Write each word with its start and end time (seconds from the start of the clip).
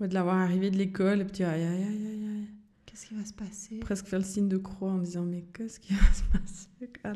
Ouais, 0.00 0.08
de 0.08 0.14
l'avoir 0.14 0.36
arrivé 0.36 0.70
de 0.70 0.76
l'école 0.76 1.20
et 1.20 1.24
puis 1.24 1.44
aïe 1.44 1.62
aïe 1.62 1.82
aïe 1.82 2.06
aïe 2.06 2.26
aïe. 2.26 2.48
Qu'est-ce 2.84 3.06
qui 3.06 3.14
va 3.14 3.24
se 3.24 3.32
passer? 3.32 3.78
Presque 3.78 4.06
faire 4.06 4.18
le 4.18 4.24
signe 4.24 4.48
de 4.48 4.56
croix 4.56 4.90
en 4.90 4.98
disant 4.98 5.22
mais 5.22 5.44
qu'est-ce 5.52 5.78
qui 5.80 5.94
va 5.94 6.12
se 6.12 6.22
passer? 6.38 6.90
Quand, 7.02 7.12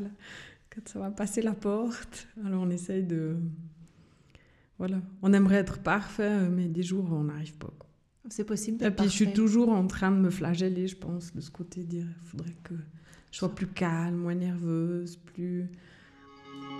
quand 0.69 0.87
ça 0.87 0.99
va 0.99 1.11
passer 1.11 1.41
la 1.41 1.53
porte 1.53 2.27
Alors 2.45 2.63
on 2.63 2.69
essaye 2.69 3.03
de. 3.03 3.37
Voilà. 4.77 5.01
On 5.21 5.33
aimerait 5.33 5.57
être 5.57 5.79
parfait, 5.79 6.49
mais 6.49 6.67
des 6.67 6.83
jours 6.83 7.11
on 7.11 7.25
n'arrive 7.25 7.57
pas. 7.57 7.73
C'est 8.29 8.45
possible. 8.45 8.83
Et 8.83 8.91
puis 8.91 9.05
je 9.05 9.11
suis 9.11 9.33
toujours 9.33 9.69
en 9.69 9.87
train 9.87 10.11
de 10.11 10.17
me 10.17 10.29
flageller, 10.29 10.87
je 10.87 10.95
pense, 10.95 11.33
de 11.33 11.41
ce 11.41 11.49
côté, 11.51 11.83
dire 11.83 12.05
il 12.21 12.27
faudrait 12.27 12.55
que 12.63 12.75
je 13.31 13.37
sois 13.37 13.53
plus 13.53 13.67
calme, 13.67 14.15
moins 14.15 14.35
nerveuse, 14.35 15.17
plus 15.17 15.69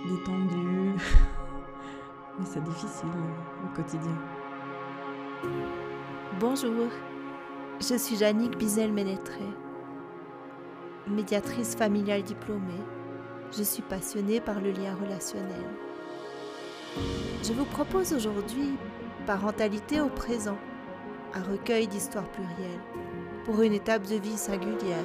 détendue. 0.08 0.96
Mais 2.38 2.46
c'est 2.46 2.62
difficile 2.62 3.08
euh, 3.08 3.66
au 3.66 3.74
quotidien. 3.74 4.18
Bonjour, 6.38 6.86
je 7.80 7.96
suis 7.96 8.16
Jannick 8.16 8.56
Bizel-Ménétré, 8.56 9.42
médiatrice 11.08 11.74
familiale 11.74 12.22
diplômée. 12.22 12.84
Je 13.50 13.64
suis 13.64 13.82
passionnée 13.82 14.40
par 14.40 14.60
le 14.60 14.70
lien 14.70 14.94
relationnel. 14.94 15.66
Je 17.42 17.52
vous 17.52 17.64
propose 17.64 18.12
aujourd'hui 18.12 18.76
Parentalité 19.26 20.00
au 20.00 20.08
présent, 20.08 20.56
un 21.34 21.42
recueil 21.42 21.88
d'histoires 21.88 22.30
plurielles 22.30 22.80
pour 23.44 23.60
une 23.62 23.72
étape 23.72 24.06
de 24.06 24.16
vie 24.16 24.38
singulière. 24.38 25.04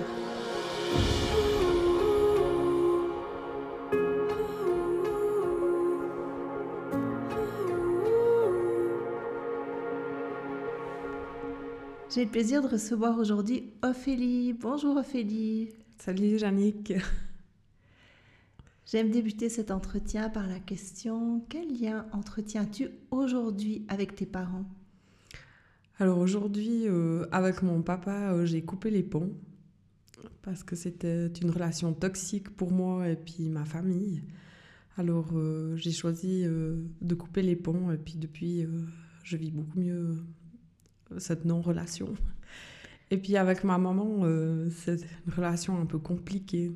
J'ai 12.15 12.23
le 12.23 12.31
plaisir 12.31 12.61
de 12.61 12.67
recevoir 12.67 13.19
aujourd'hui 13.19 13.73
Ophélie. 13.81 14.53
Bonjour 14.53 14.95
Ophélie. 14.95 15.73
Salut 15.97 16.39
Jannick. 16.39 16.93
J'aime 18.85 19.11
débuter 19.11 19.49
cet 19.49 19.69
entretien 19.69 20.29
par 20.29 20.47
la 20.47 20.61
question 20.61 21.45
quel 21.49 21.77
lien 21.77 22.05
entretiens-tu 22.13 22.87
aujourd'hui 23.11 23.85
avec 23.89 24.15
tes 24.15 24.25
parents? 24.25 24.63
Alors 25.99 26.19
aujourd'hui, 26.19 26.87
euh, 26.87 27.25
avec 27.33 27.61
mon 27.61 27.81
papa, 27.81 28.31
euh, 28.31 28.45
j'ai 28.45 28.61
coupé 28.61 28.91
les 28.91 29.03
ponts 29.03 29.33
parce 30.41 30.63
que 30.63 30.77
c'était 30.77 31.27
une 31.27 31.49
relation 31.49 31.93
toxique 31.93 32.49
pour 32.49 32.71
moi 32.71 33.09
et 33.09 33.17
puis 33.17 33.49
ma 33.49 33.65
famille. 33.65 34.23
Alors 34.95 35.31
euh, 35.33 35.75
j'ai 35.75 35.91
choisi 35.91 36.45
de 36.45 37.15
couper 37.15 37.41
les 37.41 37.57
ponts 37.57 37.91
et 37.91 37.97
puis 37.97 38.15
depuis, 38.15 38.65
je 39.25 39.35
vis 39.35 39.51
beaucoup 39.51 39.81
mieux 39.81 40.15
cette 41.17 41.45
non-relation. 41.45 42.13
Et 43.11 43.17
puis 43.17 43.37
avec 43.37 43.63
ma 43.63 43.77
maman, 43.77 44.21
euh, 44.23 44.69
c'est 44.69 45.01
une 45.25 45.33
relation 45.33 45.79
un 45.79 45.85
peu 45.85 45.99
compliquée. 45.99 46.71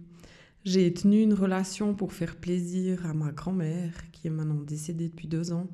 J'ai 0.64 0.94
tenu 0.94 1.22
une 1.22 1.34
relation 1.34 1.96
pour 1.96 2.14
faire 2.14 2.36
plaisir 2.36 3.06
à 3.06 3.14
ma 3.14 3.32
grand-mère, 3.32 3.94
qui 4.12 4.28
est 4.28 4.32
maintenant 4.32 4.62
décédée 4.62 5.10
depuis 5.10 5.28
deux 5.28 5.52
ans. 5.52 5.68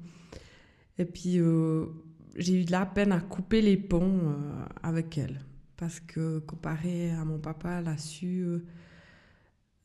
Et 0.97 1.05
puis, 1.05 1.39
euh, 1.39 1.87
j'ai 2.35 2.61
eu 2.61 2.65
de 2.65 2.71
la 2.71 2.85
peine 2.85 3.11
à 3.11 3.19
couper 3.19 3.61
les 3.61 3.77
ponts 3.77 4.19
euh, 4.23 4.65
avec 4.83 5.17
elle. 5.17 5.41
Parce 5.75 5.99
que, 5.99 6.39
comparé 6.39 7.11
à 7.11 7.25
mon 7.25 7.39
papa, 7.39 7.79
elle 7.79 7.87
a 7.89 7.97
su, 7.97 8.45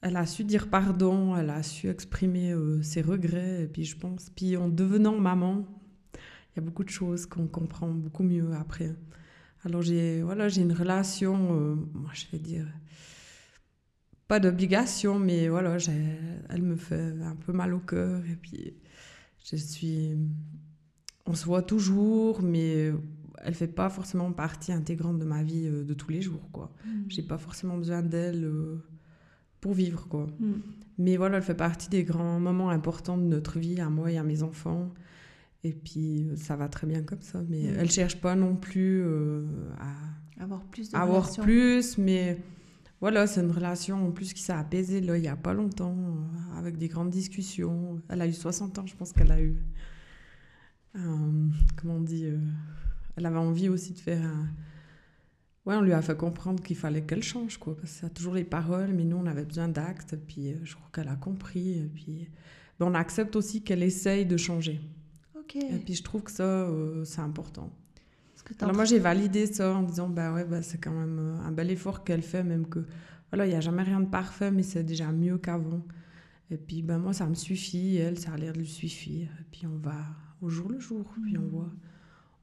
elle 0.02 0.16
a 0.16 0.24
su 0.24 0.44
dire 0.44 0.68
pardon, 0.70 1.34
elle 1.34 1.50
a 1.50 1.64
su 1.64 1.88
exprimer 1.88 2.54
ses 2.82 3.02
regrets. 3.02 3.64
Et 3.64 3.66
puis, 3.66 3.84
je 3.84 3.96
pense, 3.96 4.30
puis 4.30 4.56
en 4.56 4.68
devenant 4.68 5.18
maman, 5.18 5.66
il 6.52 6.56
y 6.56 6.58
a 6.58 6.62
beaucoup 6.62 6.84
de 6.84 6.90
choses 6.90 7.26
qu'on 7.26 7.46
comprend 7.46 7.88
beaucoup 7.88 8.22
mieux 8.22 8.52
après. 8.54 8.94
Alors, 9.64 9.82
j'ai 9.82 10.22
voilà, 10.22 10.48
j'ai 10.48 10.62
une 10.62 10.72
relation, 10.72 11.56
euh, 11.58 11.74
moi, 11.94 12.10
je 12.14 12.24
vais 12.32 12.38
dire 12.38 12.66
pas 14.30 14.38
d'obligation, 14.38 15.18
mais 15.18 15.48
voilà, 15.48 15.76
elle 16.50 16.62
me 16.62 16.76
fait 16.76 17.14
un 17.20 17.34
peu 17.34 17.52
mal 17.52 17.74
au 17.74 17.80
cœur. 17.80 18.22
Et 18.26 18.36
puis, 18.36 18.74
je 19.44 19.56
suis. 19.56 20.16
On 21.26 21.34
se 21.34 21.44
voit 21.44 21.62
toujours, 21.62 22.40
mais 22.40 22.92
elle 23.42 23.54
fait 23.54 23.66
pas 23.66 23.90
forcément 23.90 24.30
partie 24.32 24.72
intégrante 24.72 25.18
de 25.18 25.24
ma 25.24 25.42
vie 25.42 25.66
euh, 25.66 25.84
de 25.84 25.94
tous 25.94 26.10
les 26.10 26.22
jours, 26.22 26.48
quoi. 26.52 26.72
J'ai 27.08 27.22
pas 27.22 27.38
forcément 27.38 27.76
besoin 27.76 28.02
d'elle 28.02 28.44
euh, 28.44 28.84
pour 29.60 29.72
vivre, 29.72 30.06
quoi. 30.08 30.28
Mm. 30.38 30.52
Mais 30.98 31.16
voilà, 31.16 31.38
elle 31.38 31.42
fait 31.42 31.54
partie 31.54 31.88
des 31.88 32.04
grands 32.04 32.38
moments 32.38 32.70
importants 32.70 33.18
de 33.18 33.24
notre 33.24 33.58
vie, 33.58 33.80
à 33.80 33.88
moi 33.88 34.12
et 34.12 34.18
à 34.18 34.22
mes 34.22 34.42
enfants. 34.44 34.92
Et 35.64 35.72
puis, 35.72 36.24
euh, 36.28 36.36
ça 36.36 36.56
va 36.56 36.68
très 36.68 36.86
bien 36.86 37.02
comme 37.02 37.20
ça. 37.22 37.42
Mais 37.48 37.62
Mm. 37.64 37.74
elle 37.78 37.90
cherche 37.90 38.20
pas 38.20 38.34
non 38.34 38.56
plus 38.56 39.02
euh, 39.04 39.44
à 39.78 40.42
Avoir 40.42 40.64
plus 40.64 40.90
de 40.90 40.96
avoir 40.96 41.22
relations. 41.24 41.42
plus, 41.42 41.98
mais 41.98 42.38
voilà, 43.00 43.26
c'est 43.26 43.42
une 43.42 43.50
relation 43.50 44.06
en 44.06 44.10
plus 44.10 44.32
qui 44.32 44.40
s'est 44.42 44.52
apaisée 44.54 45.00
là, 45.02 45.16
il 45.18 45.20
n'y 45.22 45.28
a 45.28 45.36
pas 45.36 45.52
longtemps, 45.52 45.94
euh, 45.98 46.58
avec 46.58 46.78
des 46.78 46.88
grandes 46.88 47.10
discussions. 47.10 48.00
Elle 48.08 48.22
a 48.22 48.26
eu 48.26 48.32
60 48.32 48.78
ans, 48.78 48.86
je 48.86 48.94
pense 48.96 49.12
qu'elle 49.12 49.32
a 49.32 49.40
eu. 49.40 49.56
un- 50.94 51.50
comment 51.76 51.94
on 51.96 52.00
dit 52.00 52.24
euh, 52.26 52.38
Elle 53.16 53.26
avait 53.26 53.38
envie 53.38 53.68
aussi 53.68 53.92
de 53.92 53.98
faire 53.98 54.24
un. 54.24 54.48
Ouais, 55.66 55.76
on 55.76 55.82
lui 55.82 55.92
a 55.92 56.00
fait 56.02 56.16
comprendre 56.16 56.62
qu'il 56.62 56.76
fallait 56.76 57.02
qu'elle 57.02 57.22
change, 57.22 57.58
quoi, 57.58 57.76
parce 57.76 57.92
que 57.92 57.98
ça 58.00 58.06
a 58.06 58.10
toujours 58.10 58.34
les 58.34 58.44
paroles, 58.44 58.92
mais 58.94 59.04
nous, 59.04 59.16
on 59.18 59.26
avait 59.26 59.44
besoin 59.44 59.68
d'actes, 59.68 60.16
puis 60.26 60.52
euh, 60.52 60.56
je 60.64 60.74
crois 60.74 60.88
qu'elle 60.92 61.08
a 61.08 61.16
compris, 61.16 61.78
et 61.78 61.90
puis. 61.94 62.28
ben, 62.78 62.86
on 62.86 62.94
accepte 62.94 63.36
aussi 63.36 63.62
qu'elle 63.62 63.82
essaye 63.82 64.24
de 64.24 64.36
changer. 64.38 64.80
Et 65.56 65.78
puis 65.78 65.94
je 65.94 66.02
trouve 66.02 66.22
que 66.22 66.30
ça, 66.30 66.42
euh, 66.44 67.04
c'est 67.04 67.20
important. 67.20 67.70
Alors 68.60 68.74
moi 68.74 68.84
j'ai 68.84 68.98
validé 68.98 69.46
ça 69.46 69.74
en 69.74 69.82
disant 69.82 70.08
bah 70.08 70.32
ouais 70.32 70.44
bah, 70.44 70.62
c'est 70.62 70.78
quand 70.78 70.90
même 70.92 71.18
euh, 71.18 71.38
un 71.46 71.52
bel 71.52 71.70
effort 71.70 72.02
qu'elle 72.04 72.22
fait 72.22 72.42
même 72.42 72.66
que 72.66 72.84
voilà 73.30 73.46
il 73.46 73.52
y 73.52 73.54
a 73.54 73.60
jamais 73.60 73.82
rien 73.82 74.00
de 74.00 74.06
parfait 74.08 74.50
mais 74.50 74.62
c'est 74.64 74.82
déjà 74.82 75.12
mieux 75.12 75.38
qu'avant 75.38 75.82
et 76.50 76.56
puis 76.56 76.82
ben 76.82 76.98
moi 76.98 77.12
ça 77.12 77.26
me 77.26 77.34
suffit 77.34 77.96
elle 77.96 78.18
ça 78.18 78.32
a 78.32 78.36
l'air 78.38 78.52
de 78.54 78.58
lui 78.58 78.66
suffire 78.66 79.28
et 79.40 79.44
puis 79.52 79.66
on 79.66 79.76
va 79.76 79.94
au 80.40 80.48
jour 80.48 80.68
le 80.70 80.80
jour 80.80 81.04
puis 81.22 81.36
on 81.38 81.42
Mhm. 81.42 81.48
voit 81.48 81.70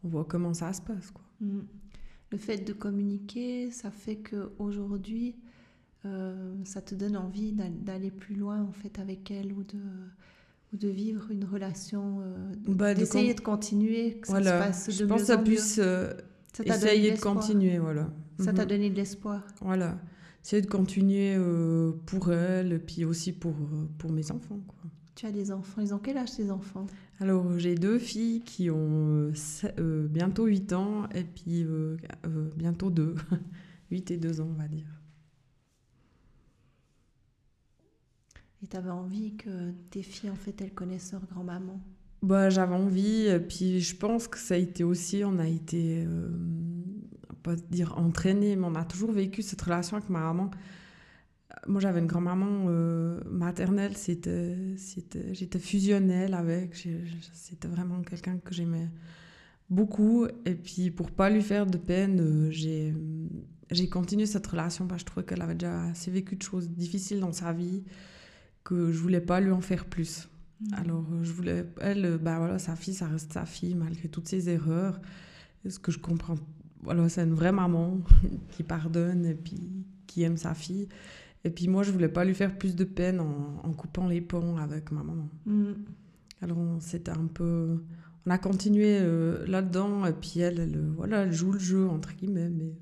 on 0.03 0.07
voit 0.07 0.23
comment 0.25 0.53
ça 0.53 0.71
se 0.71 0.81
passe 0.81 1.11
quoi 1.11 1.23
Mm. 1.41 1.61
Le 2.31 2.37
fait 2.37 2.57
de 2.57 2.73
communiquer, 2.73 3.71
ça 3.71 3.89
fait 3.91 4.17
que 4.17 4.51
aujourd'hui, 4.59 5.35
euh, 6.05 6.55
ça 6.65 6.81
te 6.81 6.93
donne 6.95 7.15
envie 7.17 7.51
d'al- 7.53 7.83
d'aller 7.83 8.11
plus 8.11 8.35
loin 8.35 8.61
en 8.63 8.71
fait 8.71 8.99
avec 8.99 9.29
elle 9.31 9.51
ou 9.53 9.63
de 9.63 9.79
ou 10.73 10.77
de 10.77 10.87
vivre 10.89 11.31
une 11.31 11.45
relation, 11.45 12.19
euh, 12.21 12.51
Bah, 12.67 12.93
de 12.93 12.99
d'essayer 12.99 13.29
con- 13.29 13.35
de 13.35 13.41
continuer, 13.41 14.19
que 14.19 14.27
voilà 14.27 14.49
ça 14.51 14.57
se 14.57 14.67
passe 14.85 14.97
je 14.97 15.03
de 15.03 15.07
pense 15.07 15.17
mieux 15.19 15.21
que 15.25 15.27
ça 15.33 15.39
en 15.39 15.43
puisse 15.43 15.79
euh, 15.81 16.13
Ça 16.53 16.63
de 16.63 16.69
essayer 16.69 17.11
de 17.13 17.19
continuer 17.19 17.77
voilà 17.79 18.11
Ça 18.39 18.53
t'a 18.53 18.63
Mhm. 18.63 18.69
donné 18.69 18.89
de 18.89 18.95
l'espoir. 18.95 19.43
voilà 19.61 19.99
essayer 20.43 20.61
de 20.61 20.67
continuer 20.67 21.35
euh, 21.37 21.91
pour 22.05 22.31
elle 22.31 22.73
et 22.73 22.79
puis 22.79 23.03
aussi 23.05 23.31
pour 23.33 23.53
euh, 23.53 23.85
pour 23.97 24.11
mes 24.11 24.29
enfants 24.31 24.59
quoi 24.67 24.89
Tu 25.15 25.25
as 25.25 25.31
des 25.31 25.51
enfants. 25.51 25.81
Ils 25.81 25.93
ont 25.93 25.99
quel 25.99 26.17
âge 26.17 26.35
tes 26.35 26.51
enfants? 26.51 26.85
Alors, 27.19 27.57
j'ai 27.57 27.73
deux 27.73 27.97
filles 27.97 28.41
qui 28.41 28.69
ont 28.69 29.31
euh, 29.79 30.07
bientôt 30.07 30.45
8 30.45 30.71
ans 30.73 31.07
et 31.15 31.23
puis 31.23 31.65
bientôt 32.55 32.91
2. 32.91 33.15
8 33.89 34.11
et 34.11 34.17
2 34.17 34.39
ans, 34.41 34.47
on 34.55 34.61
va 34.61 34.67
dire. 34.67 34.85
Et 38.63 38.67
tu 38.67 38.75
avais 38.77 38.89
envie 38.89 39.35
que 39.35 39.71
tes 39.91 40.01
filles, 40.01 40.29
en 40.29 40.35
fait, 40.35 40.59
elles 40.61 40.73
connaissent 40.73 41.11
leur 41.11 41.25
grand-maman? 41.25 41.79
Bah, 42.23 42.49
j'avais 42.49 42.73
envie, 42.73 43.27
puis 43.47 43.79
je 43.79 43.95
pense 43.95 44.27
que 44.27 44.39
ça 44.39 44.55
a 44.55 44.57
été 44.57 44.83
aussi, 44.83 45.23
on 45.23 45.37
a 45.37 45.47
été, 45.47 46.03
euh, 46.05 46.29
pas 47.43 47.55
dire 47.55 47.97
entraîné, 47.97 48.55
mais 48.55 48.65
on 48.65 48.75
a 48.75 48.83
toujours 48.83 49.11
vécu 49.11 49.43
cette 49.43 49.61
relation 49.61 49.97
avec 49.97 50.09
ma 50.09 50.19
maman. 50.21 50.49
Moi, 51.67 51.79
j'avais 51.79 51.99
une 51.99 52.07
grand-maman 52.07 52.65
euh, 52.69 53.21
maternelle, 53.29 53.95
c'était, 53.95 54.57
c'était, 54.77 55.33
j'étais 55.33 55.59
fusionnelle 55.59 56.33
avec, 56.33 56.75
c'était 57.33 57.67
vraiment 57.67 58.01
quelqu'un 58.01 58.37
que 58.37 58.53
j'aimais 58.53 58.89
beaucoup. 59.69 60.27
Et 60.45 60.55
puis, 60.55 60.91
pour 60.91 61.11
pas 61.11 61.29
lui 61.29 61.41
faire 61.41 61.67
de 61.67 61.77
peine, 61.77 62.19
euh, 62.19 62.51
j'ai, 62.51 62.95
j'ai 63.69 63.89
continué 63.89 64.25
cette 64.25 64.47
relation 64.47 64.87
parce 64.87 65.03
que 65.03 65.07
je 65.07 65.11
trouvais 65.11 65.25
qu'elle 65.25 65.41
avait 65.41 65.55
déjà 65.55 65.83
assez 65.83 66.09
vécu 66.09 66.35
de 66.35 66.41
choses 66.41 66.69
difficiles 66.69 67.19
dans 67.19 67.33
sa 67.33 67.53
vie, 67.53 67.83
que 68.67 68.91
je 68.91 68.99
voulais 68.99 69.21
pas 69.21 69.39
lui 69.39 69.51
en 69.51 69.61
faire 69.61 69.85
plus. 69.85 70.27
Alors, 70.73 71.05
euh, 71.13 71.23
je 71.23 71.31
voulais. 71.31 71.65
Elle, 71.79 72.05
euh, 72.05 72.17
bah 72.17 72.37
voilà, 72.39 72.59
sa 72.59 72.75
fille, 72.75 72.93
ça 72.93 73.07
reste 73.07 73.31
sa 73.31 73.45
fille, 73.45 73.75
malgré 73.75 74.09
toutes 74.09 74.27
ses 74.27 74.49
erreurs. 74.49 74.99
Et 75.63 75.69
ce 75.69 75.79
que 75.79 75.91
je 75.91 75.99
comprends. 75.99 76.35
Voilà, 76.83 77.07
c'est 77.09 77.23
une 77.23 77.33
vraie 77.33 77.51
maman 77.53 77.99
qui 78.51 78.63
pardonne 78.63 79.25
et 79.25 79.35
puis 79.35 79.85
qui 80.05 80.23
aime 80.23 80.35
sa 80.37 80.53
fille. 80.53 80.87
Et 81.45 81.49
puis 81.49 81.67
moi, 81.69 81.83
je 81.83 81.91
voulais 81.91 82.09
pas 82.09 82.25
lui 82.25 82.33
faire 82.35 82.57
plus 82.57 82.75
de 82.75 82.83
peine 82.83 83.19
en, 83.21 83.61
en 83.63 83.71
coupant 83.71 84.07
les 84.07 84.19
ponts 84.21 84.57
avec 84.57 84.91
ma 84.91 85.03
maman. 85.03 85.29
Mm. 85.45 85.71
Alors, 86.41 86.57
on- 86.57 86.79
c'était 86.81 87.11
un 87.11 87.27
peu. 87.27 87.83
On 88.25 88.31
a 88.31 88.37
continué 88.37 88.97
euh, 88.99 89.45
là-dedans, 89.47 90.05
et 90.05 90.11
puis 90.13 90.41
elle, 90.41 90.59
elle, 90.59 90.77
voilà, 90.97 91.19
elle 91.23 91.31
joue 91.31 91.53
le 91.53 91.59
jeu, 91.59 91.87
entre 91.87 92.13
guillemets, 92.15 92.49
mais. 92.49 92.73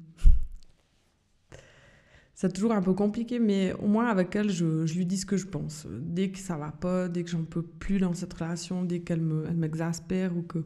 C'est 2.35 2.51
toujours 2.53 2.73
un 2.73 2.81
peu 2.81 2.93
compliqué, 2.93 3.39
mais 3.39 3.73
au 3.79 3.87
moins 3.87 4.07
avec 4.07 4.35
elle, 4.35 4.51
je, 4.51 4.83
lui 4.93 5.05
dis 5.05 5.17
ce 5.17 5.25
que 5.25 5.37
je 5.37 5.47
pense. 5.47 5.87
Dès 5.89 6.31
que 6.31 6.37
ça 6.37 6.57
va 6.57 6.71
pas, 6.71 7.07
dès 7.07 7.23
que 7.23 7.29
j'en 7.29 7.43
peux 7.43 7.61
plus 7.61 7.97
dans 7.97 8.13
cette 8.13 8.33
relation, 8.33 8.83
dès 8.83 8.99
qu'elle 8.99 9.21
me, 9.21 9.45
elle 9.47 9.55
m'exaspère 9.55 10.35
ou 10.35 10.41
que. 10.41 10.59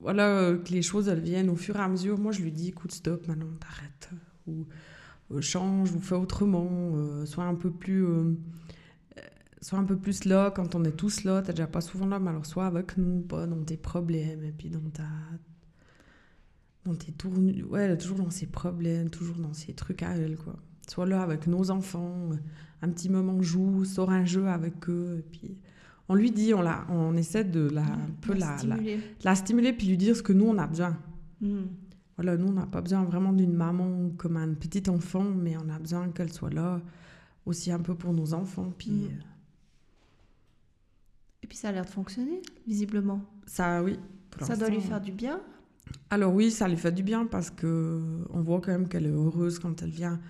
voilà, 0.00 0.54
que 0.56 0.72
les 0.72 0.82
choses, 0.82 1.08
elles 1.08 1.20
viennent 1.20 1.50
au 1.50 1.56
fur 1.56 1.76
et 1.76 1.80
à 1.80 1.88
mesure. 1.88 2.18
Moi, 2.18 2.32
je 2.32 2.42
lui 2.42 2.50
dis, 2.50 2.68
écoute, 2.68 2.92
stop, 2.92 3.28
maintenant, 3.28 3.46
t'arrêtes. 3.60 4.10
Ou 4.48 4.66
change, 5.40 5.92
ou 5.92 6.00
fais 6.00 6.16
autrement. 6.16 7.24
sois 7.26 7.44
un 7.44 7.54
peu 7.54 7.70
plus 7.70 8.04
sois 9.60 9.78
un 9.80 9.84
peu 9.84 9.96
plus 9.96 10.24
là 10.24 10.50
quand 10.50 10.74
on 10.74 10.84
est 10.84 10.96
tous 10.96 11.24
là. 11.24 11.42
T'es 11.42 11.52
déjà 11.52 11.66
pas 11.66 11.80
souvent 11.80 12.06
là, 12.06 12.18
mais 12.18 12.30
alors 12.30 12.46
sois 12.46 12.66
avec 12.66 12.96
nous, 12.96 13.20
pas 13.20 13.46
dans 13.46 13.62
tes 13.64 13.76
problèmes 13.76 14.44
et 14.44 14.52
puis 14.52 14.70
dans 14.70 14.90
ta. 14.90 15.04
Dans 16.86 16.94
tes 16.94 17.12
tournures. 17.12 17.70
Ouais, 17.70 17.96
toujours 17.96 18.18
dans 18.18 18.30
ses 18.30 18.46
problèmes, 18.46 19.10
toujours 19.10 19.36
dans 19.36 19.52
ses 19.52 19.72
trucs 19.72 20.02
à 20.02 20.16
elle, 20.16 20.36
quoi. 20.36 20.56
Sois 20.88 21.06
là 21.06 21.22
avec 21.22 21.46
nos 21.46 21.70
enfants, 21.70 22.30
un 22.82 22.88
petit 22.90 23.08
moment 23.08 23.42
joue, 23.42 23.84
sors 23.84 24.10
un 24.10 24.24
jeu 24.24 24.46
avec 24.48 24.88
eux, 24.88 25.16
et 25.18 25.22
puis. 25.22 25.58
On 26.08 26.14
lui 26.14 26.30
dit, 26.30 26.54
on, 26.54 26.62
la, 26.62 26.86
on 26.88 27.16
essaie 27.16 27.42
de 27.42 27.68
la, 27.68 27.82
un 27.82 28.10
peu 28.20 28.32
la, 28.34 28.56
stimuler. 28.58 29.00
La, 29.24 29.34
stimuler, 29.34 29.72
puis 29.72 29.88
lui 29.88 29.96
dire 29.96 30.14
ce 30.14 30.22
que 30.22 30.32
nous, 30.32 30.46
on 30.46 30.56
a 30.56 30.66
besoin. 30.68 30.96
Hmm. 31.40 31.64
Voilà, 32.16 32.36
nous, 32.36 32.46
on 32.46 32.52
n'a 32.52 32.66
pas 32.66 32.80
besoin 32.80 33.02
vraiment 33.02 33.32
d'une 33.32 33.52
maman 33.52 34.10
comme 34.16 34.36
un 34.36 34.54
petit 34.54 34.88
enfant, 34.88 35.24
mais 35.24 35.56
on 35.56 35.68
a 35.68 35.80
besoin 35.80 36.08
qu'elle 36.10 36.32
soit 36.32 36.52
là 36.52 36.80
aussi 37.44 37.72
un 37.72 37.80
peu 37.80 37.96
pour 37.96 38.12
nos 38.12 38.34
enfants. 38.34 38.72
Puis, 38.78 38.90
hmm. 38.92 39.04
euh, 39.06 39.22
et 41.42 41.46
puis 41.48 41.58
ça 41.58 41.70
a 41.70 41.72
l'air 41.72 41.84
de 41.84 41.90
fonctionner, 41.90 42.40
visiblement. 42.68 43.20
Ça, 43.46 43.82
oui. 43.82 43.98
Ça 44.42 44.56
doit 44.56 44.68
lui 44.68 44.80
faire 44.80 45.00
du 45.00 45.10
bien 45.10 45.40
Alors 46.10 46.32
oui, 46.34 46.50
ça 46.50 46.68
lui 46.68 46.76
fait 46.76 46.92
du 46.92 47.02
bien 47.02 47.26
parce 47.26 47.50
que 47.50 48.24
on 48.30 48.40
voit 48.40 48.60
quand 48.60 48.72
même 48.72 48.88
qu'elle 48.88 49.06
est 49.06 49.10
heureuse 49.10 49.58
quand 49.58 49.82
elle 49.82 49.90
vient. 49.90 50.20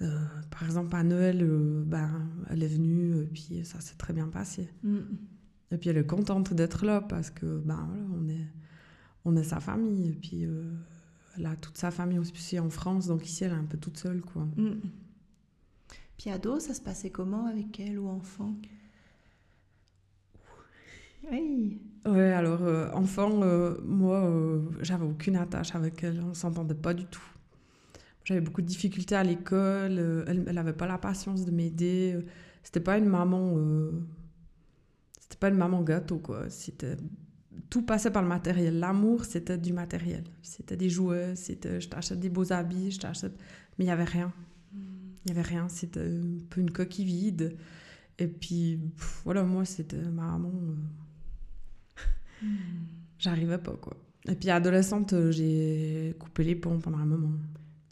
Euh, 0.00 0.18
par 0.50 0.64
exemple, 0.64 0.94
à 0.96 1.02
Noël, 1.04 1.42
euh, 1.42 1.82
ben, 1.84 2.28
elle 2.50 2.62
est 2.62 2.68
venue 2.68 3.22
et 3.22 3.26
puis 3.26 3.64
ça 3.64 3.80
s'est 3.80 3.94
très 3.94 4.12
bien 4.12 4.28
passé. 4.28 4.68
Mm. 4.82 4.98
Et 5.70 5.78
puis 5.78 5.90
elle 5.90 5.98
est 5.98 6.06
contente 6.06 6.52
d'être 6.52 6.84
là 6.84 7.00
parce 7.00 7.30
que 7.30 7.46
ben, 7.58 7.86
voilà, 7.86 8.04
on, 8.14 8.28
est, 8.28 8.46
on 9.24 9.36
est 9.36 9.44
sa 9.44 9.60
famille. 9.60 10.08
Et 10.08 10.14
puis 10.14 10.44
euh, 10.44 10.72
elle 11.36 11.46
a 11.46 11.56
toute 11.56 11.78
sa 11.78 11.90
famille 11.90 12.18
aussi 12.18 12.58
en 12.58 12.70
France, 12.70 13.06
donc 13.06 13.26
ici 13.26 13.44
elle 13.44 13.52
est 13.52 13.56
un 13.56 13.64
peu 13.64 13.78
toute 13.78 13.96
seule. 13.96 14.22
Quoi. 14.22 14.42
Mm. 14.56 14.80
Puis 16.18 16.30
ado, 16.30 16.58
ça 16.58 16.74
se 16.74 16.80
passait 16.80 17.10
comment 17.10 17.46
avec 17.46 17.78
elle 17.78 17.98
ou 17.98 18.08
enfant? 18.08 18.54
Oui. 21.30 21.80
Ouais, 22.04 22.32
alors, 22.32 22.62
euh, 22.62 22.90
enfant, 22.92 23.42
euh, 23.44 23.76
moi, 23.84 24.24
euh, 24.24 24.60
j'avais 24.80 25.04
aucune 25.04 25.36
attache 25.36 25.74
avec 25.74 26.02
elle. 26.02 26.20
On 26.20 26.34
s'entendait 26.34 26.74
pas 26.74 26.94
du 26.94 27.04
tout. 27.04 27.22
J'avais 28.24 28.40
beaucoup 28.40 28.62
de 28.62 28.66
difficultés 28.66 29.14
à 29.14 29.22
l'école. 29.22 30.24
elle 30.26 30.44
n'avait 30.52 30.72
pas 30.72 30.86
la 30.86 30.98
patience 30.98 31.44
de 31.44 31.50
m'aider. 31.52 32.18
C'était 32.62 32.80
pas 32.80 32.98
une 32.98 33.06
maman. 33.06 33.56
c'était 35.20 35.36
pas 35.38 35.48
une 35.48 35.56
maman 35.56 35.82
gâteau, 35.82 36.18
quoi. 36.18 36.48
C'était. 36.50 36.96
Tout 37.70 37.82
passait 37.82 38.10
par 38.10 38.22
le 38.22 38.28
matériel. 38.28 38.78
L'amour, 38.78 39.24
c'était 39.24 39.58
du 39.58 39.72
matériel. 39.72 40.24
C'était 40.42 40.76
des 40.76 40.88
jouets, 40.90 41.36
c'était 41.36 41.80
je 41.80 41.88
t'achète 41.88 42.20
des 42.20 42.30
beaux 42.30 42.52
habits, 42.52 42.92
je 42.92 43.00
t'achète. 43.00 43.32
Mais 43.78 43.84
il 43.84 43.88
n'y 43.88 43.92
avait 43.92 44.04
rien. 44.04 44.32
Il 44.74 45.32
n'y 45.32 45.32
avait 45.32 45.48
rien. 45.48 45.68
C'était 45.68 46.00
un 46.00 46.38
peu 46.50 46.60
une 46.60 46.70
coquille 46.70 47.04
vide. 47.04 47.56
Et 48.18 48.28
puis, 48.28 48.80
voilà, 49.24 49.42
moi, 49.44 49.64
c'était 49.64 50.02
ma 50.02 50.32
maman. 50.32 50.52
J'arrivais 53.18 53.58
pas, 53.58 53.76
quoi. 53.80 53.96
Et 54.28 54.34
puis, 54.34 54.50
adolescente, 54.50 55.12
euh, 55.12 55.32
j'ai 55.32 56.14
coupé 56.18 56.44
les 56.44 56.54
ponts 56.54 56.78
pendant 56.78 56.98
un 56.98 57.06
moment. 57.06 57.32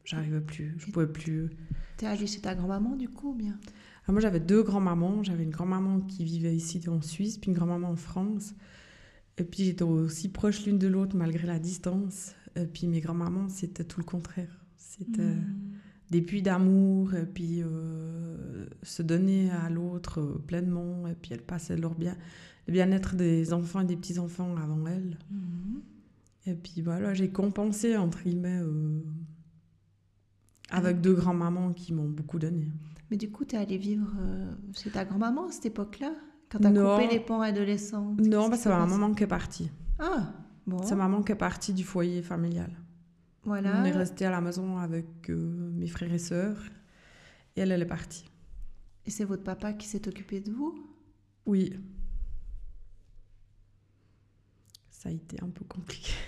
J'arrivais 0.04 0.40
plus, 0.40 0.74
je 0.78 0.90
pouvais 0.90 1.06
plus. 1.06 1.50
T'es 1.96 2.06
allée 2.06 2.26
chez 2.26 2.40
ta 2.40 2.54
grand-maman, 2.54 2.96
du 2.96 3.08
coup, 3.08 3.30
ou 3.30 3.34
bien? 3.34 3.58
Ah, 4.06 4.12
Moi, 4.12 4.20
j'avais 4.20 4.40
deux 4.40 4.62
grands-mamans. 4.62 5.22
J'avais 5.22 5.44
une 5.44 5.50
grand-maman 5.50 6.00
qui 6.00 6.24
vivait 6.24 6.54
ici 6.54 6.80
en 6.88 7.02
Suisse, 7.02 7.38
puis 7.38 7.50
une 7.50 7.56
grand-maman 7.56 7.90
en 7.90 7.96
France. 7.96 8.54
Et 9.38 9.44
puis, 9.44 9.64
j'étais 9.64 9.84
aussi 9.84 10.28
proche 10.28 10.64
l'une 10.66 10.78
de 10.78 10.88
l'autre, 10.88 11.16
malgré 11.16 11.46
la 11.46 11.58
distance. 11.58 12.34
Et 12.56 12.66
puis, 12.66 12.86
mes 12.86 13.00
grands-mamans, 13.00 13.48
c'était 13.48 13.84
tout 13.84 14.00
le 14.00 14.06
contraire. 14.06 14.64
C'était 14.76 15.22
hmm. 15.22 15.78
des 16.10 16.22
puits 16.22 16.42
d'amour, 16.42 17.14
et 17.14 17.26
puis 17.26 17.62
euh, 17.62 18.66
se 18.82 19.02
donner 19.02 19.50
à 19.50 19.70
l'autre 19.70 20.20
euh, 20.20 20.42
pleinement, 20.46 21.06
et 21.06 21.14
puis 21.14 21.32
elles 21.32 21.42
passaient 21.42 21.76
leur 21.76 21.94
bien 21.94 22.16
le 22.66 22.72
bien-être 22.72 23.16
des 23.16 23.52
enfants 23.52 23.80
et 23.80 23.84
des 23.84 23.96
petits-enfants 23.96 24.56
avant 24.56 24.86
elle. 24.86 25.18
Mhm. 25.30 25.82
Et 26.46 26.54
puis 26.54 26.82
voilà, 26.82 27.14
j'ai 27.14 27.30
compensé, 27.30 27.96
entre 27.96 28.22
guillemets, 28.22 28.60
euh, 28.62 29.02
avec 30.70 31.00
deux 31.00 31.14
grands-mamans 31.14 31.72
qui 31.72 31.92
m'ont 31.92 32.08
beaucoup 32.08 32.38
donné. 32.38 32.68
Mais 33.10 33.16
du 33.16 33.30
coup, 33.30 33.44
tu 33.44 33.56
es 33.56 33.58
allée 33.58 33.78
vivre 33.78 34.12
euh, 34.20 34.52
chez 34.74 34.90
ta 34.90 35.04
grand-maman 35.04 35.48
à 35.48 35.52
cette 35.52 35.66
époque-là 35.66 36.12
Quand 36.48 36.58
tu 36.58 36.66
as 36.66 36.70
coupé 36.70 37.08
les 37.12 37.20
ponts 37.20 37.40
adolescents 37.40 38.14
Non, 38.18 38.48
bah, 38.48 38.56
c'est 38.56 38.68
ma 38.68 38.86
maman 38.86 39.12
qui 39.14 39.24
est 39.24 39.28
partie. 39.28 39.70
Ah, 39.98 40.32
bon. 40.66 40.82
C'est 40.82 40.94
maman 40.94 41.22
qui 41.22 41.32
est 41.32 41.36
partie 41.36 41.74
du 41.74 41.84
foyer 41.84 42.22
familial. 42.22 42.70
Voilà. 43.44 43.80
On 43.80 43.84
est 43.84 43.92
resté 43.92 44.24
à 44.24 44.30
la 44.30 44.40
maison 44.40 44.78
avec 44.78 45.28
euh, 45.28 45.70
mes 45.74 45.88
frères 45.88 46.12
et 46.12 46.18
sœurs. 46.18 46.62
Et 47.56 47.60
elle, 47.60 47.72
elle 47.72 47.82
est 47.82 47.86
partie. 47.86 48.24
Et 49.06 49.10
c'est 49.10 49.24
votre 49.24 49.42
papa 49.42 49.72
qui 49.72 49.88
s'est 49.88 50.06
occupé 50.06 50.40
de 50.40 50.52
vous? 50.52 50.86
Oui 51.46 51.74
ça 55.00 55.08
a 55.08 55.12
été 55.12 55.42
un 55.42 55.48
peu 55.48 55.64
compliqué. 55.64 56.12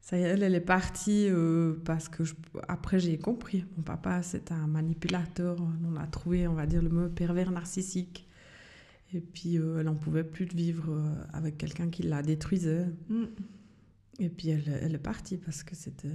Ça, 0.00 0.18
elle, 0.18 0.42
elle 0.42 0.54
est 0.54 0.60
partie 0.60 1.28
euh, 1.30 1.76
parce 1.84 2.10
que 2.10 2.24
après 2.68 2.98
j'ai 2.98 3.16
compris. 3.16 3.64
Mon 3.76 3.82
papa, 3.82 4.22
c'est 4.22 4.52
un 4.52 4.66
manipulateur. 4.66 5.56
On 5.60 5.96
a 5.96 6.06
trouvé, 6.06 6.46
on 6.46 6.52
va 6.52 6.66
dire, 6.66 6.82
le 6.82 6.90
mot 6.90 7.08
pervers 7.08 7.50
narcissique. 7.50 8.28
Et 9.14 9.20
puis 9.20 9.56
euh, 9.56 9.78
elle 9.78 9.86
n'en 9.86 9.94
pouvait 9.94 10.24
plus 10.24 10.44
de 10.44 10.54
vivre 10.54 10.90
euh, 10.90 11.14
avec 11.32 11.56
quelqu'un 11.56 11.88
qui 11.88 12.02
la 12.02 12.20
détruisait. 12.20 12.84
Mm. 13.08 13.24
Et 14.18 14.28
puis 14.28 14.50
elle, 14.50 14.78
elle, 14.82 14.94
est 14.94 14.98
partie 14.98 15.38
parce 15.38 15.62
que 15.62 15.74
c'était. 15.74 16.10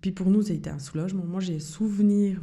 Puis 0.00 0.12
pour 0.12 0.30
nous, 0.30 0.42
ça 0.42 0.52
a 0.52 0.56
été 0.56 0.70
un 0.70 0.78
soulagement. 0.78 1.24
Moi, 1.24 1.40
j'ai 1.40 1.60
souvenir. 1.60 2.40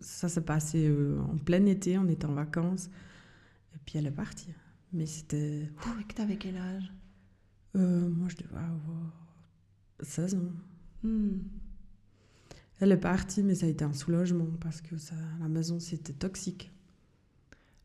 ça 0.00 0.30
s'est 0.30 0.44
passé 0.44 0.90
en 1.30 1.36
plein 1.36 1.66
été, 1.66 1.98
on 1.98 2.08
était 2.08 2.26
en 2.26 2.32
vacances. 2.32 2.86
Et 3.74 3.78
puis 3.84 3.98
elle 3.98 4.06
est 4.06 4.10
partie. 4.12 4.54
Mais 4.94 5.06
c'était. 5.06 5.68
T'avais 6.14 6.36
quel 6.36 6.56
âge? 6.56 6.92
euh, 7.76 8.08
Moi, 8.08 8.28
je 8.28 8.36
devais 8.36 8.56
avoir 8.56 9.28
16 10.00 10.36
ans. 10.36 10.52
Hmm. 11.02 11.38
Elle 12.80 12.92
est 12.92 12.96
partie, 12.96 13.42
mais 13.42 13.54
ça 13.54 13.66
a 13.66 13.68
été 13.68 13.84
un 13.84 13.92
soulagement 13.92 14.48
parce 14.60 14.80
que 14.80 14.96
ça, 14.96 15.14
la 15.40 15.48
maison, 15.48 15.78
c'était 15.80 16.12
toxique. 16.12 16.70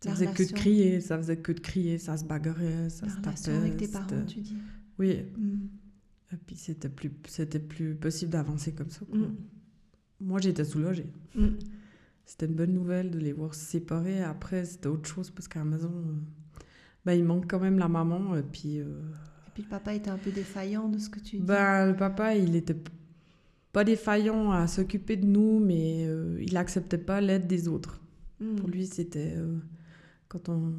Ça 0.01 0.11
faisait 0.11 0.31
que 0.31 0.43
de 0.43 0.53
crier, 0.53 1.01
ça 1.01 1.17
faisait 1.17 1.37
que 1.37 1.51
de 1.51 1.59
crier, 1.59 1.97
ça 1.97 2.15
se 2.15 2.23
bagarrait, 2.23 2.89
ça 2.89 3.05
la 3.05 3.11
se 3.11 3.19
tapait. 3.43 3.57
avec 3.57 3.77
tes 3.77 3.87
parents, 3.89 4.25
tu 4.25 4.39
dis? 4.39 4.55
Oui. 4.97 5.23
Hmm. 5.37 5.67
Et 6.31 6.37
puis, 6.37 6.55
c'était 6.55 6.89
plus, 6.89 7.11
c'était 7.27 7.59
plus 7.59 7.95
possible 7.95 8.31
d'avancer 8.31 8.71
comme 8.73 8.89
ça. 8.91 9.01
Hmm. 9.11 9.35
Moi, 10.21 10.39
j'étais 10.39 10.63
soulagée. 10.65 11.11
C'était 12.25 12.45
une 12.45 12.53
bonne 12.55 12.73
nouvelle 12.73 13.09
de 13.09 13.17
les 13.17 13.33
voir 13.33 13.55
se 13.55 13.65
séparer. 13.65 14.21
Après, 14.21 14.63
c'était 14.63 14.87
autre 14.87 15.09
chose 15.09 15.31
parce 15.31 15.47
qu'à 15.47 15.59
la 15.59 15.65
maison. 15.65 15.91
Euh, 16.99 17.05
bah, 17.05 17.15
il 17.15 17.23
manque 17.23 17.49
quand 17.49 17.59
même 17.59 17.79
la 17.79 17.87
maman. 17.87 18.35
Et 18.35 18.43
puis, 18.43 18.79
euh, 18.79 18.83
et 19.47 19.51
puis 19.53 19.63
le 19.63 19.69
papa 19.69 19.93
était 19.93 20.09
un 20.09 20.17
peu 20.17 20.31
défaillant 20.31 20.89
de 20.89 20.97
ce 20.97 21.09
que 21.09 21.19
tu 21.19 21.37
dis. 21.37 21.43
Bah, 21.43 21.85
le 21.85 21.95
papa, 21.95 22.35
il 22.35 22.55
était 22.55 22.77
pas 23.71 23.83
défaillant 23.83 24.51
à 24.51 24.67
s'occuper 24.67 25.15
de 25.15 25.25
nous, 25.25 25.59
mais 25.59 26.05
euh, 26.07 26.37
il 26.41 26.57
acceptait 26.57 26.97
pas 26.97 27.21
l'aide 27.21 27.47
des 27.47 27.67
autres. 27.67 28.01
Hmm. 28.39 28.55
Pour 28.55 28.69
lui, 28.69 28.85
c'était 28.85 29.33
euh, 29.35 29.57
quand 30.27 30.49
on. 30.49 30.73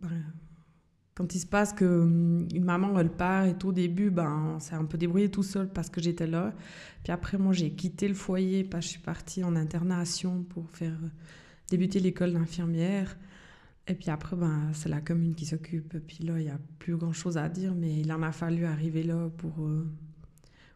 Ben, 0.00 0.10
quand 1.14 1.32
il 1.34 1.38
se 1.38 1.46
passe 1.46 1.72
que 1.72 1.84
hum, 1.84 2.48
une 2.52 2.64
maman 2.64 2.98
elle 2.98 3.10
part 3.10 3.46
et 3.46 3.56
tout 3.56 3.68
au 3.68 3.72
début 3.72 4.10
ben 4.10 4.56
c'est 4.58 4.74
un 4.74 4.84
peu 4.84 4.98
débrouillé 4.98 5.30
tout 5.30 5.44
seul 5.44 5.68
parce 5.68 5.88
que 5.88 6.00
j'étais 6.00 6.26
là 6.26 6.52
puis 7.04 7.12
après 7.12 7.38
moi 7.38 7.52
j'ai 7.52 7.70
quitté 7.70 8.08
le 8.08 8.14
foyer 8.14 8.64
parce 8.64 8.84
que 8.84 8.86
je 8.86 8.90
suis 8.94 9.02
partie 9.02 9.44
en 9.44 9.54
internation 9.54 10.42
pour 10.42 10.68
faire 10.70 10.98
débuter 11.70 12.00
l'école 12.00 12.32
d'infirmière 12.32 13.16
et 13.86 13.94
puis 13.94 14.10
après, 14.10 14.36
ben, 14.36 14.70
c'est 14.72 14.88
la 14.88 15.00
commune 15.00 15.34
qui 15.34 15.44
s'occupe. 15.44 15.94
Et 15.94 16.00
puis 16.00 16.24
là, 16.24 16.38
il 16.38 16.44
n'y 16.44 16.50
a 16.50 16.58
plus 16.78 16.96
grand-chose 16.96 17.36
à 17.36 17.48
dire, 17.48 17.74
mais 17.74 18.00
il 18.00 18.10
en 18.12 18.22
a 18.22 18.32
fallu 18.32 18.64
arriver 18.64 19.02
là 19.02 19.28
pour, 19.36 19.66
euh, 19.66 19.86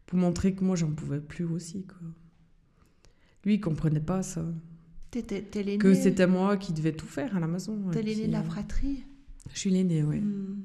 pour 0.05 0.19
montrer 0.19 0.55
que 0.55 0.63
moi, 0.63 0.77
j'en 0.77 0.93
pouvais 0.93 1.21
plus 1.21 1.45
aussi. 1.45 1.87
Quoi. 1.87 2.07
Lui, 3.45 3.55
il 3.55 3.61
comprenait 3.61 4.01
pas 4.01 4.23
ça. 4.23 4.45
que 5.11 5.95
c'était 5.95 6.27
moi 6.27 6.59
qui 6.59 6.75
devais 6.75 6.93
tout 6.93 7.07
faire 7.07 7.35
à 7.35 7.41
la 7.41 7.47
maison. 7.47 7.91
T'es 7.93 8.03
l'aîné 8.03 8.27
de 8.27 8.33
la 8.33 8.41
euh, 8.41 8.45
fratrie? 8.45 9.05
Je 9.55 9.59
suis 9.59 9.71
l'aîné, 9.71 10.03
oui. 10.03 10.21
Hmm. 10.21 10.65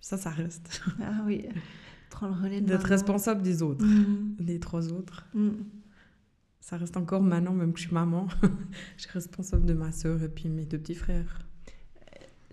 Ça, 0.00 0.16
ça 0.16 0.30
reste. 0.30 0.82
Ah 1.00 1.22
oui, 1.24 1.46
prendre 2.10 2.34
le 2.34 2.42
relais 2.42 2.60
D'être 2.60 2.86
responsable 2.86 3.42
des 3.42 3.62
autres, 3.62 3.84
hmm. 3.84 4.34
des 4.40 4.58
trois 4.58 4.92
autres. 4.92 5.28
Hmm. 5.34 5.50
Ça 6.58 6.76
reste 6.76 6.96
encore 6.96 7.22
maintenant, 7.22 7.54
même 7.54 7.72
que 7.72 7.78
je 7.78 7.86
suis 7.86 7.94
maman. 7.94 8.26
je 8.96 9.02
suis 9.02 9.10
responsable 9.12 9.66
de 9.66 9.74
ma 9.74 9.92
soeur 9.92 10.20
et 10.22 10.28
puis 10.28 10.48
mes 10.48 10.66
deux 10.66 10.78
petits 10.78 10.96
frères. 10.96 11.49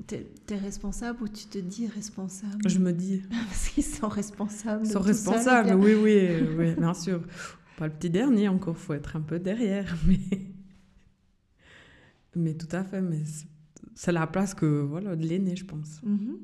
T'es 0.06 0.28
es 0.50 0.56
responsable 0.56 1.24
ou 1.24 1.28
tu 1.28 1.48
te 1.48 1.58
dis 1.58 1.88
responsable? 1.88 2.70
Je 2.70 2.78
me 2.78 2.94
dis. 2.94 3.24
Parce 3.30 3.70
qu'ils 3.70 3.84
sont 3.84 4.08
responsables. 4.08 4.86
Ils 4.86 4.92
sont 4.92 5.00
responsables, 5.00 5.74
oui, 5.74 5.96
oui, 5.96 6.30
oui, 6.56 6.76
bien 6.76 6.94
sûr. 6.94 7.22
Pas 7.78 7.88
le 7.88 7.94
petit 7.94 8.10
dernier 8.10 8.48
encore, 8.48 8.78
faut 8.78 8.94
être 8.94 9.16
un 9.16 9.22
peu 9.22 9.40
derrière, 9.40 9.96
mais. 10.08 10.18
Mais 12.36 12.54
tout 12.54 12.68
à 12.72 12.84
fait, 12.84 13.02
mais 13.02 13.24
c'est 13.96 14.12
la 14.12 14.28
place 14.28 14.54
que, 14.54 14.82
voilà, 14.82 15.16
de 15.16 15.26
l'aîné, 15.26 15.56
je 15.56 15.66
pense. 15.66 16.02
Mhm. 16.04 16.38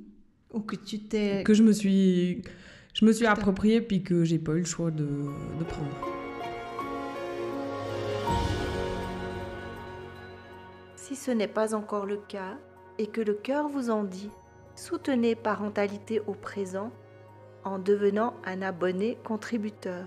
Ou 0.51 0.59
que 0.61 0.75
tu 0.75 0.99
t'es... 0.99 1.43
Que 1.43 1.53
je 1.53 1.61
me 1.61 1.71
suis, 1.71 2.41
je 2.95 3.05
me 3.05 3.11
suis 3.11 3.27
approprié 3.27 3.81
puis 3.81 4.01
que 4.01 4.23
j'ai 4.23 4.39
pas 4.39 4.53
eu 4.53 4.59
le 4.59 4.65
choix 4.65 4.89
de, 4.89 5.05
de 5.05 5.63
prendre. 5.63 5.91
Si 10.95 11.15
ce 11.15 11.29
n'est 11.29 11.47
pas 11.47 11.75
encore 11.75 12.07
le 12.07 12.17
cas 12.17 12.57
et 12.97 13.07
que 13.07 13.21
le 13.21 13.33
cœur 13.33 13.67
vous 13.67 13.89
en 13.89 14.03
dit, 14.03 14.29
soutenez 14.75 15.35
Parentalité 15.35 16.21
au 16.27 16.33
présent 16.33 16.91
en 17.63 17.79
devenant 17.79 18.33
un 18.45 18.61
abonné 18.61 19.17
contributeur. 19.23 20.05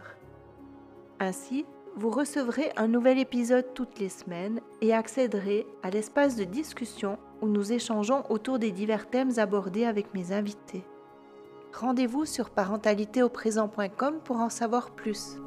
Ainsi, 1.21 1.64
vous 1.97 2.11
recevrez 2.11 2.71
un 2.76 2.88
nouvel 2.88 3.19
épisode 3.19 3.73
toutes 3.75 3.99
les 3.99 4.11
semaines 4.11 4.61
et 4.83 4.93
accéderez 4.93 5.66
à 5.83 5.90
l'espace 5.90 6.37
de 6.37 6.45
discussion 6.45 7.19
où 7.40 7.49
nous 7.49 7.73
échangeons 7.73 8.23
autour 8.28 8.59
des 8.59 8.71
divers 8.71 9.09
thèmes 9.09 9.38
abordés 9.38 9.85
avec 9.85 10.12
mes 10.12 10.33
invités. 10.33 10.85
Rendez-vous 11.73 12.26
sur 12.26 12.50
parentalitéauprésent.com 12.50 14.21
pour 14.25 14.37
en 14.37 14.50
savoir 14.50 14.90
plus. 14.90 15.38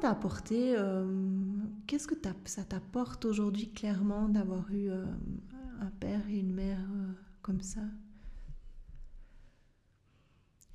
T'a 0.00 0.10
apporté 0.10 0.74
euh, 0.76 1.04
Qu'est-ce 1.86 2.06
que 2.06 2.14
ça 2.44 2.64
t'apporte 2.64 3.24
aujourd'hui 3.24 3.70
clairement 3.70 4.28
d'avoir 4.28 4.70
eu 4.72 4.90
euh, 4.90 5.04
un 5.80 5.90
père 6.00 6.20
et 6.28 6.38
une 6.38 6.54
mère 6.54 6.78
euh, 6.78 7.12
comme 7.42 7.60
ça? 7.60 7.80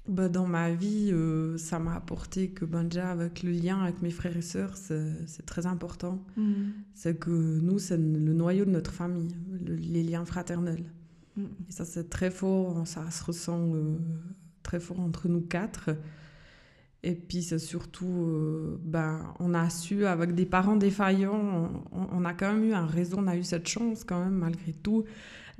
Bah, 0.07 0.29
dans 0.29 0.45
ma 0.45 0.71
vie, 0.71 1.11
ça 1.57 1.79
m'a 1.79 1.95
apporté 1.95 2.51
que 2.51 2.63
ben, 2.63 2.83
déjà 2.83 3.09
avec 3.09 3.41
le 3.41 3.49
lien 3.49 3.81
avec 3.81 4.03
mes 4.03 4.11
frères 4.11 4.37
et 4.37 4.43
sœurs, 4.43 4.77
c'est 4.77 5.45
très 5.47 5.65
important. 5.65 6.23
Mm. 6.37 6.53
C'est 6.93 7.17
que 7.17 7.31
nous, 7.31 7.79
c'est 7.79 7.97
le 7.97 8.33
noyau 8.33 8.65
de 8.65 8.69
notre 8.69 8.91
famille, 8.91 9.35
les 9.65 10.03
liens 10.03 10.23
fraternels. 10.23 10.85
Mm. 11.35 11.45
Et 11.69 11.71
ça, 11.71 11.85
c'est 11.85 12.07
très 12.07 12.29
fort, 12.29 12.85
ça 12.85 13.09
se 13.09 13.23
ressent 13.23 13.73
très 14.61 14.79
fort 14.79 14.99
entre 14.99 15.27
nous 15.27 15.41
quatre. 15.41 15.89
Et 17.05 17.13
puis, 17.13 17.43
c'est 17.43 17.59
surtout, 17.59 18.25
euh, 18.27 18.79
ben, 18.83 19.31
on 19.39 19.53
a 19.53 19.69
su, 19.69 20.07
avec 20.07 20.33
des 20.33 20.47
parents 20.47 20.75
défaillants, 20.75 21.69
on, 21.91 22.07
on, 22.11 22.25
a 22.25 22.33
quand 22.33 22.51
même 22.51 22.63
eu 22.63 22.73
un 22.73 22.87
réseau, 22.87 23.17
on 23.19 23.27
a 23.27 23.37
eu 23.37 23.43
cette 23.43 23.67
chance 23.67 24.03
quand 24.03 24.23
même, 24.23 24.33
malgré 24.33 24.73
tout, 24.73 25.03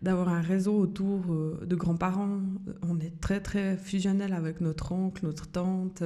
d'avoir 0.02 0.30
un 0.30 0.42
réseau 0.42 0.76
autour 0.76 1.32
euh, 1.32 1.64
de 1.64 1.76
grands-parents. 1.76 2.40
On 2.82 3.00
est 3.00 3.22
très 3.22 3.42
très 3.42 3.78
fusionnel 3.78 4.34
avec 4.34 4.60
notre 4.60 4.92
oncle, 4.92 5.24
notre 5.24 5.48
tante. 5.48 6.02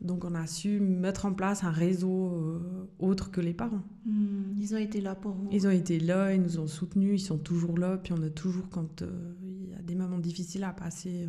Donc 0.00 0.24
on 0.24 0.36
a 0.36 0.46
su 0.46 0.78
mettre 0.78 1.26
en 1.26 1.32
place 1.32 1.64
un 1.64 1.72
réseau 1.72 2.28
euh, 2.28 2.88
autre 3.00 3.32
que 3.32 3.40
les 3.40 3.52
parents. 3.52 3.82
Hmm, 4.04 4.52
ils 4.60 4.74
ont 4.76 4.78
été 4.78 5.00
là 5.00 5.16
pour 5.16 5.32
vous. 5.32 5.48
Ils 5.50 5.66
ont 5.66 5.70
été 5.70 5.98
là, 5.98 6.32
ils 6.32 6.40
nous 6.40 6.60
ont 6.60 6.68
soutenus, 6.68 7.20
ils 7.20 7.24
sont 7.24 7.38
toujours 7.38 7.76
là. 7.78 7.96
Puis 7.96 8.12
on 8.12 8.22
est 8.22 8.30
toujours, 8.30 8.68
quand 8.70 9.02
il 9.42 9.70
y 9.72 9.74
a 9.74 9.82
des 9.82 9.96
moments 9.96 10.18
difficiles 10.18 10.62
à 10.62 10.72
passer... 10.72 11.28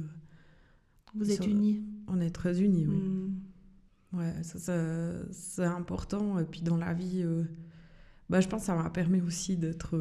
vous 1.17 1.31
êtes 1.31 1.45
unis 1.45 1.81
On 2.07 2.19
est 2.21 2.29
très 2.29 2.61
unis, 2.61 2.87
oui. 2.87 2.97
Hmm. 2.97 3.33
Ouais, 4.13 4.33
ça, 4.41 4.57
c'est 5.31 5.65
important. 5.65 6.39
Et 6.39 6.45
puis 6.45 6.61
dans 6.61 6.77
la 6.77 6.93
vie, 6.93 7.25
bah, 8.29 8.39
je 8.39 8.47
pense 8.47 8.61
que 8.61 8.65
ça 8.67 8.75
m'a 8.75 8.89
permis 8.89 9.21
aussi 9.21 9.57
d'être 9.57 9.97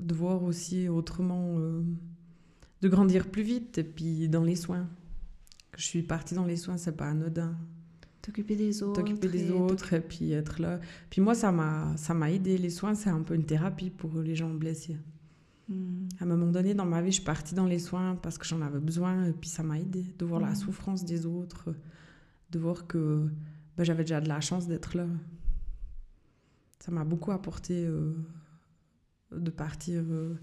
de 0.00 0.14
voir 0.14 0.42
aussi 0.42 0.88
autrement, 0.88 1.58
euh, 1.58 1.82
de 2.82 2.88
grandir 2.88 3.30
plus 3.30 3.42
vite 3.42 3.78
et 3.78 3.84
puis 3.84 4.28
dans 4.28 4.42
les 4.42 4.56
soins. 4.56 4.88
Je 5.76 5.84
suis 5.84 6.02
partie 6.02 6.34
dans 6.34 6.44
les 6.44 6.56
soins, 6.56 6.76
c'est 6.76 6.96
pas 6.96 7.08
anodin. 7.08 7.56
T'occuper 8.22 8.56
des 8.56 8.82
autres. 8.82 9.02
T'occuper 9.02 9.28
des 9.28 9.50
autres 9.50 9.92
et 9.92 10.00
puis 10.00 10.32
être 10.32 10.60
là. 10.60 10.80
Puis 11.10 11.20
moi, 11.20 11.34
ça 11.34 11.52
m'a 11.52 12.30
aidé. 12.30 12.56
Les 12.58 12.70
soins, 12.70 12.94
c'est 12.94 13.10
un 13.10 13.22
peu 13.22 13.34
une 13.34 13.44
thérapie 13.44 13.90
pour 13.90 14.20
les 14.20 14.34
gens 14.34 14.52
blessés. 14.52 14.96
Hmm. 15.68 16.08
À 16.20 16.24
un 16.24 16.26
moment 16.26 16.50
donné, 16.50 16.74
dans 16.74 16.84
ma 16.84 17.00
vie, 17.00 17.10
je 17.10 17.16
suis 17.16 17.24
partie 17.24 17.54
dans 17.54 17.66
les 17.66 17.78
soins 17.78 18.16
parce 18.16 18.38
que 18.38 18.46
j'en 18.46 18.60
avais 18.60 18.80
besoin 18.80 19.26
et 19.26 19.32
puis 19.32 19.48
ça 19.48 19.62
m'a 19.62 19.78
aidé 19.78 20.04
de 20.18 20.24
voir 20.24 20.40
la 20.40 20.50
hmm. 20.50 20.56
souffrance 20.56 21.04
des 21.04 21.26
autres, 21.26 21.74
de 22.50 22.58
voir 22.58 22.86
que 22.86 23.28
ben, 23.76 23.84
j'avais 23.84 24.04
déjà 24.04 24.20
de 24.20 24.28
la 24.28 24.40
chance 24.40 24.66
d'être 24.66 24.96
là. 24.96 25.06
Ça 26.80 26.92
m'a 26.92 27.04
beaucoup 27.04 27.32
apporté 27.32 27.86
euh, 27.86 28.14
de 29.32 29.50
partir 29.50 30.02
euh, 30.02 30.34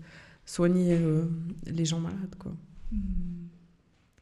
soigner 0.45 0.97
euh, 0.99 1.25
les 1.65 1.85
gens 1.85 1.99
malades. 1.99 2.35
Quoi. 2.39 2.55
Hmm. 2.91 3.47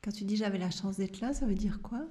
Quand 0.03 0.11
tu 0.11 0.25
dis 0.25 0.35
j'avais 0.35 0.57
la 0.57 0.69
chance 0.69 0.97
d'être 0.97 1.21
là, 1.21 1.33
ça 1.33 1.45
veut 1.45 1.55
dire 1.55 1.81
quoi? 1.81 2.05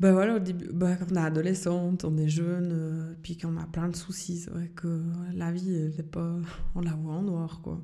Ben 0.00 0.12
voilà, 0.12 0.36
au 0.36 0.38
début, 0.38 0.68
ben, 0.72 0.96
quand 0.96 1.06
on 1.10 1.16
est 1.16 1.18
adolescente, 1.18 2.04
on 2.04 2.16
est 2.18 2.28
jeune, 2.28 2.70
euh, 2.72 3.14
puis 3.22 3.36
qu'on 3.36 3.56
a 3.56 3.66
plein 3.66 3.88
de 3.88 3.96
soucis, 3.96 4.38
c'est 4.38 4.50
vrai 4.50 4.68
que 4.68 5.02
la 5.34 5.50
vie, 5.50 5.74
elle 5.74 5.98
est 5.98 6.02
pas, 6.04 6.36
on 6.74 6.80
la 6.80 6.92
voit 6.92 7.14
en 7.14 7.22
noir, 7.22 7.60
quoi. 7.62 7.82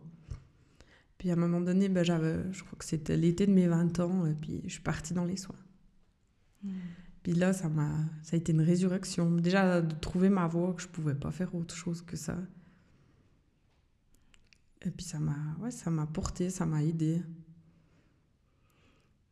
Puis 1.19 1.31
à 1.31 1.33
un 1.33 1.37
moment 1.37 1.61
donné, 1.61 1.89
ben, 1.89 2.05
j'avais, 2.05 2.53
je 2.53 2.63
crois 2.63 2.79
que 2.79 2.85
c'était 2.85 3.17
l'été 3.17 3.47
de 3.47 3.53
mes 3.53 3.67
20 3.67 3.99
ans, 4.01 4.27
et 4.27 4.35
puis 4.35 4.61
je 4.65 4.73
suis 4.73 4.83
partie 4.83 5.13
dans 5.13 5.25
les 5.25 5.37
soins. 5.37 5.57
Hmm. 6.63 6.71
Puis 7.25 7.33
là, 7.33 7.53
ça 7.53 7.69
m'a, 7.69 7.91
ça 8.23 8.37
a 8.37 8.37
été 8.37 8.53
une 8.53 8.61
résurrection. 8.61 9.31
Déjà, 9.31 9.81
de 9.81 9.95
trouver 9.95 10.29
ma 10.29 10.47
voie, 10.47 10.75
que 10.75 10.83
je 10.83 10.89
pouvais 10.89 11.15
pas 11.15 11.31
faire 11.33 11.55
autre 11.55 11.75
chose 11.75 12.03
que 12.03 12.17
ça. 12.17 12.37
Et 14.83 14.91
puis 14.91 15.07
ça 15.07 15.19
m'a 15.19 15.57
ouais, 15.61 15.71
ça 15.71 15.91
m'a 15.91 16.07
porté, 16.07 16.51
ça 16.51 16.67
m'a 16.67 16.83
aidé. 16.83 17.23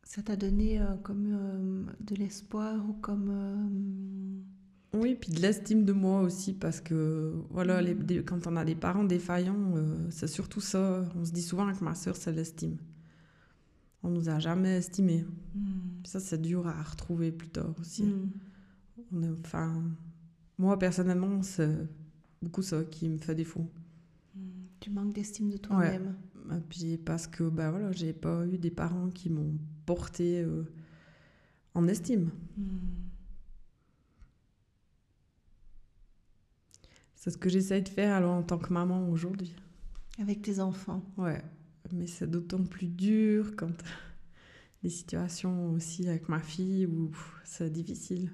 Ça 0.03 0.21
t'a 0.21 0.35
donné 0.35 0.81
euh, 0.81 0.95
comme 1.01 1.27
euh, 1.33 1.83
de 2.01 2.15
l'espoir 2.15 2.77
ou 2.87 2.93
comme... 2.93 3.29
Euh, 3.31 4.97
oui, 4.99 5.15
puis 5.19 5.31
de 5.31 5.39
l'estime 5.39 5.85
de 5.85 5.93
moi 5.93 6.21
aussi, 6.21 6.53
parce 6.53 6.79
que 6.79 7.33
voilà, 7.49 7.81
les, 7.81 7.95
quand 8.23 8.45
on 8.45 8.55
a 8.55 8.63
des 8.63 8.75
parents 8.75 9.03
défaillants, 9.03 9.73
c'est 10.11 10.27
surtout 10.27 10.61
ça. 10.61 11.03
On 11.15 11.25
se 11.25 11.31
dit 11.31 11.41
souvent 11.41 11.67
avec 11.67 11.81
ma 11.81 11.95
soeur, 11.95 12.15
c'est 12.15 12.31
l'estime. 12.31 12.77
On 14.03 14.11
nous 14.11 14.29
a 14.29 14.37
jamais 14.37 14.77
estimés. 14.77 15.25
Mm. 15.55 15.61
Ça, 16.03 16.19
c'est 16.19 16.39
dur 16.39 16.67
à 16.67 16.79
retrouver 16.83 17.31
plus 17.31 17.49
tard 17.49 17.73
aussi. 17.79 18.03
Mm. 18.03 18.29
On 19.13 19.23
est, 19.23 19.31
enfin, 19.39 19.83
moi, 20.59 20.77
personnellement, 20.77 21.41
c'est 21.41 21.75
beaucoup 22.43 22.61
ça 22.61 22.83
qui 22.83 23.09
me 23.09 23.17
fait 23.17 23.33
défaut. 23.33 23.67
Tu 24.79 24.91
manques 24.91 25.13
d'estime 25.13 25.49
de 25.49 25.57
toi-même. 25.57 26.13
Ouais. 26.49 26.61
Puis 26.69 26.97
parce 26.97 27.25
que 27.25 27.45
bah 27.45 27.71
voilà, 27.71 27.91
j'ai 27.93 28.13
pas 28.13 28.45
eu 28.45 28.59
des 28.59 28.69
parents 28.69 29.09
qui 29.09 29.31
m'ont 29.31 29.57
porté 29.85 30.41
euh, 30.41 30.63
en 31.73 31.87
estime. 31.87 32.29
Hmm. 32.57 32.77
C'est 37.15 37.31
ce 37.31 37.37
que 37.37 37.49
j'essaye 37.49 37.81
de 37.81 37.89
faire 37.89 38.13
alors 38.15 38.33
en 38.33 38.43
tant 38.43 38.57
que 38.57 38.73
maman 38.73 39.09
aujourd'hui. 39.09 39.55
Avec 40.19 40.41
tes 40.41 40.59
enfants. 40.59 41.01
Ouais, 41.17 41.41
mais 41.91 42.07
c'est 42.07 42.29
d'autant 42.29 42.63
plus 42.63 42.87
dur 42.87 43.55
quand 43.55 43.71
des 44.83 44.89
situations 44.89 45.71
aussi 45.71 46.07
avec 46.09 46.27
ma 46.27 46.39
fille 46.39 46.85
où 46.85 47.11
c'est 47.45 47.71
difficile. 47.71 48.31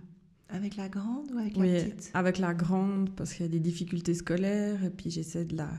Avec 0.49 0.75
la 0.75 0.89
grande 0.89 1.31
ou 1.31 1.37
avec 1.37 1.55
la 1.55 1.63
petite? 1.63 2.11
Avec 2.15 2.39
la 2.39 2.55
grande 2.55 3.11
parce 3.15 3.33
qu'il 3.33 3.45
y 3.45 3.49
a 3.49 3.51
des 3.51 3.59
difficultés 3.59 4.15
scolaires 4.15 4.83
et 4.83 4.89
puis 4.89 5.11
j'essaie 5.11 5.45
de 5.45 5.55
la 5.55 5.69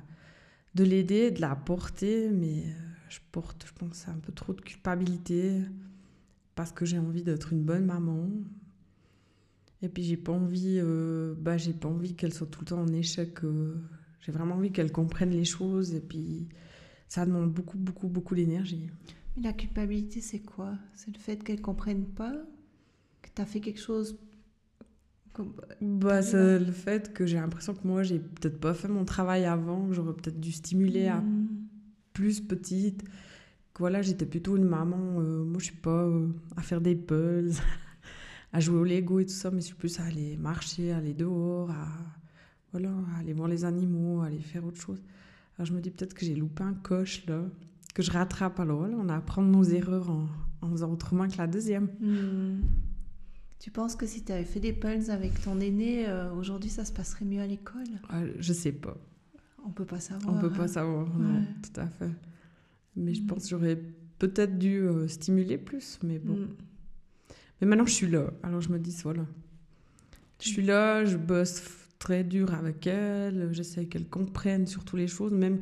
de 0.74 0.84
l'aider, 0.84 1.30
de 1.30 1.40
la 1.40 1.56
porter, 1.56 2.30
mais 2.30 2.64
euh, 2.64 2.89
je 3.10 3.18
porte, 3.32 3.66
je 3.66 3.72
pense, 3.72 4.08
un 4.08 4.18
peu 4.18 4.32
trop 4.32 4.54
de 4.54 4.60
culpabilité 4.60 5.60
parce 6.54 6.72
que 6.72 6.84
j'ai 6.84 6.98
envie 6.98 7.22
d'être 7.22 7.52
une 7.52 7.64
bonne 7.64 7.84
maman. 7.84 8.30
Et 9.82 9.88
puis 9.88 10.02
j'ai 10.02 10.16
pas 10.16 10.32
envie, 10.32 10.78
euh, 10.78 11.34
bah 11.36 11.56
j'ai 11.56 11.72
pas 11.72 11.88
envie 11.88 12.14
qu'elle 12.14 12.32
soit 12.32 12.46
tout 12.46 12.60
le 12.60 12.66
temps 12.66 12.80
en 12.80 12.92
échec. 12.92 13.44
Euh, 13.44 13.74
j'ai 14.20 14.30
vraiment 14.30 14.54
envie 14.54 14.70
qu'elle 14.70 14.92
comprenne 14.92 15.30
les 15.30 15.44
choses 15.44 15.94
et 15.94 16.00
puis 16.00 16.48
ça 17.08 17.26
demande 17.26 17.52
beaucoup, 17.52 17.78
beaucoup, 17.78 18.08
beaucoup 18.08 18.34
d'énergie. 18.34 18.90
Mais 19.36 19.42
la 19.42 19.52
culpabilité, 19.54 20.20
c'est 20.20 20.40
quoi? 20.40 20.74
C'est 20.94 21.12
le 21.12 21.18
fait 21.18 21.42
qu'elle 21.42 21.60
comprenne 21.60 22.04
pas 22.04 22.34
Que 23.22 23.28
tu 23.34 23.42
as 23.42 23.46
fait 23.46 23.60
quelque 23.60 23.80
chose 23.80 24.18
bah, 25.80 26.22
c'est 26.22 26.58
le 26.58 26.72
fait 26.72 27.14
que 27.14 27.24
j'ai 27.24 27.36
l'impression 27.36 27.72
que 27.72 27.86
moi, 27.86 28.02
j'ai 28.02 28.18
peut-être 28.18 28.60
pas 28.60 28.74
fait 28.74 28.88
mon 28.88 29.04
travail 29.04 29.44
avant, 29.44 29.86
que 29.86 29.94
j'aurais 29.94 30.12
peut-être 30.12 30.40
dû 30.40 30.52
stimuler 30.52 31.06
à 31.06 31.20
mm. 31.20 31.59
Plus 32.20 32.40
petite. 32.42 33.02
Que 33.72 33.78
voilà, 33.78 34.02
j'étais 34.02 34.26
plutôt 34.26 34.56
une 34.58 34.64
maman. 34.64 35.20
Euh, 35.20 35.42
moi, 35.42 35.58
je 35.58 35.66
suis 35.66 35.76
pas 35.76 36.04
euh, 36.04 36.28
à 36.56 36.60
faire 36.60 36.82
des 36.82 36.94
puzzles, 36.94 37.62
à 38.52 38.60
jouer 38.60 38.78
au 38.78 38.84
Lego 38.84 39.20
et 39.20 39.24
tout 39.24 39.32
ça, 39.32 39.50
mais 39.50 39.60
je 39.62 39.66
suis 39.66 39.74
plus 39.74 39.98
à 40.00 40.04
aller 40.04 40.36
marcher, 40.36 40.92
à 40.92 40.98
aller 40.98 41.14
dehors, 41.14 41.70
à, 41.70 41.88
voilà, 42.72 42.92
aller 43.18 43.32
voir 43.32 43.48
les 43.48 43.64
animaux, 43.64 44.20
à 44.20 44.26
aller 44.26 44.40
faire 44.40 44.66
autre 44.66 44.80
chose. 44.80 45.02
Alors, 45.56 45.66
je 45.66 45.72
me 45.72 45.80
dis 45.80 45.90
peut-être 45.90 46.12
que 46.12 46.26
j'ai 46.26 46.34
loupé 46.34 46.62
un 46.62 46.74
coche 46.74 47.24
là, 47.26 47.42
que 47.94 48.02
je 48.02 48.10
rattrape. 48.10 48.60
Alors, 48.60 48.80
voilà, 48.80 48.96
on 48.98 49.08
a 49.08 49.16
à 49.16 49.20
prendre 49.22 49.48
nos 49.48 49.64
erreurs 49.64 50.10
en, 50.10 50.28
en 50.60 50.70
faisant 50.70 50.92
autrement 50.92 51.26
que 51.26 51.38
la 51.38 51.46
deuxième. 51.46 51.88
Mm. 52.00 52.60
Tu 53.60 53.70
penses 53.70 53.96
que 53.96 54.06
si 54.06 54.24
tu 54.24 54.32
avais 54.32 54.44
fait 54.44 54.60
des 54.60 54.74
puzzles 54.74 55.10
avec 55.10 55.40
ton 55.42 55.58
aîné, 55.60 56.06
euh, 56.06 56.32
aujourd'hui 56.34 56.70
ça 56.70 56.84
se 56.84 56.92
passerait 56.92 57.24
mieux 57.24 57.40
à 57.40 57.46
l'école? 57.46 57.84
Ah, 58.10 58.20
Je 58.38 58.52
sais 58.52 58.72
pas. 58.72 58.96
On 59.66 59.70
peut 59.70 59.84
pas 59.84 60.00
savoir. 60.00 60.34
On 60.34 60.40
peut 60.40 60.52
pas 60.52 60.64
hein. 60.64 60.68
savoir, 60.68 61.08
non, 61.18 61.44
tout 61.62 61.80
à 61.80 61.86
fait. 61.86 62.10
Mais 62.96 63.14
je 63.14 63.22
pense 63.22 63.44
que 63.44 63.50
j'aurais 63.50 63.80
peut-être 64.18 64.58
dû 64.58 64.80
euh, 64.80 65.08
stimuler 65.08 65.58
plus, 65.58 65.98
mais 66.02 66.18
bon. 66.18 66.34
Mm. 66.34 66.48
Mais 67.60 67.66
maintenant 67.66 67.86
je 67.86 67.92
suis 67.92 68.08
là, 68.08 68.30
alors 68.42 68.60
je 68.60 68.70
me 68.70 68.78
dis 68.78 68.96
voilà. 69.02 69.26
Je 70.40 70.48
suis 70.48 70.62
là, 70.62 71.04
je 71.04 71.16
bosse 71.16 71.62
très 71.98 72.24
dure 72.24 72.54
avec 72.54 72.86
elle. 72.86 73.50
J'essaie 73.52 73.86
qu'elle 73.86 74.08
comprenne 74.08 74.66
surtout 74.66 74.96
les 74.96 75.06
choses. 75.06 75.32
Même, 75.32 75.60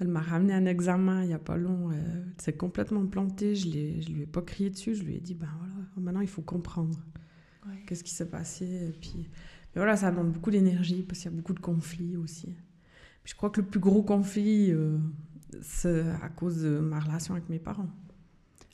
elle 0.00 0.08
m'a 0.08 0.20
ramené 0.20 0.54
un 0.54 0.64
examen 0.64 1.22
il 1.22 1.28
n'y 1.28 1.34
a 1.34 1.38
pas 1.38 1.56
long. 1.56 1.92
Elle 1.92 2.32
s'est 2.38 2.54
complètement 2.54 3.06
plantée. 3.06 3.54
Je 3.54 3.68
ne 3.68 4.14
lui 4.14 4.22
ai 4.22 4.26
pas 4.26 4.42
crié 4.42 4.70
dessus. 4.70 4.94
Je 4.94 5.04
lui 5.04 5.14
ai 5.14 5.20
dit, 5.20 5.34
ben 5.34 5.48
voilà, 5.58 5.74
maintenant 5.98 6.20
il 6.20 6.28
faut 6.28 6.42
comprendre. 6.42 6.98
Qu'est-ce 7.86 8.04
qui 8.04 8.12
s'est 8.12 8.28
passé 8.28 8.64
Et 8.64 8.92
puis, 8.92 9.28
voilà, 9.74 9.96
ça 9.96 10.10
demande 10.10 10.32
beaucoup 10.32 10.50
d'énergie 10.50 11.02
parce 11.02 11.20
qu'il 11.20 11.30
y 11.30 11.34
a 11.34 11.36
beaucoup 11.36 11.54
de 11.54 11.60
conflits 11.60 12.16
aussi. 12.16 12.54
Je 13.24 13.34
crois 13.34 13.50
que 13.50 13.60
le 13.60 13.66
plus 13.66 13.80
gros 13.80 14.02
conflit, 14.02 14.70
euh, 14.70 14.98
c'est 15.62 16.02
à 16.22 16.28
cause 16.28 16.62
de 16.62 16.78
ma 16.78 17.00
relation 17.00 17.34
avec 17.34 17.48
mes 17.48 17.58
parents. 17.58 17.88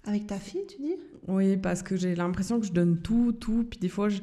Avec 0.04 0.26
ta 0.26 0.38
fille, 0.38 0.66
tu 0.66 0.82
dis? 0.82 0.96
Oui, 1.28 1.56
parce 1.56 1.82
que 1.82 1.96
j'ai 1.96 2.14
l'impression 2.14 2.58
que 2.58 2.66
je 2.66 2.72
donne 2.72 3.00
tout, 3.00 3.32
tout. 3.32 3.64
Puis 3.64 3.78
des 3.78 3.88
fois, 3.88 4.08
je... 4.08 4.20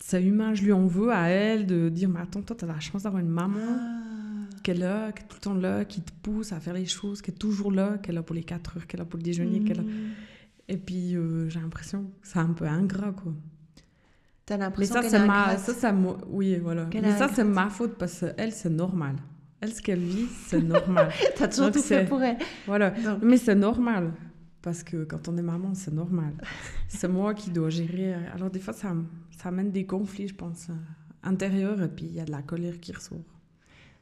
c'est 0.00 0.22
humain, 0.22 0.54
je 0.54 0.64
lui 0.64 0.72
en 0.72 0.86
veux 0.86 1.10
à 1.10 1.28
elle 1.28 1.66
de 1.66 1.88
dire 1.88 2.08
Mais 2.08 2.20
attends, 2.20 2.42
toi, 2.42 2.56
tu 2.56 2.64
as 2.64 2.68
la 2.68 2.80
chance 2.80 3.04
d'avoir 3.04 3.22
une 3.22 3.30
maman 3.30 3.60
ah. 3.60 4.56
qui 4.62 4.72
est 4.72 4.74
là, 4.74 5.12
qui 5.12 5.22
est 5.22 5.26
tout 5.26 5.36
le 5.36 5.40
temps 5.40 5.54
là, 5.54 5.84
qui 5.84 6.02
te 6.02 6.12
pousse 6.22 6.52
à 6.52 6.60
faire 6.60 6.74
les 6.74 6.86
choses, 6.86 7.22
qui 7.22 7.30
est 7.30 7.34
toujours 7.34 7.70
là, 7.70 7.98
qui 7.98 8.10
est 8.10 8.14
là 8.14 8.22
pour 8.22 8.34
les 8.34 8.44
4 8.44 8.76
heures, 8.76 8.86
qui 8.86 8.96
est 8.96 8.98
là 8.98 9.04
pour 9.04 9.18
le 9.18 9.22
déjeuner. 9.22 9.62
Qu'elle 9.62 9.82
mmh. 9.82 10.10
Et 10.68 10.76
puis, 10.76 11.16
euh, 11.16 11.48
j'ai 11.48 11.60
l'impression 11.60 12.02
que 12.02 12.26
c'est 12.26 12.40
un 12.40 12.52
peu 12.52 12.66
ingrat, 12.66 13.12
quoi. 13.12 13.32
T'as 14.46 14.56
l'impression 14.56 15.00
qu'elle 15.00 15.10
c'est 15.10 15.26
ma... 15.26 15.58
Ça, 15.58 15.74
ça, 15.74 15.94
oui, 16.28 16.56
voilà. 16.56 16.88
Mais 16.94 17.18
ça, 17.18 17.28
c'est 17.28 17.42
ma 17.42 17.68
faute 17.68 17.98
parce 17.98 18.20
qu'elle, 18.20 18.52
c'est 18.52 18.70
normal. 18.70 19.16
Elle, 19.60 19.72
ce 19.72 19.82
qu'elle 19.82 19.98
vit, 19.98 20.28
c'est 20.46 20.62
normal. 20.62 21.10
T'as 21.36 21.48
toujours 21.48 21.72
tout 21.72 21.82
fait 21.82 22.04
pour 22.04 22.22
elle. 22.22 22.38
Voilà. 22.64 22.94
Mais 23.22 23.38
c'est 23.38 23.56
normal. 23.56 24.12
Parce 24.62 24.84
que 24.84 25.02
quand 25.02 25.28
on 25.28 25.36
est 25.36 25.42
maman, 25.42 25.74
c'est 25.74 25.92
normal. 25.92 26.32
c'est 26.88 27.08
moi 27.08 27.34
qui 27.34 27.50
dois 27.50 27.70
gérer. 27.70 28.14
Alors, 28.32 28.48
des 28.48 28.60
fois, 28.60 28.72
ça, 28.72 28.94
ça 29.36 29.48
amène 29.48 29.72
des 29.72 29.84
conflits, 29.84 30.28
je 30.28 30.34
pense, 30.34 30.68
intérieurs. 31.24 31.82
Et 31.82 31.88
puis, 31.88 32.06
il 32.06 32.14
y 32.14 32.20
a 32.20 32.24
de 32.24 32.30
la 32.30 32.42
colère 32.42 32.78
qui 32.78 32.92
ressort. 32.92 33.18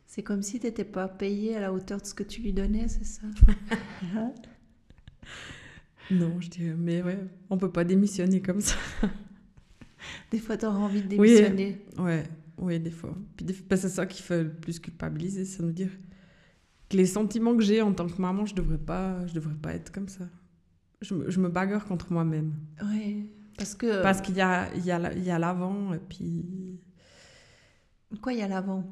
C'est 0.07 0.23
comme 0.23 0.43
si 0.43 0.61
tu 0.61 0.67
n'étais 0.67 0.85
pas 0.85 1.09
payée 1.09 1.57
à 1.57 1.61
la 1.61 1.73
hauteur 1.73 2.03
de 2.03 2.07
ce 2.07 2.13
que 2.13 2.23
tu 2.23 2.43
lui 2.43 2.53
donnais, 2.53 2.87
c'est 2.89 3.07
ça? 3.07 3.23
Non, 6.11 6.39
je 6.39 6.51
dirais, 6.51 6.75
mais 6.77 7.03
ouais, 7.03 7.19
on 7.49 7.57
peut 7.57 7.73
pas 7.73 7.83
démissionner 7.83 8.43
comme 8.43 8.61
ça. 8.61 8.77
Des 10.31 10.39
fois, 10.39 10.57
tu 10.57 10.67
auras 10.67 10.79
envie 10.79 11.03
de 11.03 11.09
démissionner. 11.09 11.85
Oui, 11.99 12.05
ouais, 12.05 12.25
ouais, 12.59 12.79
des 12.79 12.91
fois. 12.91 13.15
Puis 13.37 13.47
ben, 13.69 13.77
c'est 13.77 13.89
ça 13.89 14.07
qui 14.07 14.23
fait 14.23 14.45
le 14.45 14.53
plus 14.53 14.79
culpabiliser, 14.79 15.45
c'est 15.45 15.63
nous 15.63 15.73
dire 15.73 15.91
que 16.89 16.97
les 16.97 17.07
sentiments 17.07 17.57
que 17.57 17.63
j'ai 17.63 17.83
en 17.83 17.93
tant 17.93 18.07
que 18.07 18.21
maman, 18.21 18.47
je 18.47 18.55
devrais 18.55 18.79
pas, 18.79 19.27
je 19.27 19.35
devrais 19.35 19.55
pas 19.55 19.75
être 19.75 19.93
comme 19.93 20.09
ça. 20.09 20.25
Je 21.01 21.15
me, 21.15 21.31
je 21.31 21.41
me 21.41 21.49
bagarre 21.49 21.85
contre 21.85 22.13
moi-même. 22.13 22.55
Oui, 22.83 23.29
parce 23.57 23.75
que... 23.75 24.03
Parce 24.03 24.21
qu'il 24.21 24.37
y 24.37 24.41
a, 24.41 24.75
il 24.75 24.85
y 24.85 24.91
a 25.31 25.39
l'avant, 25.39 25.93
et 25.93 25.99
puis... 25.99 26.81
Quoi, 28.23 28.33
il 28.33 28.39
y 28.39 28.43
a 28.43 28.49
l'avant? 28.49 28.85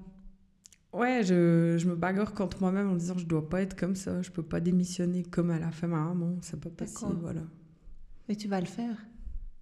Ouais, 0.92 1.22
je, 1.22 1.76
je, 1.78 1.88
me 1.88 1.94
bagarre 1.94 2.34
contre 2.34 2.60
moi-même 2.60 2.90
en 2.90 2.96
disant 2.96 3.16
je 3.16 3.24
dois 3.24 3.48
pas 3.48 3.62
être 3.62 3.74
comme 3.74 3.96
ça, 3.96 4.20
je 4.20 4.30
peux 4.30 4.42
pas 4.42 4.60
démissionner 4.60 5.22
comme 5.22 5.50
elle 5.50 5.62
a 5.62 5.70
fait 5.70 5.86
ma 5.86 6.04
maman, 6.04 6.36
c'est 6.42 6.60
pas 6.60 6.68
possible, 6.68 7.16
voilà. 7.22 7.40
Mais 8.28 8.36
tu 8.36 8.46
vas 8.46 8.60
le 8.60 8.66
faire 8.66 8.96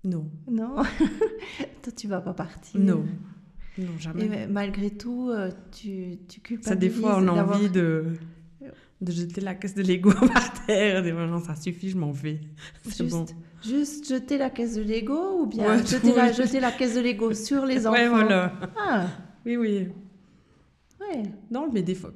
Non. 0.05 0.31
Non? 0.51 0.77
Toi, 1.83 1.93
tu 1.97 2.09
vas 2.09 2.21
pas 2.21 2.35
partir 2.35 2.81
Non. 2.81 3.05
Non, 3.79 3.99
jamais. 3.99 4.25
Et 4.25 4.47
malgré 4.47 4.91
tout, 4.91 5.31
euh, 5.31 5.51
tu, 5.73 6.19
tu 6.29 6.41
culpabilises 6.41 6.69
Ça, 6.69 6.77
des 6.77 6.91
fois, 6.91 7.19
on 7.19 7.29
a 7.29 7.45
envie 7.45 7.71
de, 7.71 8.17
de 9.01 9.13
jeter 9.13 9.41
la 9.41 9.55
caisse 9.55 9.75
de 9.75 9.83
Lego 9.83 10.13
par 10.35 10.65
terre. 10.67 11.03
Des 11.03 11.13
non, 11.13 11.41
ça 11.41 11.55
suffit, 11.55 11.91
je 11.91 11.97
m'en 11.97 12.11
vais. 12.11 12.41
C'est 12.89 13.07
bon. 13.09 13.25
Juste 13.63 14.09
jeter 14.09 14.39
la 14.39 14.51
caisse 14.51 14.75
de 14.75 14.83
Lego 14.83 15.43
ou 15.43 15.47
bien 15.47 15.85
jeter, 15.85 16.15
la, 16.15 16.33
jeter 16.33 16.61
la 16.61 16.73
caisse 16.73 16.95
de 16.95 17.01
Lego 17.01 17.33
sur 17.35 17.65
les 17.67 17.87
enfants? 17.87 17.97
Ouais, 17.97 18.09
voilà. 18.09 18.53
Ah. 18.79 19.07
Oui, 19.45 19.57
oui. 19.57 19.89
Non, 21.51 21.71
mais 21.73 21.83
des 21.83 21.95
fois, 21.95 22.13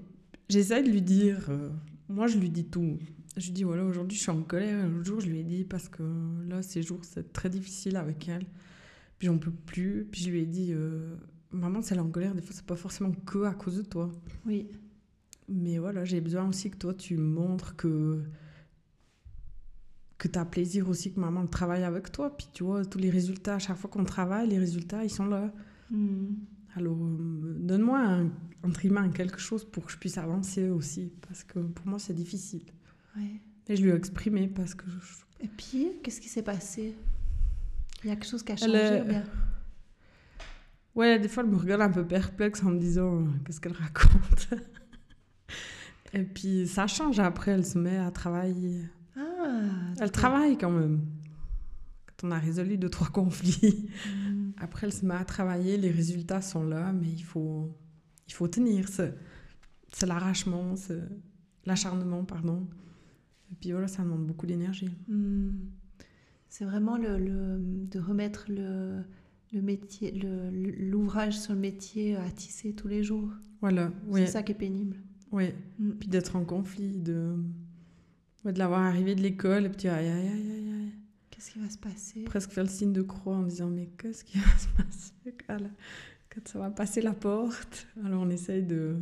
j'essaie 0.49 0.83
de 0.83 0.91
lui 0.91 1.03
dire. 1.03 1.47
Euh, 1.49 1.71
moi, 2.09 2.27
je 2.27 2.39
lui 2.39 2.51
dis 2.51 2.65
tout. 2.65 2.99
Je 3.37 3.47
lui 3.47 3.53
dis 3.53 3.65
voilà, 3.65 3.85
aujourd'hui, 3.85 4.17
je 4.17 4.23
suis 4.23 4.31
en 4.31 4.43
colère. 4.43 4.85
Un 4.85 5.03
jour, 5.03 5.21
je 5.21 5.29
lui 5.29 5.41
ai 5.41 5.45
dit 5.45 5.65
parce 5.65 5.89
que 5.89 6.03
là, 6.49 6.63
ces 6.63 6.83
jours, 6.83 7.01
c'est 7.03 7.33
très 7.33 7.51
difficile 7.51 7.97
avec 7.97 8.29
elle. 8.29 8.47
Puis, 9.19 9.27
j'en 9.27 9.39
peux 9.39 9.51
plus. 9.51 10.07
Puis, 10.11 10.23
je 10.23 10.31
lui 10.31 10.41
ai 10.41 10.47
dit 10.47 10.73
euh, 10.73 11.17
maman, 11.51 11.83
si 11.83 11.93
elle 11.93 11.99
est 11.99 12.03
en 12.03 12.11
colère, 12.11 12.35
des 12.35 12.43
fois, 12.43 12.55
c'est 12.55 12.67
pas 12.67 12.77
forcément 12.77 13.13
que 13.13 13.45
à 13.45 13.55
cause 13.55 13.77
de 13.77 13.83
toi. 13.83 14.11
Oui. 14.47 14.69
Mais 15.49 15.79
voilà, 15.79 16.05
j'ai 16.05 16.21
besoin 16.21 16.49
aussi 16.49 16.71
que 16.71 16.77
toi, 16.77 16.95
tu 16.95 17.17
montres 17.17 17.77
que 17.77 18.23
que 20.17 20.29
tu 20.29 20.39
as 20.39 20.45
plaisir 20.45 20.89
aussi 20.89 21.13
que 21.13 21.21
maman 21.21 21.47
travaille 21.47 21.83
avec 21.83 22.11
toi. 22.13 22.35
Puis 22.35 22.49
tu 22.53 22.65
vois, 22.65 22.85
tous 22.85 22.99
les 22.99 23.11
résultats, 23.11 23.57
à 23.57 23.59
chaque 23.59 23.77
fois 23.77 23.91
qu'on 23.91 24.05
travaille, 24.05 24.49
les 24.49 24.59
résultats, 24.59 25.05
ils 25.05 25.11
sont 25.11 25.27
là. 25.27 25.53
Hmm. 25.91 26.35
Alors, 26.77 26.97
euh, 26.97 27.57
donne-moi 27.61 27.99
un, 28.01 28.31
entre 28.65 29.13
quelque 29.13 29.39
chose 29.39 29.65
pour 29.65 29.85
que 29.85 29.93
je 29.93 29.99
puisse 29.99 30.19
avancer 30.19 30.69
aussi, 30.71 31.13
parce 31.27 31.45
que 31.45 31.61
pour 31.61 31.87
moi, 31.87 31.99
c'est 31.99 32.15
difficile. 32.15 32.65
Et 33.67 33.77
je 33.77 33.83
lui 33.83 33.91
ai 33.91 33.95
exprimé 33.95 34.49
parce 34.49 34.75
que... 34.75 34.85
Et 35.41 35.49
puis, 35.49 35.93
qu'est-ce 36.03 36.21
qui 36.21 36.29
s'est 36.29 36.43
passé? 36.43 36.95
Il 38.03 38.09
y 38.09 38.11
a 38.11 38.17
quelque 38.17 38.29
chose 38.29 38.43
qui 38.43 38.53
a 38.53 38.57
changé 38.57 39.01
ou 39.01 39.05
bien? 39.05 39.25
Ouais, 40.95 41.19
des 41.19 41.29
fois, 41.29 41.43
elle 41.43 41.51
me 41.51 41.57
regarde 41.57 41.83
un 41.83 41.91
peu 41.91 42.07
perplexe 42.07 42.63
en 42.63 42.71
me 42.71 42.79
disant 42.79 43.23
euh, 43.23 43.27
qu'est-ce 43.45 43.61
qu'elle 43.61 43.73
raconte? 43.73 44.49
Et 46.13 46.23
puis, 46.23 46.69
ça 46.69 46.87
change 46.87 47.19
après, 47.19 47.51
elle 47.51 47.67
se 47.67 47.77
met 47.77 47.97
à 47.97 48.11
travailler. 48.13 48.85
Ah, 49.17 49.63
elle 49.99 50.13
travaille 50.13 50.57
quand 50.57 50.71
même. 50.71 51.05
Quand 52.07 52.29
on 52.29 52.31
a 52.31 52.39
résolu 52.39 52.79
deux, 52.79 52.91
trois 52.91 53.09
conflits. 53.13 53.91
Mm. 54.07 54.51
Après, 54.59 54.87
elle 54.87 54.93
se 54.93 55.05
met 55.05 55.15
à 55.15 55.25
travailler, 55.25 55.77
les 55.77 55.91
résultats 55.91 56.43
sont 56.43 56.63
là, 56.63 56.93
mais 56.93 57.09
il 57.09 57.25
faut, 57.25 57.77
il 58.29 58.33
faut 58.33 58.47
tenir. 58.47 58.89
C'est 58.89 60.07
l'arrachement, 60.07 60.75
l'acharnement, 61.65 62.25
pardon. 62.25 62.69
Et 63.53 63.55
puis 63.61 63.73
voilà, 63.73 63.89
ça 63.89 64.03
demande 64.03 64.27
beaucoup 64.27 64.47
d'énergie. 64.47 64.91
Hmm. 65.09 65.51
C'est 66.49 66.65
vraiment 66.65 66.97
le, 66.97 67.19
le, 67.19 67.59
de 67.61 67.99
remettre 67.99 68.47
le, 68.49 69.03
le 69.53 69.63
métier, 69.63 70.13
l'ouvrage 70.13 71.39
sur 71.39 71.53
le 71.55 71.61
métier 71.61 72.17
à 72.17 72.31
tisser 72.31 72.75
tous 72.75 72.89
les 72.89 73.03
jours. 73.03 73.31
Voilà, 73.61 73.93
oui. 74.09 74.21
C'est 74.21 74.33
ça 74.33 74.43
qui 74.43 74.53
est 74.53 74.57
pénible. 74.57 74.97
Oui, 75.33 75.51
hmm. 75.79 75.93
puis 75.93 76.09
d'être 76.09 76.37
en 76.37 76.45
conflit, 76.45 76.99
de, 76.99 77.35
de 78.45 78.59
l'avoir 78.59 78.83
arrivé 78.83 79.15
de 79.15 79.23
l'école, 79.23 79.67
et 79.67 79.69
puis 79.69 79.89
aïe, 79.89 80.07
aïe, 80.07 80.29
aïe, 80.29 80.51
aïe, 80.51 80.73
aïe. 80.73 80.93
Qu'est-ce 81.31 81.51
qui 81.51 81.59
va 81.59 81.69
se 81.69 81.79
passer? 81.79 82.23
Presque 82.25 82.51
faire 82.53 82.65
le 82.65 82.71
signe 82.71 82.93
de 82.93 83.03
croix 83.03 83.37
en 83.37 83.43
disant 83.43 83.69
mais 83.69 83.89
qu'est-ce 83.99 84.23
qui 84.25 84.39
va 84.39 84.57
se 84.57 84.69
passer? 84.77 85.35
Quand, 85.47 86.49
ça 86.49 86.59
va 86.61 86.71
passer 86.71 87.01
la 87.01 87.13
porte 87.13 87.89
Alors 88.05 88.23
on 88.23 88.31
essaye 88.31 88.63
de... 88.63 88.97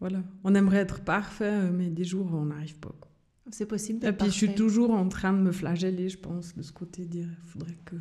Voilà, 0.00 0.22
on 0.44 0.54
aimerait 0.54 0.78
être 0.78 1.00
parfait, 1.00 1.70
mais 1.70 1.88
des 1.88 2.04
jours 2.04 2.32
on 2.32 2.46
n'arrive 2.46 2.78
pas. 2.78 2.94
C'est 3.50 3.66
possible 3.66 4.04
Et 4.04 4.12
puis 4.12 4.26
je 4.26 4.32
suis 4.32 4.54
toujours 4.54 4.90
en 4.90 5.08
train 5.08 5.32
de 5.32 5.38
me 5.38 5.52
flageller, 5.52 6.08
je 6.08 6.18
pense, 6.18 6.54
de 6.56 6.62
ce 6.62 6.72
côté, 6.72 7.04
dire 7.04 7.28
il 7.28 7.48
faudrait 7.48 7.78
que 7.84 7.96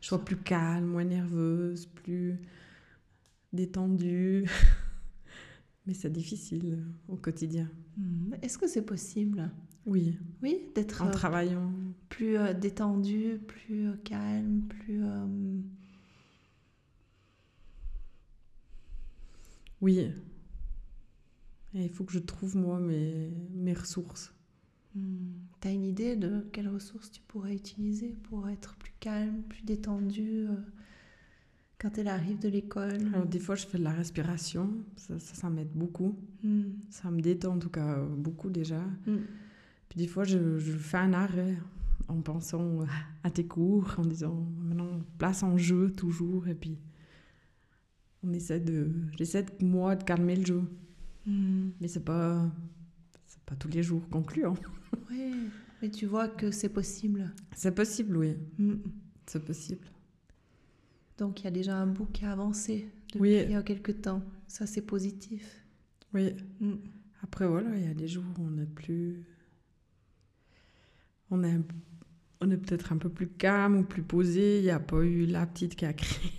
je 0.00 0.06
sois 0.06 0.24
plus 0.24 0.36
calme, 0.36 0.86
moins 0.86 1.04
nerveuse, 1.04 1.86
plus 1.86 2.38
détendue. 3.52 4.44
mais 5.86 5.94
c'est 5.94 6.12
difficile 6.12 6.84
au 7.08 7.16
quotidien. 7.16 7.68
Hmm. 7.96 8.34
Est-ce 8.42 8.58
que 8.58 8.66
c'est 8.66 8.84
possible? 8.84 9.50
Oui. 9.86 10.18
Oui, 10.42 10.60
d'être. 10.74 11.02
En 11.02 11.08
euh, 11.08 11.10
travaillant. 11.10 11.72
Plus 12.08 12.36
euh, 12.36 12.54
détendu, 12.54 13.40
plus 13.46 13.88
euh, 13.88 13.96
calme, 14.04 14.62
plus. 14.68 15.02
Oui. 19.80 20.10
Et 21.74 21.84
il 21.84 21.90
faut 21.90 22.04
que 22.04 22.12
je 22.12 22.20
trouve, 22.20 22.56
moi, 22.56 22.78
mes, 22.78 23.30
mes 23.52 23.72
ressources. 23.72 24.32
Hmm. 24.94 25.32
Tu 25.60 25.68
as 25.68 25.72
une 25.72 25.84
idée 25.84 26.16
de 26.16 26.46
quelles 26.52 26.68
ressources 26.68 27.10
tu 27.10 27.20
pourrais 27.22 27.54
utiliser 27.54 28.14
pour 28.24 28.48
être 28.48 28.76
plus 28.76 28.92
calme, 29.00 29.42
plus 29.48 29.62
détendu 29.64 30.46
quand 31.78 31.98
elle 31.98 32.08
arrive 32.08 32.38
de 32.38 32.48
l'école? 32.48 33.08
Alors, 33.12 33.26
des 33.26 33.40
fois, 33.40 33.56
je 33.56 33.66
fais 33.66 33.78
de 33.78 33.82
la 33.82 33.92
respiration. 33.92 34.70
Ça, 34.96 35.18
ça, 35.18 35.50
m'aide 35.50 35.72
beaucoup. 35.74 36.16
Hmm. 36.42 36.70
Ça 36.90 37.10
me 37.10 37.20
détend, 37.20 37.54
en 37.54 37.58
tout 37.58 37.70
cas, 37.70 37.98
beaucoup 38.00 38.50
déjà. 38.50 38.80
Hmm 39.06 39.18
des 39.96 40.06
fois, 40.06 40.24
je, 40.24 40.58
je, 40.58 40.72
fais 40.72 40.96
un 40.96 41.12
arrêt 41.12 41.56
en 42.08 42.20
pensant 42.20 42.80
à 43.22 43.30
tes 43.30 43.46
cours, 43.46 43.94
en 43.98 44.02
disant 44.02 44.46
maintenant, 44.58 45.00
place 45.18 45.42
en 45.42 45.56
jeu 45.56 45.90
toujours. 45.90 46.48
Et 46.48 46.54
puis, 46.54 46.78
on 48.22 48.32
essaie 48.32 48.60
de. 48.60 48.90
J'essaie, 49.16 49.44
de, 49.44 49.64
moi, 49.64 49.96
de 49.96 50.04
calmer 50.04 50.36
le 50.36 50.44
jeu. 50.44 50.62
Hmm. 51.26 51.70
Mais 51.80 51.88
c'est 51.88 52.04
pas. 52.04 52.50
C'est 53.26 53.42
pas 53.44 53.56
tous 53.56 53.68
les 53.68 53.82
jours 53.82 54.08
concluant. 54.08 54.54
Oui, 55.10 55.50
mais 55.82 55.90
tu 55.90 56.06
vois 56.06 56.28
que 56.28 56.52
c'est 56.52 56.68
possible. 56.68 57.32
C'est 57.54 57.74
possible, 57.74 58.16
oui. 58.16 58.36
Hmm. 58.58 58.76
C'est 59.26 59.44
possible. 59.44 59.86
Donc, 61.18 61.40
il 61.40 61.44
y 61.44 61.46
a 61.48 61.50
déjà 61.50 61.76
un 61.76 61.86
bout 61.86 62.06
qui 62.06 62.24
a 62.24 62.30
avancé 62.30 62.88
depuis 63.12 63.42
il 63.42 63.50
y 63.50 63.54
a 63.56 63.62
quelques 63.62 64.00
temps. 64.02 64.22
Ça, 64.46 64.66
c'est 64.66 64.82
positif. 64.82 65.64
Oui. 66.14 66.34
Hmm. 66.60 66.76
Après, 67.22 67.46
voilà, 67.46 67.76
il 67.76 67.84
y 67.84 67.90
a 67.90 67.94
des 67.94 68.06
jours 68.06 68.24
où 68.38 68.42
on 68.42 68.50
n'est 68.50 68.66
plus 68.66 69.24
on 71.30 71.42
est, 71.42 71.58
on 72.40 72.50
est 72.50 72.56
peut-être 72.56 72.92
un 72.92 72.98
peu 72.98 73.08
plus 73.08 73.28
calme 73.28 73.76
ou 73.78 73.82
plus 73.82 74.02
posé. 74.02 74.58
Il 74.58 74.64
n'y 74.64 74.70
a 74.70 74.80
pas 74.80 75.02
eu 75.02 75.26
la 75.26 75.46
petite 75.46 75.74
qui 75.76 75.84
a 75.84 75.92
crié 75.92 76.32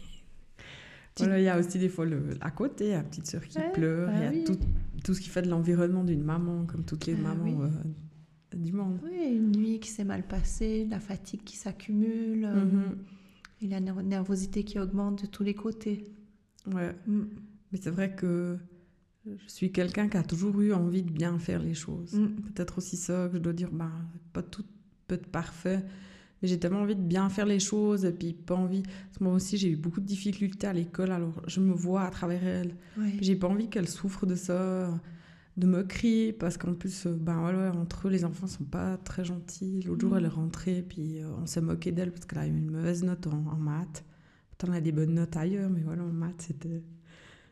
Voilà, 1.17 1.39
il 1.39 1.43
y 1.43 1.47
a 1.49 1.57
aussi 1.57 1.79
des 1.79 1.89
fois 1.89 2.05
le, 2.05 2.21
à 2.41 2.51
côté, 2.51 2.91
la 2.91 3.03
petite 3.03 3.25
sœur 3.27 3.41
qui 3.47 3.57
Ouais, 3.57 3.71
pleure, 3.71 4.11
il 4.13 4.19
y 4.21 4.25
a 4.25 4.29
oui. 4.31 4.43
tout, 4.43 4.57
tout 5.03 5.13
ce 5.13 5.21
qui 5.21 5.29
fait 5.29 5.41
de 5.41 5.49
l'environnement 5.49 6.03
d'une 6.03 6.23
maman, 6.23 6.65
comme 6.65 6.83
toutes 6.83 7.05
les 7.05 7.13
Ah 7.15 7.33
mamans 7.33 7.43
oui. 7.45 7.69
euh, 8.53 8.57
du 8.57 8.73
monde. 8.73 8.99
Oui, 9.03 9.33
une 9.35 9.51
nuit 9.51 9.79
qui 9.79 9.89
s'est 9.89 10.03
mal 10.03 10.23
passée, 10.27 10.85
la 10.89 10.99
fatigue 10.99 11.43
qui 11.43 11.55
s'accumule 11.57 12.45
euh, 12.45 12.65
Mhm. 12.65 12.97
et 13.61 13.67
la 13.67 13.79
ner- 13.79 14.03
nervosité 14.03 14.63
qui 14.63 14.77
augmente 14.79 15.21
de 15.23 15.27
tous 15.27 15.43
les 15.43 15.53
côtés. 15.53 16.03
Ouais. 16.73 16.93
Mm. 17.07 17.21
Mais 17.71 17.79
c'est 17.81 17.91
vrai 17.91 18.13
que 18.15 18.57
je 19.25 19.31
suis 19.47 19.71
quelqu'un 19.71 20.07
qui 20.09 20.17
a 20.17 20.23
toujours 20.23 20.59
eu 20.61 20.73
envie 20.73 21.01
de 21.03 21.11
bien 21.11 21.39
faire 21.39 21.61
les 21.61 21.73
choses. 21.73 22.13
Mm. 22.13 22.27
Peut-être 22.53 22.77
aussi 22.79 22.97
ça 22.97 23.27
que 23.29 23.37
je 23.37 23.41
dois 23.41 23.53
dire, 23.53 23.71
bah, 23.71 23.91
pas 24.33 24.43
tout 24.43 24.65
peut 25.07 25.15
être 25.15 25.27
parfait, 25.27 25.83
mais 26.41 26.47
j'ai 26.47 26.59
tellement 26.59 26.79
envie 26.81 26.95
de 26.95 27.01
bien 27.01 27.29
faire 27.29 27.45
les 27.45 27.59
choses 27.59 28.05
et 28.05 28.11
puis 28.11 28.33
pas 28.33 28.55
envie. 28.55 28.81
parce 28.83 29.17
que 29.19 29.23
Moi 29.23 29.33
aussi, 29.33 29.57
j'ai 29.57 29.69
eu 29.71 29.75
beaucoup 29.77 30.01
de 30.01 30.05
difficultés 30.05 30.67
à 30.67 30.73
l'école, 30.73 31.11
alors 31.11 31.41
je 31.47 31.59
me 31.59 31.73
vois 31.73 32.03
à 32.03 32.09
travers 32.11 32.43
elle. 32.45 32.75
J'ai 33.21 33.35
pas 33.35 33.47
envie 33.47 33.69
qu'elle 33.69 33.87
souffre 33.87 34.25
de 34.25 34.35
ça, 34.35 34.89
de 35.57 35.65
moquerie, 35.67 36.33
parce 36.33 36.57
qu'en 36.57 36.73
plus, 36.73 37.07
ben 37.07 37.39
voilà, 37.39 37.71
entre 37.73 38.07
eux, 38.07 38.11
les 38.11 38.25
enfants 38.25 38.47
sont 38.47 38.65
pas 38.65 38.97
très 38.97 39.23
gentils. 39.23 39.81
L'autre 39.83 40.01
jour, 40.01 40.13
Mm. 40.13 40.17
elle 40.17 40.25
est 40.25 40.27
rentrée, 40.27 40.85
puis 40.87 41.19
euh, 41.21 41.29
on 41.41 41.45
s'est 41.45 41.61
moqué 41.61 41.91
d'elle 41.93 42.11
parce 42.11 42.25
qu'elle 42.25 42.39
a 42.39 42.45
eu 42.47 42.49
une 42.57 42.71
mauvaise 42.71 43.03
note 43.03 43.25
en, 43.27 43.45
en 43.47 43.55
maths. 43.55 44.03
Pourtant, 44.49 44.73
elle 44.73 44.79
a 44.79 44.81
des 44.81 44.91
bonnes 44.91 45.13
notes 45.13 45.35
ailleurs, 45.37 45.69
mais 45.69 45.81
voilà, 45.81 46.03
en 46.03 46.07
maths, 46.11 46.41
c'était. 46.47 46.83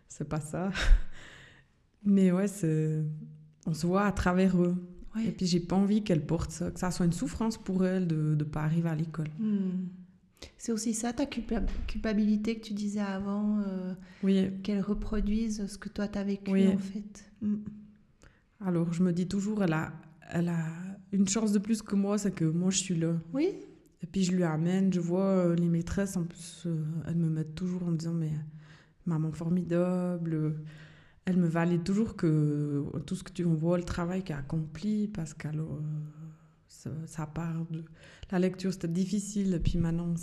C'est 0.09 0.27
pas 0.29 0.41
ça. 0.41 0.71
Mais 2.05 2.31
ouais. 2.31 2.45
On 3.65 3.73
se 3.73 3.87
voit 3.87 4.05
à 4.05 4.11
travers 4.11 4.61
eux. 4.61 4.75
Ouais. 5.15 5.25
Et 5.27 5.31
puis, 5.31 5.45
j'ai 5.45 5.59
pas 5.59 5.75
envie 5.75 6.03
qu'elle 6.03 6.25
porte 6.25 6.51
ça, 6.51 6.71
que 6.71 6.79
ça 6.79 6.89
soit 6.91 7.05
une 7.05 7.13
souffrance 7.13 7.57
pour 7.57 7.85
elle 7.85 8.07
de 8.07 8.35
ne 8.35 8.43
pas 8.43 8.61
arriver 8.63 8.89
à 8.89 8.95
l'école. 8.95 9.27
Mm. 9.39 9.87
C'est 10.57 10.71
aussi 10.71 10.93
ça 10.93 11.13
ta 11.13 11.25
culpa- 11.25 11.63
culpabilité 11.87 12.57
que 12.59 12.65
tu 12.65 12.73
disais 12.73 12.99
avant, 12.99 13.59
euh, 13.59 13.93
Oui, 14.23 14.49
qu'elle 14.63 14.81
reproduise 14.81 15.65
ce 15.67 15.77
que 15.77 15.87
toi 15.87 16.07
t'as 16.07 16.23
vécu 16.23 16.51
Oui. 16.51 16.67
en 16.67 16.77
fait. 16.77 17.31
Mm. 17.41 17.55
alors 18.65 18.91
je 18.93 19.03
me 19.03 19.11
dis 19.13 19.27
toujours, 19.27 19.63
elle 19.63 19.73
a, 19.73 19.93
elle 20.31 20.49
a 20.49 20.65
une 21.11 21.27
chance 21.27 21.51
de 21.51 21.59
plus 21.59 21.81
que 21.81 21.95
moi, 21.95 22.17
c'est 22.17 22.31
que 22.33 22.45
moi, 22.45 22.71
je 22.71 22.77
suis 22.77 22.95
là. 22.95 23.13
Oui, 23.33 23.49
Et 24.01 24.07
puis 24.07 24.23
je 24.23 24.31
lui 24.33 24.43
amène, 24.43 24.91
je 24.91 24.99
vois 24.99 25.21
euh, 25.25 25.55
les 25.55 25.69
maîtresses, 25.69 26.17
en 26.17 26.23
plus, 26.23 26.63
euh, 26.65 26.83
elles 27.07 27.15
me 27.15 27.29
mettent 27.29 27.55
toujours 27.55 27.83
en 27.83 27.91
me 27.91 27.97
disant, 27.97 28.13
mais 28.13 28.31
maman 29.05 29.31
formidable, 29.31 30.55
elle 31.25 31.37
me 31.37 31.47
valide 31.47 31.83
toujours 31.83 32.15
que 32.15 32.27
euh, 32.27 32.99
tout 32.99 33.15
ce 33.15 33.23
que 33.23 33.31
tu 33.31 33.43
vois, 33.43 33.77
le 33.77 33.83
travail 33.83 34.23
qu'elle 34.23 34.37
accompli, 34.37 35.07
parce 35.07 35.33
que 35.33 35.47
ça, 36.67 36.89
ça 37.05 37.25
part 37.27 37.65
de... 37.71 37.83
La 38.31 38.39
lecture, 38.39 38.73
c'était 38.73 38.87
difficile, 38.87 39.53
et 39.53 39.59
puis 39.59 39.77
maintenant, 39.77 40.13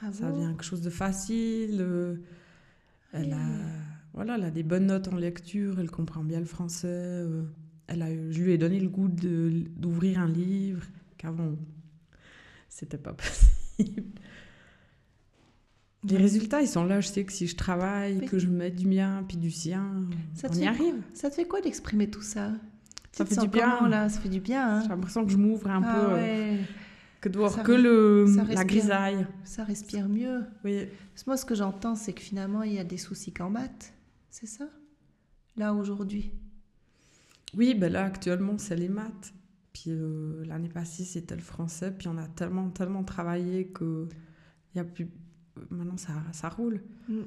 bravo. 0.00 0.12
ça 0.12 0.30
devient 0.30 0.48
quelque 0.48 0.64
chose 0.64 0.82
de 0.82 0.90
facile. 0.90 1.78
euh, 1.80 2.16
elle, 3.12 3.32
a, 3.32 3.46
voilà, 4.12 4.36
elle 4.36 4.44
a 4.44 4.50
des 4.50 4.62
bonnes 4.62 4.86
notes 4.86 5.08
en 5.08 5.16
lecture, 5.16 5.80
elle 5.80 5.90
comprend 5.90 6.22
bien 6.24 6.40
le 6.40 6.46
français. 6.46 6.88
euh, 6.88 7.44
elle 7.86 8.02
a, 8.02 8.08
je 8.10 8.42
lui 8.42 8.52
ai 8.52 8.58
donné 8.58 8.80
le 8.80 8.88
goût 8.88 9.08
d'ouvrir 9.08 10.20
un 10.20 10.28
livre, 10.28 10.84
qu'avant, 11.18 11.56
c'était 12.68 12.98
pas 12.98 13.12
possible. 13.78 14.12
Les 16.04 16.16
résultats, 16.16 16.60
ils 16.60 16.68
sont 16.68 16.84
là. 16.84 17.00
Je 17.00 17.08
sais 17.08 17.24
que 17.24 17.32
si 17.32 17.46
je 17.46 17.54
travaille, 17.56 18.18
Oui. 18.20 18.26
que 18.26 18.38
je 18.38 18.48
mets 18.48 18.70
du 18.70 18.86
mien, 18.86 19.24
puis 19.28 19.36
du 19.36 19.50
sien, 19.50 20.04
Ça 20.34 20.48
on 20.50 20.54
y 20.54 20.66
arrive. 20.66 20.96
Ça 21.14 21.30
te 21.30 21.34
fait 21.36 21.44
quoi 21.46 21.60
d'exprimer 21.60 22.10
tout 22.10 22.22
ça 22.22 22.52
Ça 23.12 23.24
fait 23.24 23.36
du 23.40 23.46
bien. 23.48 23.76
comment, 23.76 23.88
là 23.88 24.08
Ça 24.08 24.18
fait 24.20 24.28
du 24.28 24.40
bien. 24.40 24.80
J'ai 24.80 24.86
Hein 24.86 24.88
l'impression 24.88 25.24
que 25.24 25.30
je 25.30 25.36
m'ouvre 25.36 25.70
un 25.70 25.80
Ah 25.84 25.94
peu, 25.94 26.12
euh, 26.12 26.14
ouais, 26.16 26.58
que 27.20 27.28
de 27.28 27.38
voir 27.38 27.52
Ça 27.52 27.62
que 27.62 27.70
le, 27.72 28.26
ça 28.34 28.42
la 28.52 28.64
grisaille. 28.64 29.26
ça 29.44 29.62
respire 29.62 30.08
mieux. 30.08 30.40
Oui. 30.64 30.88
Moi, 31.26 31.36
ce 31.36 31.44
que 31.44 31.54
j'entends, 31.54 31.94
c'est 31.94 32.12
que 32.12 32.20
finalement, 32.22 32.62
il 32.64 32.72
y 32.72 32.78
a 32.80 32.84
des 32.84 32.96
soucis 32.98 33.32
qu'en 33.32 33.50
maths. 33.50 33.94
C'est 34.28 34.46
ça? 34.48 34.64
Là, 35.56 35.72
aujourd'hui? 35.72 36.32
Oui, 37.56 37.74
ben 37.74 37.92
là, 37.92 38.04
actuellement, 38.06 38.58
c'est 38.58 38.74
les 38.76 38.88
maths. 38.88 39.32
Puis 39.72 39.84
euh, 39.90 40.42
l'année 40.46 40.68
passée, 40.68 41.04
c'était 41.04 41.36
le 41.36 41.42
français. 41.42 41.92
Puis 41.96 42.08
on 42.08 42.16
a 42.18 42.26
tellement, 42.26 42.70
tellement 42.70 43.04
travaillé 43.04 43.66
que 43.68 44.08
il 44.74 44.78
y 44.78 44.80
a 44.80 44.84
plus... 44.84 45.08
maintenant, 45.70 45.96
ça, 45.96 46.14
ça 46.32 46.48
roule. 46.48 46.82
Mm. 47.08 47.22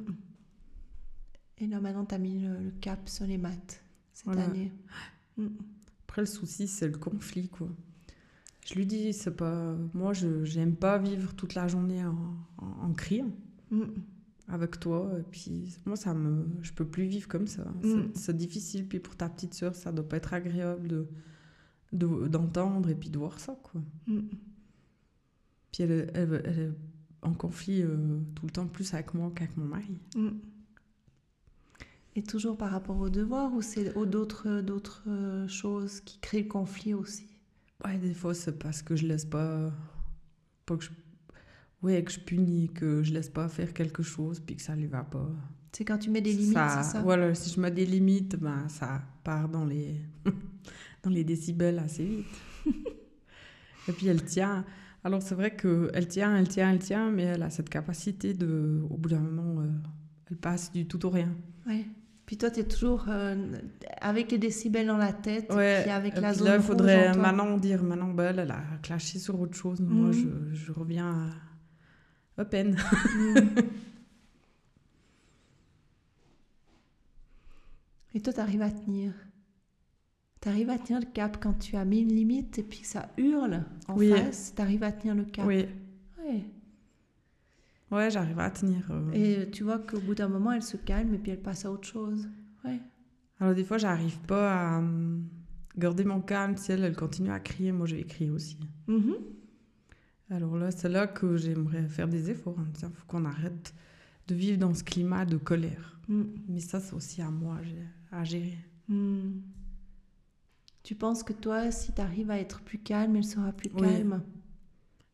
Et 1.60 1.68
là, 1.68 1.80
maintenant, 1.80 2.06
tu 2.06 2.16
as 2.16 2.18
mis 2.20 2.40
le, 2.40 2.58
le 2.60 2.72
cap 2.82 3.08
sur 3.08 3.26
les 3.26 3.38
maths 3.38 3.82
cette 4.14 4.26
Voilà. 4.26 4.46
année. 4.46 4.72
Mm. 5.38 5.48
Après, 6.08 6.22
le 6.22 6.26
souci, 6.28 6.68
c'est 6.68 6.88
le 6.88 6.98
conflit, 6.98 7.50
quoi. 7.50 7.70
Je 8.66 8.74
lui 8.76 8.86
dis, 8.86 9.14
c'est 9.14 9.36
pas... 9.36 9.76
Moi, 9.94 10.14
je 10.14 10.44
j'aime 10.44 10.76
pas 10.76 10.98
vivre 10.98 11.34
toute 11.36 11.54
la 11.54 11.68
journée 11.68 12.04
en, 12.04 12.36
en, 12.58 12.66
en 12.90 12.94
criant 12.94 13.32
Mm. 13.72 13.84
avec 14.48 14.80
toi. 14.80 15.12
Et 15.20 15.24
puis, 15.24 15.76
moi, 15.86 15.96
ça 15.96 16.14
me... 16.14 16.46
Je 16.62 16.72
peux 16.74 16.86
plus 16.86 17.06
vivre 17.06 17.28
comme 17.28 17.48
ça. 17.48 17.64
Mm. 17.64 17.84
C'est- 18.14 18.18
C'est 18.20 18.38
difficile. 18.38 18.88
Puis 18.88 19.00
pour 19.00 19.16
ta 19.16 19.28
petite 19.30 19.54
sœur, 19.54 19.76
ça 19.76 19.92
doit 19.92 20.08
pas 20.08 20.18
être 20.18 20.34
agréable 20.34 20.88
de 20.88 21.08
de- 21.94 22.28
d'entendre 22.28 22.90
et 22.90 22.96
puis 22.96 23.10
de 23.10 23.18
voir 23.18 23.40
ça, 23.40 23.58
quoi. 23.64 23.82
Mm. 24.08 24.20
Puis 25.72 25.84
elle, 25.84 26.12
elle, 26.14 26.76
en 27.26 27.34
conflit 27.34 27.82
euh, 27.82 28.20
tout 28.36 28.46
le 28.46 28.52
temps 28.52 28.68
plus 28.68 28.94
avec 28.94 29.14
moi 29.14 29.32
qu'avec 29.36 29.58
mon 29.58 29.66
mari. 29.66 30.00
Mm. 30.16 30.30
Et 32.16 32.24
toujours 32.24 32.56
par 32.56 32.72
rapport 32.72 32.98
aux 32.98 33.10
devoirs 33.10 33.54
ou 33.54 33.62
c'est 33.62 33.94
aux 33.96 34.06
d'autres 34.06 34.62
d'autres 34.62 35.04
euh, 35.08 35.48
choses 35.48 36.00
qui 36.00 36.20
créent 36.20 36.44
le 36.44 36.48
conflit 36.48 36.94
aussi? 36.94 37.28
Ouais, 37.84 37.98
des 37.98 38.14
fois, 38.14 38.34
c'est 38.34 38.58
parce 38.58 38.82
que 38.82 38.96
je 38.96 39.06
laisse 39.06 39.26
pas. 39.26 39.72
pas 40.66 40.78
que 40.78 40.86
je, 40.86 40.92
ouais, 41.82 42.02
que 42.04 42.12
je 42.12 42.20
punis, 42.20 42.70
que 42.74 43.04
je 43.04 43.12
laisse 43.12 43.30
pas 43.30 43.50
faire 43.50 43.74
quelque 43.74 44.02
chose, 44.02 44.40
puis 44.40 44.56
que 44.56 44.62
ça 44.62 44.76
lui 44.76 44.88
va 44.88 45.04
pas. 45.04 45.30
C'est 45.74 45.84
quand 45.84 45.98
tu 45.98 46.10
mets 46.10 46.22
des 46.22 46.32
limites, 46.32 46.54
c'est 46.54 46.84
ça? 46.84 47.02
Voilà, 47.04 47.36
si 47.36 47.54
je 47.54 47.60
mets 47.60 47.72
des 47.72 47.86
limites, 47.86 48.38
ben, 48.38 48.70
ça 48.70 49.02
part 49.26 49.50
dans 49.50 49.66
les, 49.66 50.00
dans 51.04 51.10
les 51.10 51.26
décibels 51.26 51.80
assez 51.80 52.06
vite. 52.06 52.26
Et 53.88 53.92
puis 53.92 54.08
elle 54.08 54.24
tient. 54.24 54.66
Alors 55.06 55.22
c'est 55.22 55.36
vrai 55.36 55.56
qu'elle 55.56 56.08
tient, 56.08 56.36
elle 56.36 56.48
tient, 56.48 56.72
elle 56.72 56.80
tient, 56.80 57.12
mais 57.12 57.24
elle 57.24 57.44
a 57.44 57.52
cette 57.52 57.70
capacité 57.70 58.34
de. 58.34 58.82
Au 58.90 58.98
bout 58.98 59.10
d'un 59.10 59.20
moment, 59.20 59.62
euh, 59.62 59.68
elle 60.32 60.38
passe 60.38 60.72
du 60.72 60.88
tout 60.88 61.06
au 61.06 61.12
rien. 61.12 61.30
Ouais. 61.68 61.86
Puis 62.26 62.38
toi, 62.38 62.50
tu 62.50 62.62
es 62.62 62.64
toujours 62.64 63.06
euh, 63.08 63.36
avec 64.02 64.32
les 64.32 64.40
décibels 64.40 64.88
dans 64.88 64.98
la 64.98 65.14
tête, 65.14 65.54
Ouais, 65.54 65.82
puis 65.84 65.92
avec 65.92 66.18
et 66.18 66.22
la 66.22 66.30
puis 66.32 66.40
zone 66.40 66.48
là, 66.48 66.56
il 66.56 66.62
faudrait 66.64 67.16
maintenant 67.16 67.56
dire, 67.60 67.84
maintenant, 67.84 68.12
bah, 68.12 68.24
elle, 68.32 68.40
elle 68.40 68.50
a 68.50 68.64
clashé 68.82 69.20
sur 69.20 69.40
autre 69.40 69.56
chose. 69.56 69.80
Moi, 69.80 70.08
Mhm. 70.08 70.14
je, 70.52 70.56
je 70.56 70.72
reviens 70.72 71.30
à, 72.38 72.42
à 72.42 72.46
peine. 72.46 72.76
Mm. 73.16 73.36
Et 78.16 78.22
toi, 78.22 78.34
tu 78.34 78.40
arrives 78.40 78.62
à 78.62 78.72
tenir? 78.72 79.12
Tu 80.46 80.50
arrives 80.50 80.70
à 80.70 80.78
tenir 80.78 81.00
le 81.00 81.08
cap 81.12 81.38
quand 81.42 81.54
tu 81.58 81.76
as 81.76 81.84
mis 81.86 82.02
une 82.02 82.10
limite 82.14 82.60
et 82.60 82.62
puis 82.64 82.82
que 82.82 82.86
ça 82.86 83.10
hurle 83.18 83.64
en 83.88 83.98
Oui. 83.98 84.12
face. 84.12 84.54
Tu 84.56 84.62
arrives 84.62 84.84
à 84.84 84.92
tenir 84.92 85.16
le 85.16 85.24
cap. 85.26 85.44
Oui, 85.48 85.66
Ouais. 86.24 86.44
ouais, 87.92 88.12
j'arrive 88.12 88.38
à 88.38 88.52
tenir. 88.52 88.86
euh. 88.92 89.12
Et 89.12 89.50
tu 89.50 89.64
vois 89.64 89.80
qu'au 89.80 90.00
bout 90.00 90.14
d'un 90.14 90.28
moment, 90.28 90.52
elle 90.52 90.62
se 90.62 90.78
calme 90.78 91.16
et 91.16 91.18
puis 91.18 91.32
elle 91.32 91.42
passe 91.42 91.66
à 91.66 91.72
autre 91.72 91.88
chose. 91.88 92.30
Ouais. 92.64 92.80
Alors, 93.40 93.56
des 93.56 93.64
fois, 93.64 93.80
j'arrive 93.80 94.20
pas 94.20 94.76
à 94.78 94.82
euh, 94.84 95.18
garder 95.76 96.04
mon 96.04 96.22
calme. 96.22 96.58
Si 96.58 96.72
elle, 96.72 96.84
elle 96.84 96.96
continue 96.96 97.32
à 97.32 97.40
crier, 97.40 97.72
moi, 97.72 97.88
je 97.88 97.96
vais 97.96 98.04
crier 98.04 98.30
aussi. 98.30 98.60
Mhm. 98.88 99.16
Alors 100.30 100.58
là, 100.58 100.70
c'est 100.70 100.90
là 100.90 101.08
que 101.08 101.38
j'aimerais 101.38 101.88
faire 101.88 102.08
des 102.08 102.30
efforts. 102.30 102.56
Il 102.84 102.88
faut 102.88 103.06
qu'on 103.08 103.26
arrête 103.26 103.74
de 104.28 104.36
vivre 104.36 104.60
dans 104.60 104.76
ce 104.76 104.84
climat 104.84 105.26
de 105.26 105.38
colère. 105.38 106.00
Mm. 106.08 106.22
Mais 106.50 106.60
ça, 106.60 106.80
c'est 106.80 106.94
aussi 106.94 107.24
à 107.24 107.32
moi 107.32 107.58
à 108.12 108.24
gérer. 108.24 108.60
Mm. 108.88 109.40
Tu 110.86 110.94
penses 110.94 111.24
que 111.24 111.34
toi, 111.34 111.72
si 111.72 111.92
tu 111.94 112.00
arrives 112.00 112.30
à 112.30 112.38
être 112.38 112.62
plus 112.62 112.78
calme, 112.78 113.16
elle 113.16 113.24
sera 113.24 113.52
plus 113.52 113.72
Oui. 113.74 113.82
calme? 113.82 114.22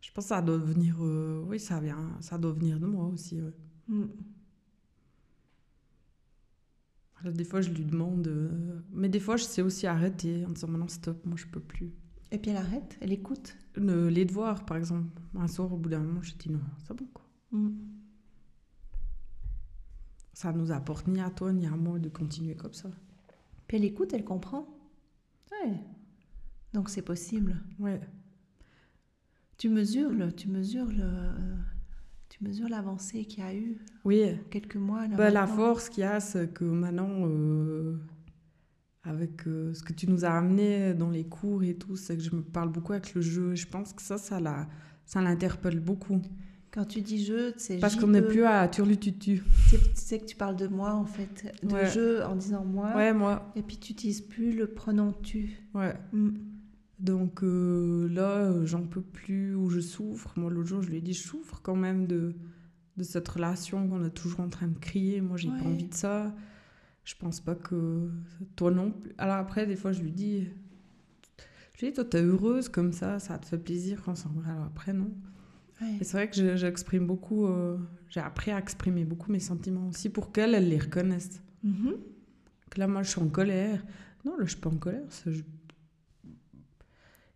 Je 0.01 0.12
pense 0.12 0.25
que 0.25 0.29
ça 0.29 0.41
doit 0.41 0.57
venir... 0.57 0.97
euh, 1.01 1.45
oui, 1.47 1.62
ça 1.62 1.79
vient. 1.79 2.17
Ça 2.19 2.38
doit 2.38 2.51
venir 2.51 2.77
de 2.77 2.88
moi 2.88 3.05
aussi, 3.05 3.41
ouais. 3.41 3.53
Mm. 3.88 4.07
Alors, 7.21 7.34
des 7.34 7.45
fois, 7.45 7.62
je 7.62 7.69
lui 7.69 7.86
demande... 7.86 8.27
euh, 8.27 8.81
Mais 8.91 9.07
des 9.07 9.21
fois, 9.21 9.38
je 9.38 9.45
sais 9.45 9.62
aussi 9.62 9.88
arrêter 9.88 10.45
en 10.45 10.49
disant, 10.49 10.67
maintenant, 10.67 10.89
stop, 10.89 11.25
moi, 11.25 11.38
je 11.38 11.45
peux 11.45 11.62
plus. 11.62 11.93
Et 12.34 12.38
puis 12.38 12.51
elle 12.51 12.57
arrête, 12.57 12.97
elle 12.99 13.13
écoute? 13.13 13.55
Le- 13.75 14.10
les 14.10 14.25
devoirs, 14.25 14.65
par 14.65 14.75
exemple. 14.75 15.21
Un 15.36 15.47
soir, 15.47 15.71
au 15.71 15.77
bout 15.77 15.88
d'un 15.89 15.99
moment, 15.99 16.21
j'ai 16.21 16.36
dit, 16.36 16.49
non, 16.49 16.60
c'est 16.86 16.93
bon, 16.93 17.07
quoi. 17.13 17.23
Mm. 17.51 17.69
Ça 20.34 20.51
nous 20.51 20.71
apporte 20.73 21.07
ni 21.07 21.21
à 21.21 21.29
toi, 21.29 21.53
ni 21.53 21.65
à 21.65 21.71
moi 21.77 21.97
de 21.97 22.10
continuer 22.10 22.55
comme 22.55 22.73
ça. 22.73 22.89
Puis 23.67 23.77
elle 23.77 23.86
écoute, 23.86 24.12
elle 24.13 24.25
comprend. 24.25 24.67
Ouais. 25.52 25.80
Donc 26.74 26.90
c'est 26.90 27.02
possible. 27.02 27.58
Ouais. 27.80 28.00
Tu 29.58 29.70
mesures 29.70 30.12
le, 30.12 30.32
tu 30.32 30.48
mesures 30.48 30.88
le, 30.88 31.34
tu 32.30 32.44
mesures 32.44 32.70
l'avancée 32.70 33.26
qu'il 33.26 33.44
y 33.44 33.48
a 33.48 33.54
eu 33.56 33.78
Oui. 34.06 34.24
quelques 34.50 34.78
mois. 34.78 35.08
Là, 35.08 35.16
Bah, 35.16 35.30
la 35.30 35.46
force 35.48 35.90
qu'il 35.90 36.02
y 36.02 36.06
a, 36.06 36.20
c'est 36.20 36.52
que 36.54 36.64
maintenant, 36.64 37.28
euh, 37.28 37.98
avec 39.04 39.48
euh, 39.48 39.74
ce 39.74 39.84
que 39.84 39.94
tu 39.94 40.10
nous 40.10 40.26
as 40.26 40.32
amené 40.32 40.94
dans 40.94 41.10
les 41.10 41.26
cours 41.28 41.64
et 41.64 41.76
tout, 41.76 41.96
c'est 41.96 42.16
que 42.18 42.24
je 42.24 42.36
me 42.36 42.42
parle 42.42 42.72
beaucoup 42.72 42.94
avec 42.94 43.14
le 43.14 43.22
jeu. 43.22 43.54
Je 43.56 43.68
pense 43.68 43.94
que 43.94 44.02
ça, 44.02 44.18
ça 44.18 44.40
la- 44.40 44.68
ça 45.06 45.22
l'interpelle 45.22 45.80
beaucoup. 45.80 46.22
Quand 46.71 46.86
tu 46.86 47.01
dis 47.01 47.25
je, 47.25 47.51
c'est 47.57 47.79
Parce 47.79 47.97
qu'on 47.97 48.07
n'est 48.07 48.21
plus 48.21 48.45
à 48.45 48.67
turlututu. 48.69 49.43
C'est 49.93 50.19
que 50.19 50.25
tu 50.25 50.38
parles 50.38 50.55
de 50.55 50.67
moi, 50.67 50.93
en 50.93 51.05
fait. 51.05 51.53
De 51.63 51.75
je 51.93 52.23
en 52.23 52.36
disant 52.36 52.63
moi. 52.63 52.95
Ouais, 52.95 53.13
moi. 53.13 53.51
Et 53.57 53.62
puis 53.62 53.77
tu 53.77 53.91
n'utilises 53.91 54.21
plus 54.21 54.55
le 54.55 54.67
pronom 54.67 55.13
tu. 55.21 55.60
Ouais. 55.73 55.93
Mm. 56.13 56.29
Donc 56.99 57.43
euh, 57.43 58.07
là, 58.10 58.53
j'en 58.63 58.84
peux 58.84 59.01
plus, 59.01 59.53
ou 59.55 59.69
je 59.69 59.79
souffre. 59.79 60.34
Moi, 60.38 60.49
l'autre 60.49 60.69
jour, 60.69 60.81
je 60.81 60.89
lui 60.89 60.97
ai 60.97 61.01
dit, 61.01 61.13
je 61.13 61.27
souffre 61.27 61.60
quand 61.62 61.75
même 61.75 62.07
de, 62.07 62.36
de 62.95 63.03
cette 63.03 63.27
relation 63.27 63.88
qu'on 63.89 64.05
est 64.05 64.12
toujours 64.12 64.41
en 64.41 64.49
train 64.49 64.67
de 64.67 64.77
crier. 64.77 65.19
Moi, 65.19 65.36
j'ai 65.36 65.49
pas 65.49 65.65
envie 65.65 65.88
de 65.88 65.93
ça. 65.93 66.34
Je 67.03 67.15
pense 67.15 67.41
pas 67.41 67.55
que 67.55 68.10
toi 68.55 68.71
non 68.71 68.91
plus. 68.91 69.12
Alors 69.17 69.38
après, 69.38 69.65
des 69.65 69.75
fois, 69.75 69.91
je 69.91 70.01
lui 70.01 70.12
dis, 70.12 70.47
je 71.75 71.81
lui 71.81 71.88
dis, 71.91 71.93
toi, 71.95 72.05
t'es 72.05 72.21
heureuse 72.21 72.69
comme 72.69 72.93
ça, 72.93 73.19
ça 73.19 73.39
te 73.39 73.47
fait 73.47 73.57
plaisir 73.57 74.01
quand 74.05 74.15
ça. 74.15 74.29
Alors 74.45 74.65
après, 74.65 74.93
non. 74.93 75.12
Et 76.00 76.04
c'est 76.04 76.17
vrai 76.17 76.30
que 76.30 76.56
j'exprime 76.56 77.08
beaucoup, 77.08 77.48
euh, 77.48 77.78
j'ai 78.10 78.20
appris 78.20 78.52
à 78.52 78.60
exprimer 78.60 79.04
beaucoup 79.04 79.32
mes 79.32 79.39
sentiments 79.39 79.88
aussi 79.88 80.10
pour 80.10 80.32
qu'elle, 80.32 80.54
elle 80.54 80.70
les 80.70 80.78
reconnaisse. 80.78 81.41
Mm-hmm. 81.65 81.96
Que 82.70 82.80
là, 82.80 82.88
moi, 82.88 83.04
je 83.04 83.10
suis 83.10 83.22
en 83.22 83.30
colère. 83.30 83.84
Non, 84.24 84.38
là, 84.38 84.46
je 84.46 84.52
suis 84.52 84.60
pas 84.60 84.70
en 84.70 84.78
colère. 84.78 85.04
Il 85.26 85.44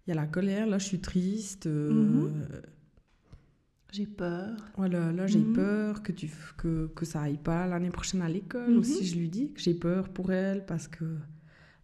y 0.08 0.12
a 0.12 0.16
la 0.16 0.28
colère, 0.28 0.68
là, 0.68 0.78
je 0.78 0.86
suis 0.86 1.00
triste. 1.00 1.66
Euh, 1.66 1.92
mm-hmm. 1.92 2.62
J'ai 3.92 4.06
peur. 4.06 4.58
Voilà, 4.78 5.12
là, 5.12 5.26
j'ai 5.26 5.40
mm-hmm. 5.40 5.54
peur 5.54 6.04
que, 6.04 6.12
tu, 6.12 6.30
que, 6.58 6.88
que 6.96 7.06
ça 7.06 7.22
aille 7.22 7.38
pas 7.38 7.66
l'année 7.66 7.90
prochaine 7.90 8.22
à 8.22 8.30
l'école. 8.30 8.78
Aussi, 8.78 9.06
je 9.06 9.18
lui 9.18 9.30
dis 9.30 9.52
que 9.52 9.60
j'ai 9.60 9.74
peur 9.74 10.10
pour 10.10 10.32
elle 10.32 10.66
parce 10.66 10.88
que, 10.88 11.06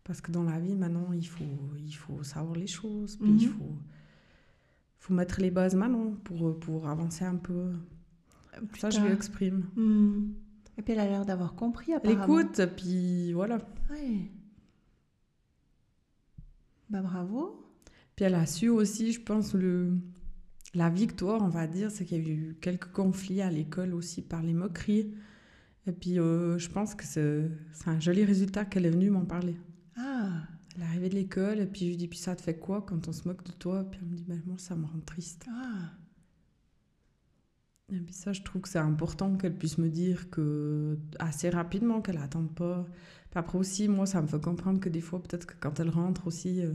parce 0.04 0.22
que 0.22 0.32
dans 0.32 0.44
la 0.44 0.60
vie, 0.60 0.76
maintenant, 0.76 1.12
il 1.14 1.28
faut, 1.28 1.44
il 1.80 1.94
faut 1.94 2.22
savoir 2.22 2.56
les 2.56 2.68
choses. 2.68 3.18
Puis 3.18 3.32
il 3.32 3.48
faut 3.48 3.78
faut 5.02 5.16
mettre 5.16 5.42
les 5.42 5.50
bases 5.50 5.76
maintenant 5.76 6.14
pour, 6.24 6.58
pour 6.60 6.88
avancer 6.88 7.26
un 7.26 7.36
peu. 7.36 7.74
ça, 8.78 8.92
je 8.92 9.02
lui 9.02 9.12
exprime. 9.12 9.66
Hmm. 9.76 10.34
Et 10.78 10.84
puis 10.84 10.94
elle 10.94 11.00
a 11.00 11.08
l'air 11.08 11.26
d'avoir 11.26 11.56
compris 11.56 11.94
apparemment. 11.94 12.24
Elle 12.24 12.46
écoute, 12.46 12.62
puis 12.78 13.34
voilà. 13.34 13.58
Ouais. 13.90 14.32
Bah 16.90 17.02
bravo. 17.02 17.66
Puis 18.16 18.26
elle 18.26 18.36
a 18.36 18.46
su 18.46 18.70
aussi, 18.70 19.12
je 19.12 19.22
pense, 19.22 19.56
le... 19.56 19.98
la 20.76 20.90
victoire, 20.90 21.42
on 21.42 21.50
va 21.50 21.66
dire, 21.66 21.90
c'est 21.90 22.06
qu'il 22.06 22.28
y 22.28 22.30
a 22.30 22.34
eu 22.34 22.58
quelques 22.62 22.92
conflits 22.92 23.42
à 23.42 23.50
l'école 23.50 23.96
aussi 23.96 24.22
par 24.22 24.44
les 24.44 24.54
moqueries. 24.54 25.12
Et 25.88 25.92
puis 25.94 26.20
euh, 26.20 26.60
je 26.60 26.70
pense 26.70 26.94
que 26.94 27.04
c'est 27.06 27.50
un 27.88 28.00
joli 28.00 28.24
résultat 28.24 28.66
qu'elle 28.66 28.86
est 28.86 28.92
venue 28.92 29.10
m'en 29.10 29.26
parler. 29.26 29.58
L'arrivée 30.80 31.10
de 31.10 31.16
l'école, 31.16 31.60
et 31.60 31.66
puis 31.66 31.82
je 31.82 31.86
lui 31.90 31.98
dis, 31.98 32.08
puis 32.08 32.18
ça 32.18 32.36
te 32.36 32.42
fait 32.42 32.58
quoi 32.58 32.82
quand 32.82 33.08
on 33.08 33.12
se 33.12 33.28
moque 33.28 33.44
de 33.44 33.52
toi? 33.52 33.84
Puis 33.84 34.00
elle 34.02 34.08
me 34.08 34.16
dit, 34.16 34.24
ben, 34.26 34.42
moi, 34.46 34.58
ça 34.58 34.76
me 34.76 34.86
rend 34.86 35.00
triste. 35.06 35.46
Ah. 35.50 35.92
Et 37.92 38.00
puis 38.00 38.14
ça, 38.14 38.32
je 38.32 38.42
trouve 38.42 38.62
que 38.62 38.70
c'est 38.70 38.80
important 38.80 39.36
qu'elle 39.36 39.56
puisse 39.56 39.78
me 39.78 39.90
dire 39.90 40.30
que 40.30 40.98
assez 41.20 41.50
rapidement, 41.50 42.02
qu'elle 42.02 42.16
n'attende 42.16 42.54
pas. 42.56 42.86
Puis 43.30 43.40
après 43.40 43.58
aussi, 43.58 43.90
moi, 43.90 44.06
ça 44.06 44.22
me 44.22 44.28
fait 44.28 44.42
comprendre 44.42 44.80
que 44.80 44.88
des 44.88 45.02
fois, 45.02 45.22
peut-être 45.22 45.46
que 45.46 45.54
quand 45.60 45.80
elle 45.82 45.90
rentre 45.90 46.26
aussi, 46.26 46.62
euh, 46.62 46.72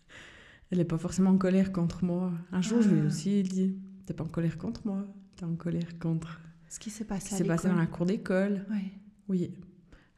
elle 0.70 0.78
n'est 0.78 0.84
pas 0.84 0.96
forcément 0.96 1.30
en 1.30 1.38
colère 1.38 1.72
contre 1.72 2.04
moi. 2.04 2.32
Un 2.52 2.62
jour, 2.62 2.80
je 2.80 2.88
lui 2.88 2.98
ai 2.98 3.02
ah. 3.02 3.06
aussi 3.06 3.42
dit, 3.42 3.76
t'es 4.06 4.14
pas 4.14 4.24
en 4.24 4.28
colère 4.28 4.56
contre 4.56 4.86
moi, 4.86 5.06
t'es 5.36 5.44
en 5.44 5.56
colère 5.56 5.98
contre... 5.98 6.40
Ce 6.68 6.80
qui 6.80 6.90
s'est 6.90 7.04
passé, 7.04 7.36
s'est 7.36 7.44
passé 7.44 7.68
dans 7.68 7.76
la 7.76 7.86
cour 7.86 8.06
d'école. 8.06 8.66
Ouais. 8.70 8.90
Oui. 9.28 9.54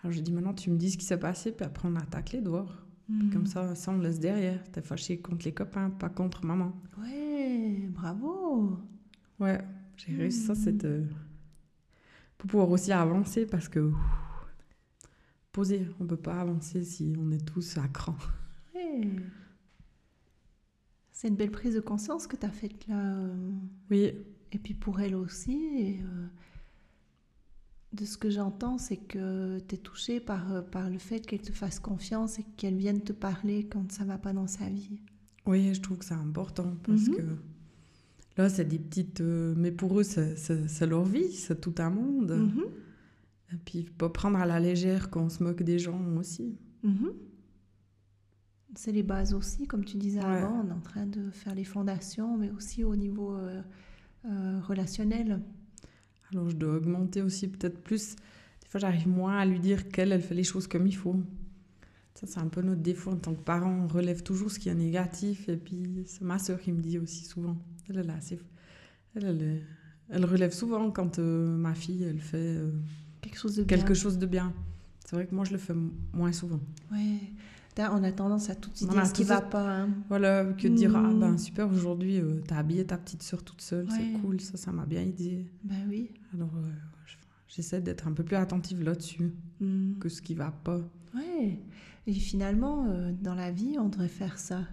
Alors 0.01 0.13
j'ai 0.13 0.23
dit, 0.23 0.33
maintenant, 0.33 0.55
tu 0.55 0.71
me 0.71 0.77
dis 0.77 0.93
ce 0.93 0.97
qui 0.97 1.05
s'est 1.05 1.19
passé, 1.19 1.51
puis 1.53 1.67
après, 1.67 1.89
on 1.89 1.97
attaque 1.97 2.33
les 2.33 2.41
Comme 3.09 3.43
hmm. 3.43 3.47
ça, 3.47 3.75
ça, 3.75 3.91
on 3.91 3.99
laisse 3.99 4.21
derrière. 4.21 4.63
T'es 4.71 4.83
fâché 4.83 5.19
contre 5.19 5.47
les 5.47 5.55
copains, 5.55 5.89
pas 5.89 6.11
contre 6.11 6.45
maman. 6.45 6.73
Ouais, 6.99 7.89
bravo. 7.89 8.79
Ouais, 9.41 9.61
j'ai 9.97 10.15
réussi 10.15 10.41
ça, 10.41 10.55
c'est 10.55 10.85
euh, 10.85 11.05
pour 12.37 12.51
pouvoir 12.51 12.71
aussi 12.71 12.93
avancer 12.93 13.47
parce 13.47 13.69
que 13.69 13.93
poser, 15.53 15.89
on 16.01 16.07
peut 16.07 16.17
pas 16.17 16.41
avancer 16.41 16.85
si 16.85 17.15
on 17.19 17.31
est 17.31 17.45
tous 17.47 17.79
à 17.79 17.89
cran. 17.89 18.17
Ouais. 18.75 19.09
C'est 21.13 21.29
une 21.29 21.37
belle 21.37 21.51
prise 21.51 21.75
de 21.75 21.81
conscience 21.81 22.27
que 22.27 22.37
tu 22.37 22.45
as 22.45 22.51
faite 22.51 22.87
là. 22.89 23.17
Euh. 23.17 23.51
Oui. 23.91 24.13
Et 24.53 24.59
puis 24.59 24.75
pour 24.75 25.01
elle 25.01 25.15
aussi. 25.15 25.57
Et, 25.79 26.01
euh, 26.03 26.27
de 27.93 28.05
ce 28.05 28.19
que 28.19 28.31
j'entends, 28.31 28.79
c'est 28.79 28.97
que 28.97 29.59
tu 29.61 29.75
es 29.75 29.79
touché 29.79 30.21
par, 30.21 30.53
euh, 30.53 30.63
par 30.63 30.91
le 30.91 30.99
fait 30.99 31.21
qu'elle 31.21 31.41
te 31.41 31.53
fasse 31.53 31.81
confiance 31.81 32.39
et 32.39 32.45
qu'elle 32.57 32.77
vienne 32.77 33.01
te 33.01 33.13
parler 33.13 33.67
quand 33.67 33.91
ça 33.91 34.05
va 34.05 34.19
pas 34.19 34.33
dans 34.33 34.47
sa 34.47 34.69
vie. 34.69 35.01
Oui, 35.47 35.73
je 35.73 35.81
trouve 35.81 35.99
que 35.99 36.05
c'est 36.05 36.15
important 36.15 36.77
parce 36.83 37.09
mhm. 37.09 37.17
que 37.17 37.23
là, 38.37 38.49
c'est 38.51 38.67
des 38.67 38.79
petites. 38.79 39.23
Euh, 39.23 39.55
mais 39.57 39.73
pour 39.73 39.99
eux, 39.99 40.03
c'est 40.03 40.87
leur 40.87 41.05
vie, 41.05 41.33
c'est 41.33 41.61
tout 41.61 41.75
un 41.79 41.91
monde. 41.91 42.33
Mhm. 42.33 42.65
Et 43.55 43.57
puis, 43.65 43.85
pas 43.85 44.11
prendre 44.11 44.39
à 44.39 44.45
la 44.45 44.61
légère 44.61 45.09
quand 45.09 45.23
on 45.23 45.29
se 45.31 45.43
moque 45.43 45.63
des 45.63 45.79
gens 45.79 45.99
aussi. 46.17 46.59
Mhm. 46.83 47.13
C'est 48.75 48.93
les 48.93 49.03
bases 49.03 49.33
aussi, 49.33 49.67
comme 49.67 49.85
tu 49.85 49.97
disais 49.97 50.21
avant, 50.21 50.63
on 50.63 50.69
est 50.69 50.73
en 50.73 50.81
train 50.81 51.07
de 51.07 51.31
faire 51.31 51.55
les 51.55 51.65
fondations, 51.65 52.37
mais 52.37 52.51
aussi 52.51 52.85
au 52.85 52.95
niveau 52.95 53.35
euh, 53.35 54.61
relationnel. 54.61 55.41
Alors 56.33 56.49
je 56.51 56.57
dois 56.57 56.77
augmenter 56.77 57.23
aussi 57.23 57.49
peut-être 57.49 57.79
plus. 57.79 58.17
Des 58.63 58.69
fois, 58.69 58.81
j'arrive 58.81 59.09
moins 59.09 59.39
à 59.39 59.47
lui 59.47 59.61
dire 59.61 59.89
qu'elle, 59.89 60.13
elle 60.13 60.23
fait 60.23 60.35
les 60.35 60.45
choses 60.45 60.67
comme 60.67 60.87
il 60.87 60.97
faut. 60.97 61.17
Ça, 62.15 62.27
c'est 62.27 62.41
un 62.41 62.49
peu 62.49 62.61
notre 62.63 62.83
défaut 62.83 63.13
en 63.13 63.17
tant 63.17 63.35
que 63.35 63.41
parent. 63.41 63.85
On 63.85 63.87
relève 63.87 64.23
toujours 64.23 64.51
ce 64.51 64.59
qui 64.59 64.69
est 64.69 64.75
négatif. 64.75 65.49
Et 65.49 65.57
puis, 65.57 66.03
c'est 66.07 66.23
ma 66.23 66.39
soeur 66.39 66.61
qui 66.61 66.73
me 66.73 66.83
dit 66.83 66.99
aussi 66.99 67.25
souvent. 67.25 67.57
Elle, 67.89 67.99
elle, 67.99 68.11
assez... 68.11 68.39
elle, 69.15 69.63
elle, 70.11 70.25
relève 70.25 70.53
souvent 70.53 70.91
quand 70.91 71.19
euh, 71.19 71.57
ma 71.57 71.75
fille, 71.75 72.03
elle 72.03 72.21
fait 72.21 72.37
euh, 72.37 72.73
quelque 73.21 73.39
chose 73.39 73.57
de 73.57 73.63
quelque 73.63 73.87
bien. 73.87 73.95
Chose 73.95 74.19
de 74.19 74.27
bien. 74.27 74.53
C'est 75.05 75.17
vrai 75.17 75.27
que 75.27 75.35
moi, 75.35 75.45
je 75.45 75.53
le 75.53 75.59
fais 75.59 75.75
moins 76.13 76.33
souvent. 76.33 76.61
Ouais 76.93 77.21
on 77.79 78.03
a 78.03 78.13
tendance 78.13 78.51
à 78.51 78.55
tout 78.55 78.71
de 78.71 78.91
dire 78.91 79.07
ce 79.07 79.13
qui 79.13 79.25
va 79.25 79.41
pas. 79.41 79.83
Hein. 79.83 79.91
Voilà, 80.09 80.45
que 80.45 80.69
de 80.69 80.75
dire 80.75 80.95
ah 80.97 81.13
ben 81.15 81.33
hmm. 81.33 81.39
super 81.39 81.71
aujourd'hui 81.71 82.19
euh, 82.19 82.41
t'as 82.47 82.59
habillé 82.59 82.85
ta 82.85 82.99
petite 82.99 83.23
soeur 83.23 83.43
toute 83.43 83.61
seule, 83.61 83.89
c'est 83.91 84.21
cool, 84.21 84.41
ça 84.41 84.57
ça 84.57 84.73
m'a 84.73 84.87
bien 84.87 85.03
aidé. 85.03 85.47
Ben 85.65 85.87
oui. 85.89 86.11
Alors 86.35 86.51
euh, 86.57 86.71
j'essaie 87.47 87.81
d'être 87.81 88.09
un 88.09 88.13
peu 88.13 88.25
plus 88.25 88.37
attentive 88.37 88.83
là-dessus 88.83 89.33
hmm. 89.61 89.99
que 89.99 90.09
ce 90.09 90.23
qui 90.23 90.35
va 90.35 90.51
pas. 90.51 90.81
Ouais. 91.15 91.59
Et 92.07 92.13
finalement 92.13 92.87
euh, 92.89 93.13
dans 93.21 93.35
la 93.35 93.51
vie 93.51 93.77
on 93.79 93.89
devrait 93.89 94.09
faire 94.09 94.39
ça, 94.39 94.65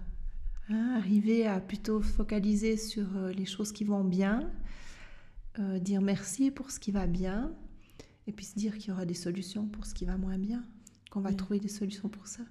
hein, 0.68 0.94
arriver 0.96 1.46
à 1.46 1.60
plutôt 1.60 2.00
focaliser 2.00 2.76
sur 2.76 3.06
les 3.36 3.46
choses 3.46 3.72
qui 3.72 3.84
vont 3.84 4.04
bien, 4.04 4.50
dire 5.80 6.02
merci 6.02 6.50
pour 6.50 6.70
ce 6.70 6.78
qui 6.78 6.90
va 6.90 7.06
bien, 7.06 7.52
et 8.26 8.32
puis 8.32 8.44
se 8.44 8.58
dire 8.58 8.76
qu'il 8.76 8.90
y 8.90 8.92
aura 8.92 9.06
des 9.06 9.14
solutions 9.14 9.66
pour 9.66 9.86
ce 9.86 9.94
qui 9.94 10.04
va 10.04 10.16
moins 10.16 10.38
bien, 10.38 10.62
qu'on 11.10 11.20
va 11.20 11.32
trouver 11.32 11.60
des 11.60 11.68
solutions 11.68 12.08
pour 12.08 12.26
ça. 12.26 12.42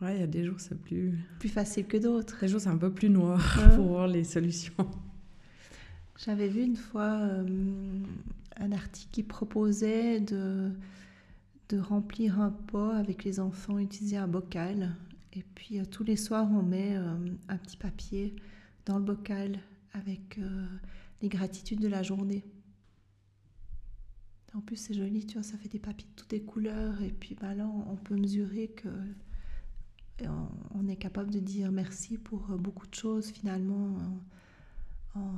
Ouais, 0.00 0.16
il 0.16 0.20
y 0.20 0.24
a 0.24 0.26
des 0.26 0.44
jours, 0.44 0.58
c'est 0.58 0.78
plus... 0.78 1.18
Plus 1.38 1.48
facile 1.48 1.86
que 1.86 1.96
d'autres. 1.96 2.40
Des 2.40 2.48
jours, 2.48 2.60
c'est 2.60 2.68
un 2.68 2.76
peu 2.76 2.92
plus 2.92 3.10
noir 3.10 3.40
pour 3.76 3.86
voir 3.86 4.08
les 4.08 4.24
solutions. 4.24 4.90
J'avais 6.16 6.48
vu 6.48 6.62
une 6.62 6.76
fois 6.76 7.20
euh, 7.20 8.02
un 8.56 8.72
article 8.72 9.10
qui 9.12 9.22
proposait 9.22 10.20
de, 10.20 10.70
de 11.68 11.78
remplir 11.78 12.40
un 12.40 12.50
pot 12.50 12.90
avec 12.90 13.24
les 13.24 13.40
enfants, 13.40 13.78
utiliser 13.78 14.16
un 14.16 14.28
bocal. 14.28 14.94
Et 15.32 15.44
puis, 15.54 15.78
euh, 15.78 15.84
tous 15.84 16.04
les 16.04 16.16
soirs, 16.16 16.48
on 16.50 16.62
met 16.62 16.96
euh, 16.96 17.16
un 17.48 17.56
petit 17.56 17.76
papier 17.76 18.34
dans 18.86 18.98
le 18.98 19.04
bocal 19.04 19.58
avec 19.92 20.40
les 21.22 21.28
gratitudes 21.28 21.80
de 21.80 21.86
la 21.86 22.02
journée. 22.02 22.44
En 24.52 24.60
plus, 24.60 24.76
c'est 24.76 24.92
joli, 24.92 25.24
tu 25.24 25.34
vois, 25.34 25.44
ça 25.44 25.56
fait 25.56 25.68
des 25.68 25.78
papiers 25.78 26.08
de 26.08 26.14
toutes 26.16 26.32
les 26.32 26.42
couleurs. 26.42 27.00
Et 27.00 27.10
puis, 27.12 27.36
bah, 27.40 27.54
là, 27.54 27.64
on 27.66 27.94
peut 27.94 28.16
mesurer 28.16 28.68
que 28.68 28.88
on, 30.74 30.88
est 30.88 30.96
capable 30.96 31.30
de 31.30 31.40
dire 31.40 31.72
merci 31.72 32.18
pour 32.18 32.50
euh, 32.50 32.56
beaucoup 32.56 32.86
de 32.86 32.94
choses 32.94 33.30
finalement 33.30 33.96
en, 35.14 35.32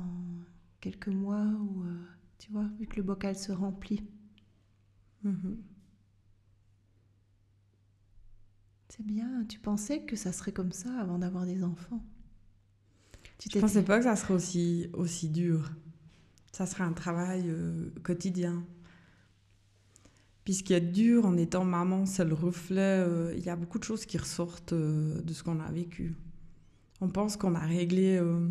quelques 0.79 1.07
mois 1.07 1.45
ou 1.45 1.83
euh, 1.83 1.95
tu 2.37 2.51
vois 2.51 2.67
vu 2.79 2.85
que 2.87 2.97
le 2.97 3.03
bocal 3.03 3.35
se 3.35 3.51
remplit. 3.51 4.03
Mhm. 5.23 5.57
C'est 8.89 9.05
bien. 9.05 9.43
Tu 9.45 9.59
pensais 9.59 10.01
que 10.03 10.15
ça 10.15 10.31
serait 10.31 10.53
comme 10.53 10.71
ça 10.71 10.99
avant 10.99 11.19
d'avoir 11.19 11.45
des 11.45 11.63
enfants? 11.63 12.03
Tu 13.37 13.49
Je 13.53 13.59
pensais 13.59 13.83
pas 13.83 13.97
que 13.99 14.05
ça 14.05 14.15
serait 14.15 14.33
aussi 14.33 14.89
aussi 14.93 15.29
dur. 15.29 15.71
Ça 16.51 16.65
serait 16.65 16.83
un 16.83 16.93
travail 16.93 17.43
euh, 17.47 17.91
quotidien. 18.03 18.65
Puis 20.47 20.53
ce 20.53 20.63
qui 20.63 20.71
est 20.71 20.79
dur 20.79 21.25
en 21.25 21.35
étant 21.35 21.65
maman, 21.65 22.05
c'est 22.05 22.23
le 22.23 22.33
reflet. 22.33 23.03
Euh, 23.05 23.33
il 23.35 23.43
y 23.43 23.49
a 23.49 23.57
beaucoup 23.57 23.79
de 23.79 23.83
choses 23.83 24.05
qui 24.05 24.17
ressortent 24.17 24.71
euh, 24.71 25.21
de 25.21 25.33
ce 25.33 25.43
qu'on 25.43 25.59
a 25.59 25.69
vécu. 25.69 26.15
On 27.01 27.09
pense 27.09 27.35
qu'on 27.35 27.53
a 27.53 27.59
réglé 27.59 28.15
euh, 28.15 28.47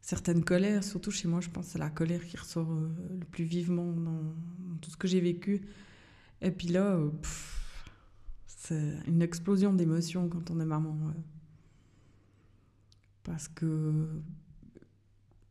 certaines 0.00 0.42
colères, 0.42 0.82
surtout 0.82 1.12
chez 1.12 1.28
moi, 1.28 1.40
je 1.40 1.48
pense 1.48 1.66
que 1.66 1.70
c'est 1.70 1.78
la 1.78 1.90
colère 1.90 2.26
qui 2.26 2.36
ressort 2.36 2.68
le 2.68 3.24
plus 3.24 3.44
vivement 3.44 3.92
dans, 3.92 4.34
tout 4.80 4.90
ce 4.90 4.96
que 4.96 5.06
j'ai 5.06 5.20
vécu. 5.20 5.62
Et 6.42 6.50
puis 6.50 6.66
là, 6.66 6.98
c'est 8.48 8.94
une 9.06 9.22
explosion 9.22 9.72
d'émotions 9.72 10.28
quand 10.28 10.50
on 10.50 10.58
est 10.58 10.66
maman. 10.66 10.98
Parce 13.22 13.46
que 13.46 14.08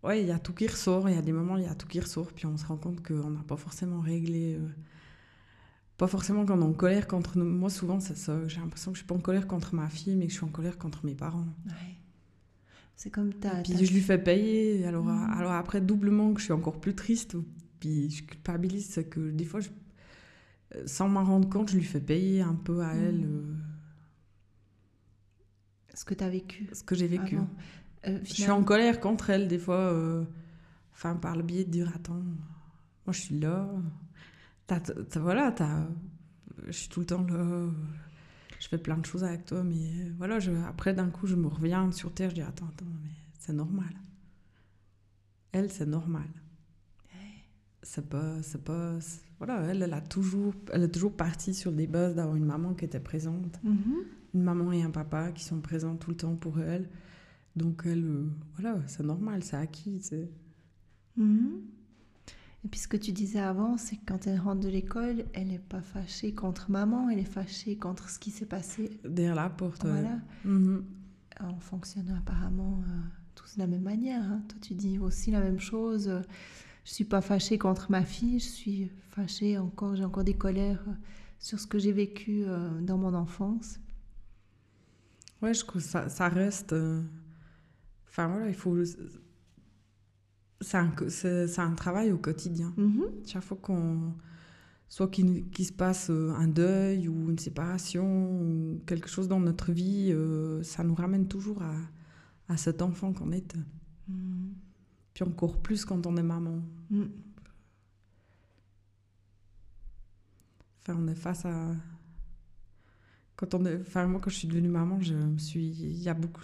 ouais, 0.03 0.21
il 0.21 0.27
y 0.27 0.31
a 0.31 0.39
tout 0.39 0.51
qui 0.51 0.67
ressort. 0.67 1.07
Il 1.07 1.15
y 1.15 1.17
a 1.17 1.21
des 1.21 1.31
moments, 1.31 1.55
il 1.55 1.63
y 1.63 1.67
a 1.67 1.75
tout 1.75 1.87
qui 1.87 2.01
ressort. 2.01 2.33
Puis 2.33 2.45
on 2.45 2.57
se 2.57 2.65
rend 2.65 2.75
compte 2.75 3.01
qu'on 3.01 3.29
n'a 3.29 3.43
pas 3.43 3.55
forcément 3.55 4.01
réglé. 4.01 4.59
Pas 5.97 6.07
forcément 6.07 6.45
quand 6.45 6.57
on 6.57 6.61
est 6.61 6.65
en 6.65 6.73
colère 6.73 7.07
contre 7.07 7.37
nous. 7.37 7.45
Moi, 7.45 7.69
souvent, 7.69 7.99
ça. 7.99 8.47
J'ai 8.47 8.59
l'impression 8.59 8.91
que 8.91 8.97
je 8.97 9.01
suis 9.03 9.07
pas 9.07 9.15
en 9.15 9.19
colère 9.19 9.47
contre 9.47 9.75
ma 9.75 9.87
fille, 9.89 10.15
mais 10.15 10.25
que 10.27 10.31
je 10.31 10.37
suis 10.37 10.45
en 10.45 10.49
colère 10.49 10.77
contre 10.77 11.05
mes 11.05 11.15
parents. 11.15 11.47
Ouais. 11.65 11.95
C'est 12.97 13.09
comme 13.09 13.33
ta. 13.33 13.59
Et 13.59 13.63
puis 13.63 13.85
je 13.85 13.93
lui 13.93 14.01
fais 14.01 14.17
payer. 14.17 14.85
Alors, 14.85 15.05
Mhm. 15.05 15.31
alors 15.37 15.51
après, 15.53 15.81
doublement, 15.81 16.33
que 16.33 16.39
je 16.39 16.45
suis 16.45 16.53
encore 16.53 16.79
plus 16.79 16.95
triste. 16.95 17.35
Puis 17.79 18.09
je 18.09 18.23
culpabilise. 18.23 18.87
C'est 18.89 19.05
que 19.05 19.31
des 19.31 19.45
fois, 19.45 19.59
je- 19.59 19.69
euh, 20.75 20.83
sans 20.87 21.07
m'en 21.09 21.23
rendre 21.23 21.49
compte, 21.49 21.69
je 21.69 21.75
lui 21.77 21.83
fais 21.83 21.99
payer 22.01 22.41
un 22.41 22.55
peu 22.55 22.81
à 22.81 22.93
elle 22.93 23.19
Mhm. 23.19 23.25
euh, 23.25 23.53
ce 25.93 26.05
que 26.05 26.13
tu 26.13 26.23
as 26.23 26.29
vécu. 26.29 26.67
ce 26.73 26.83
que 26.83 26.95
j'ai 26.95 27.07
vécu. 27.07 27.37
Euh, 28.07 28.19
Je 28.23 28.33
suis 28.33 28.49
en 28.51 28.63
colère 28.63 28.99
contre 28.99 29.29
elle, 29.29 29.47
des 29.47 29.59
fois. 29.59 29.77
euh, 29.93 30.23
Enfin, 30.93 31.15
par 31.15 31.35
le 31.35 31.43
biais 31.43 31.65
de 31.65 31.69
dire 31.71 31.91
Attends, 31.93 32.13
moi 33.05 33.11
je 33.11 33.19
suis 33.19 33.37
là. 33.39 33.69
Voilà, 35.15 35.51
t'as- 35.51 35.87
je 36.67 36.71
suis 36.71 36.89
tout 36.89 37.01
le 37.01 37.05
temps 37.05 37.25
là. 37.27 37.69
Je 38.59 38.67
fais 38.67 38.77
plein 38.77 38.97
de 38.97 39.05
choses 39.05 39.23
avec 39.23 39.45
toi, 39.45 39.63
mais 39.63 40.09
voilà, 40.17 40.39
je, 40.39 40.51
après 40.67 40.93
d'un 40.93 41.09
coup, 41.09 41.27
je 41.27 41.35
me 41.35 41.47
reviens 41.47 41.91
sur 41.91 42.13
terre. 42.13 42.29
Je 42.31 42.35
dis 42.35 42.41
Attends, 42.41 42.65
attends, 42.67 42.85
mais 43.03 43.09
c'est 43.39 43.53
normal. 43.53 43.93
Elle, 45.51 45.71
c'est 45.71 45.85
normal. 45.85 46.27
C'est 47.83 48.09
pas. 48.09 48.41
c'est 48.41 48.63
pas 48.63 48.97
voilà, 49.37 49.59
elle, 49.69 49.83
elle, 49.83 49.93
a 49.93 50.01
toujours, 50.01 50.53
elle 50.73 50.83
est 50.83 50.91
toujours 50.91 51.15
partie 51.15 51.53
sur 51.53 51.71
des 51.71 51.85
bases 51.87 52.15
d'avoir 52.15 52.35
une 52.35 52.45
maman 52.45 52.73
qui 52.73 52.85
était 52.85 52.99
présente 53.01 53.59
Mhm. 53.63 53.95
une 54.33 54.41
maman 54.43 54.71
et 54.71 54.81
un 54.81 54.89
papa 54.91 55.31
qui 55.33 55.43
sont 55.43 55.59
présents 55.61 55.95
tout 55.97 56.09
le 56.09 56.15
temps 56.17 56.35
pour 56.35 56.59
elle. 56.59 56.89
Donc 57.55 57.83
elle, 57.85 58.03
euh, 58.05 58.29
voilà, 58.57 58.79
c'est 58.87 59.03
normal, 59.03 59.43
c'est 59.43 59.57
acquis. 59.57 59.99
c'est- 60.01 60.29
Mhm. 61.17 61.61
Et 62.65 62.67
puis 62.67 62.79
ce 62.79 62.87
que 62.87 62.97
tu 62.97 63.11
disais 63.11 63.39
avant, 63.39 63.77
c'est 63.77 63.95
que 63.97 64.01
quand 64.07 64.25
elle 64.25 64.39
rentre 64.39 64.61
de 64.61 64.69
l'école, 64.69 65.25
elle 65.33 65.47
n'est 65.49 65.59
pas 65.59 65.81
fâchée 65.81 66.33
contre 66.33 66.71
maman, 66.71 67.09
elle 67.11 67.19
est 67.19 67.23
fâchée 67.23 67.77
contre 67.77 68.09
ce 68.09 68.17
qui 68.17 68.31
s'est 68.31 68.47
passé. 68.47 68.99
Derrière 69.07 69.35
la 69.35 69.49
porte. 69.49 69.85
Voilà. 69.85 70.17
Mhm. 70.43 70.83
On 71.41 71.59
fonctionne 71.59 72.09
apparemment 72.17 72.81
euh, 72.87 72.99
tous 73.35 73.55
de 73.55 73.59
la 73.59 73.67
même 73.67 73.83
manière. 73.83 74.23
hein. 74.23 74.41
Toi, 74.47 74.57
tu 74.61 74.73
dis 74.73 74.97
aussi 74.97 75.29
la 75.29 75.41
même 75.41 75.59
chose. 75.59 76.07
euh, 76.07 76.21
Je 76.85 76.91
suis 76.93 77.03
pas 77.05 77.21
fâchée 77.21 77.59
contre 77.59 77.91
ma 77.91 78.03
fille, 78.03 78.39
je 78.39 78.45
suis 78.49 78.91
fâchée 79.11 79.57
encore, 79.59 79.95
j'ai 79.95 80.03
encore 80.05 80.23
des 80.23 80.33
colères 80.35 80.83
euh, 80.87 80.93
sur 81.37 81.59
ce 81.59 81.67
que 81.67 81.77
j'ai 81.77 81.91
vécu 81.91 82.45
euh, 82.45 82.81
dans 82.81 82.97
mon 82.97 83.13
enfance. 83.13 83.79
Ouais, 85.43 85.53
je 85.53 85.59
trouve 85.59 85.81
que 85.83 85.87
ça, 85.87 86.09
ça 86.09 86.29
reste. 86.29 86.73
Enfin 88.07 88.27
voilà, 88.27 88.47
il 88.47 88.55
faut. 88.55 88.75
C'est 90.65 90.77
un, 90.77 90.91
c'est 91.09 91.75
travail 91.77 92.11
au 92.11 92.17
quotidien. 92.17 92.73
Mhm. 92.75 93.03
Chaque 93.25 93.43
fois 93.43 93.57
qu'on. 93.61 94.13
Soit 94.87 95.09
qu'il 95.09 95.65
se 95.65 95.73
passe 95.73 96.09
euh, 96.09 96.31
un 96.35 96.47
deuil 96.47 97.07
ou 97.07 97.29
une 97.29 97.39
séparation 97.39 98.31
ou 98.31 98.81
quelque 98.85 99.09
chose 99.09 99.27
dans 99.27 99.39
notre 99.39 99.71
vie, 99.71 100.11
euh, 100.11 100.61
ça 100.63 100.83
nous 100.83 100.93
ramène 100.93 101.27
toujours 101.27 101.61
à, 101.63 101.73
à 102.47 102.57
cet 102.57 102.81
enfant 102.81 103.11
qu'on 103.13 103.31
était. 103.31 103.59
Mhm. 104.07 104.53
Puis 105.13 105.23
encore 105.23 105.61
plus 105.61 105.85
quand 105.85 106.05
on 106.07 106.17
est 106.17 106.23
maman. 106.23 106.61
Mhm. 106.89 107.09
Enfin, 110.81 110.99
on 110.99 111.07
est 111.07 111.15
face 111.15 111.45
à. 111.45 111.75
Quand 113.35 113.53
on 113.53 113.65
est. 113.65 113.81
Enfin, 113.81 114.07
moi, 114.07 114.19
quand 114.19 114.31
je 114.31 114.37
suis 114.37 114.47
devenue 114.47 114.69
maman, 114.69 114.99
je 114.99 115.13
me 115.13 115.37
suis. 115.37 115.67
Il 115.67 116.01
y 116.01 116.09
a 116.09 116.15
beaucoup. 116.15 116.43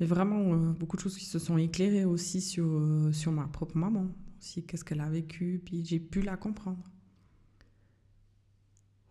Mais 0.00 0.06
vraiment, 0.06 0.54
euh, 0.54 0.72
beaucoup 0.72 0.96
de 0.96 1.02
choses 1.02 1.16
qui 1.16 1.26
se 1.26 1.38
sont 1.38 1.58
éclairées 1.58 2.04
aussi 2.06 2.40
sur, 2.40 2.64
euh, 2.66 3.12
sur 3.12 3.30
ma 3.32 3.46
propre 3.46 3.76
maman. 3.76 4.06
Aussi, 4.40 4.64
qu'est-ce 4.64 4.84
qu'elle 4.84 5.00
a 5.02 5.10
vécu. 5.10 5.60
Puis 5.64 5.84
j'ai 5.84 6.00
pu 6.00 6.22
la 6.22 6.36
comprendre. 6.38 6.82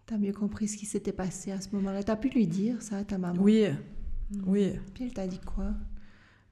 T'as 0.05 0.17
mieux 0.17 0.33
compris 0.33 0.67
ce 0.67 0.77
qui 0.77 0.85
s'était 0.87 1.11
passé 1.13 1.51
à 1.51 1.61
ce 1.61 1.69
moment-là. 1.75 2.01
T'as 2.03 2.15
pu 2.15 2.29
lui 2.29 2.47
dire 2.47 2.81
ça 2.81 2.97
à 2.97 3.03
ta 3.03 3.17
maman? 3.19 3.39
Oui, 3.41 3.65
Mhm. 4.31 4.43
oui. 4.47 4.71
Puis 4.93 5.03
elle 5.05 5.13
t'a 5.13 5.27
dit 5.27 5.39
quoi? 5.39 5.73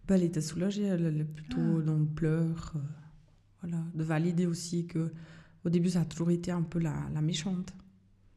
Ben, 0.08 0.16
elle 0.16 0.24
était 0.24 0.42
soulagée. 0.42 0.84
Elle, 0.84 1.22
est 1.22 1.24
plutôt 1.24 1.58
Ah. 1.80 1.82
dans 1.82 1.98
le 1.98 2.06
pleur. 2.06 2.74
euh, 2.76 2.80
voilà. 3.62 3.84
De 3.96 4.04
valider 4.04 4.46
aussi 4.46 4.86
que. 4.86 5.12
Au 5.66 5.70
début, 5.70 5.90
ça 5.90 6.02
a 6.02 6.06
toujours 6.06 6.30
été 6.32 6.52
un 6.52 6.62
peu 6.62 6.80
la, 6.80 7.10
la 7.14 7.22
méchante. 7.22 7.74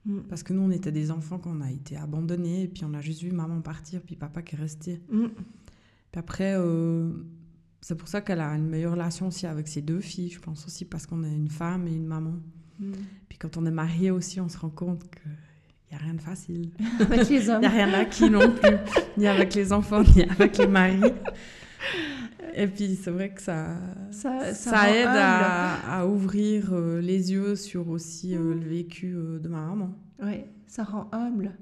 Mhm. 0.07 0.23
Parce 0.29 0.43
que 0.43 0.55
nous, 0.55 0.63
on 0.63 0.71
était 0.71 0.91
des 0.91 1.11
enfants 1.11 1.39
qu'on 1.39 1.61
a 1.61 1.71
été 1.71 1.97
abandonnés. 1.97 2.63
Et 2.63 2.69
puis 2.69 2.85
on 2.87 2.95
a 2.95 3.03
juste 3.03 3.21
vu 3.23 3.31
maman 3.31 3.61
partir, 3.61 4.01
puis 4.01 4.17
papa 4.17 4.41
qui 4.41 4.55
est 4.55 4.59
resté. 4.59 5.03
Mhm. 5.13 5.31
Puis 6.13 6.19
après, 6.19 6.55
euh, 6.57 7.11
c'est 7.81 7.95
pour 7.97 8.09
ça 8.09 8.21
qu'elle 8.21 8.41
a 8.41 8.49
une 8.55 8.69
meilleure 8.69 8.93
relation 8.93 9.29
aussi 9.29 9.47
avec 9.47 9.69
ses 9.69 9.81
deux 9.83 10.01
filles. 10.01 10.31
Je 10.31 10.41
pense 10.41 10.67
aussi 10.67 10.85
parce 10.85 11.07
qu'on 11.07 11.23
est 11.25 11.33
une 11.35 11.49
femme 11.49 11.87
et 11.87 11.95
une 11.95 12.07
maman. 12.07 12.35
Mhm. 12.79 12.93
Puis 13.29 13.39
quand 13.39 13.57
on 13.57 13.67
est 13.67 13.71
marié 13.71 14.11
aussi, 14.11 14.41
on 14.41 14.49
se 14.49 14.59
rend 14.59 14.71
compte 14.71 15.03
qu'il 15.11 15.31
n'y 15.93 15.97
a 15.97 16.01
rien 16.03 16.15
de 16.15 16.21
facile. 16.21 16.71
Avec 17.01 17.29
les 17.29 17.45
Il 17.45 17.51
hommes. 17.51 17.61
n'y 17.61 17.67
a 17.67 17.71
rien 17.71 17.93
acquis 17.95 18.29
non 18.31 18.51
plus, 18.51 18.77
ni 19.17 19.27
avec 19.29 19.55
les 19.55 19.73
enfants, 19.73 20.03
ni 20.17 20.23
avec 20.25 20.59
les 20.59 20.67
maris. 20.67 21.13
Et 22.55 22.67
puis 22.67 22.97
c'est 23.01 23.11
vrai 23.13 23.31
que 23.33 23.41
ça, 23.41 23.77
Ça, 24.11 24.53
ça, 24.53 24.55
ça 24.55 24.81
rend 24.83 24.93
aide 24.93 25.07
à, 25.07 25.99
à 26.01 26.07
ouvrir 26.07 26.71
euh, 26.73 27.01
les 27.01 27.31
yeux 27.33 27.55
sur 27.55 27.89
aussi 27.89 28.35
euh, 28.35 28.55
le 28.55 28.61
vécu 28.69 29.15
euh, 29.15 29.39
de 29.39 29.49
ma 29.49 29.61
maman. 29.67 29.95
Oui, 30.23 30.45
ça 30.67 30.83
rend 30.83 31.09
humble. 31.13 31.53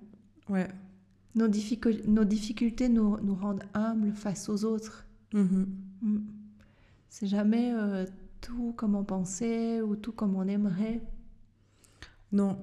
Ouais. 0.48 0.66
Nos, 1.38 1.46
difficul- 1.48 2.04
nos 2.06 2.24
difficultés 2.24 2.88
nous, 2.88 3.16
nous 3.20 3.34
rendent 3.34 3.62
humbles 3.74 4.12
face 4.12 4.48
aux 4.48 4.64
autres. 4.64 5.06
Mhm. 5.32 5.66
Mm. 6.02 6.18
C'est 7.08 7.26
jamais 7.28 7.72
euh, 7.74 8.04
tout 8.40 8.72
comme 8.76 8.94
on 8.96 9.04
pensait 9.04 9.80
ou 9.80 9.94
tout 9.96 10.12
comme 10.12 10.34
on 10.34 10.46
aimerait. 10.48 11.00
Non, 12.32 12.58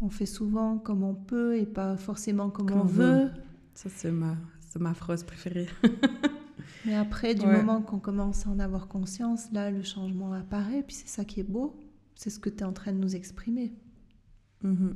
On 0.00 0.10
fait 0.10 0.26
souvent 0.26 0.78
comme 0.78 1.02
on 1.02 1.14
peut 1.14 1.56
et 1.58 1.66
pas 1.66 1.96
forcément 1.96 2.50
comme, 2.50 2.66
Comme 2.68 2.78
on 2.78 2.82
on 2.82 2.86
veut. 2.86 3.24
veut. 3.24 3.30
ça 3.74 3.88
c'est 3.90 4.10
ma, 4.10 4.94
phrase 4.94 5.22
préférée. 5.24 5.68
Mais 6.86 6.94
après, 6.96 7.34
du 7.34 7.44
Ouais. 7.46 7.56
moment 7.58 7.80
qu'on 7.82 7.98
commence 8.00 8.46
à 8.46 8.50
en 8.50 8.58
avoir 8.58 8.88
conscience, 8.88 9.50
là, 9.52 9.70
le 9.70 9.82
changement 9.82 10.32
apparaît. 10.32 10.82
Puis 10.82 10.96
c'est 10.96 11.08
ça 11.08 11.24
qui 11.24 11.40
est 11.40 11.48
beau. 11.56 11.76
C'est 12.16 12.30
ce 12.30 12.38
que 12.40 12.48
tu 12.50 12.58
es 12.58 12.64
en 12.64 12.72
train 12.72 12.92
de 12.92 12.98
nous 12.98 13.14
exprimer. 13.14 13.72
Mhm. 14.62 14.94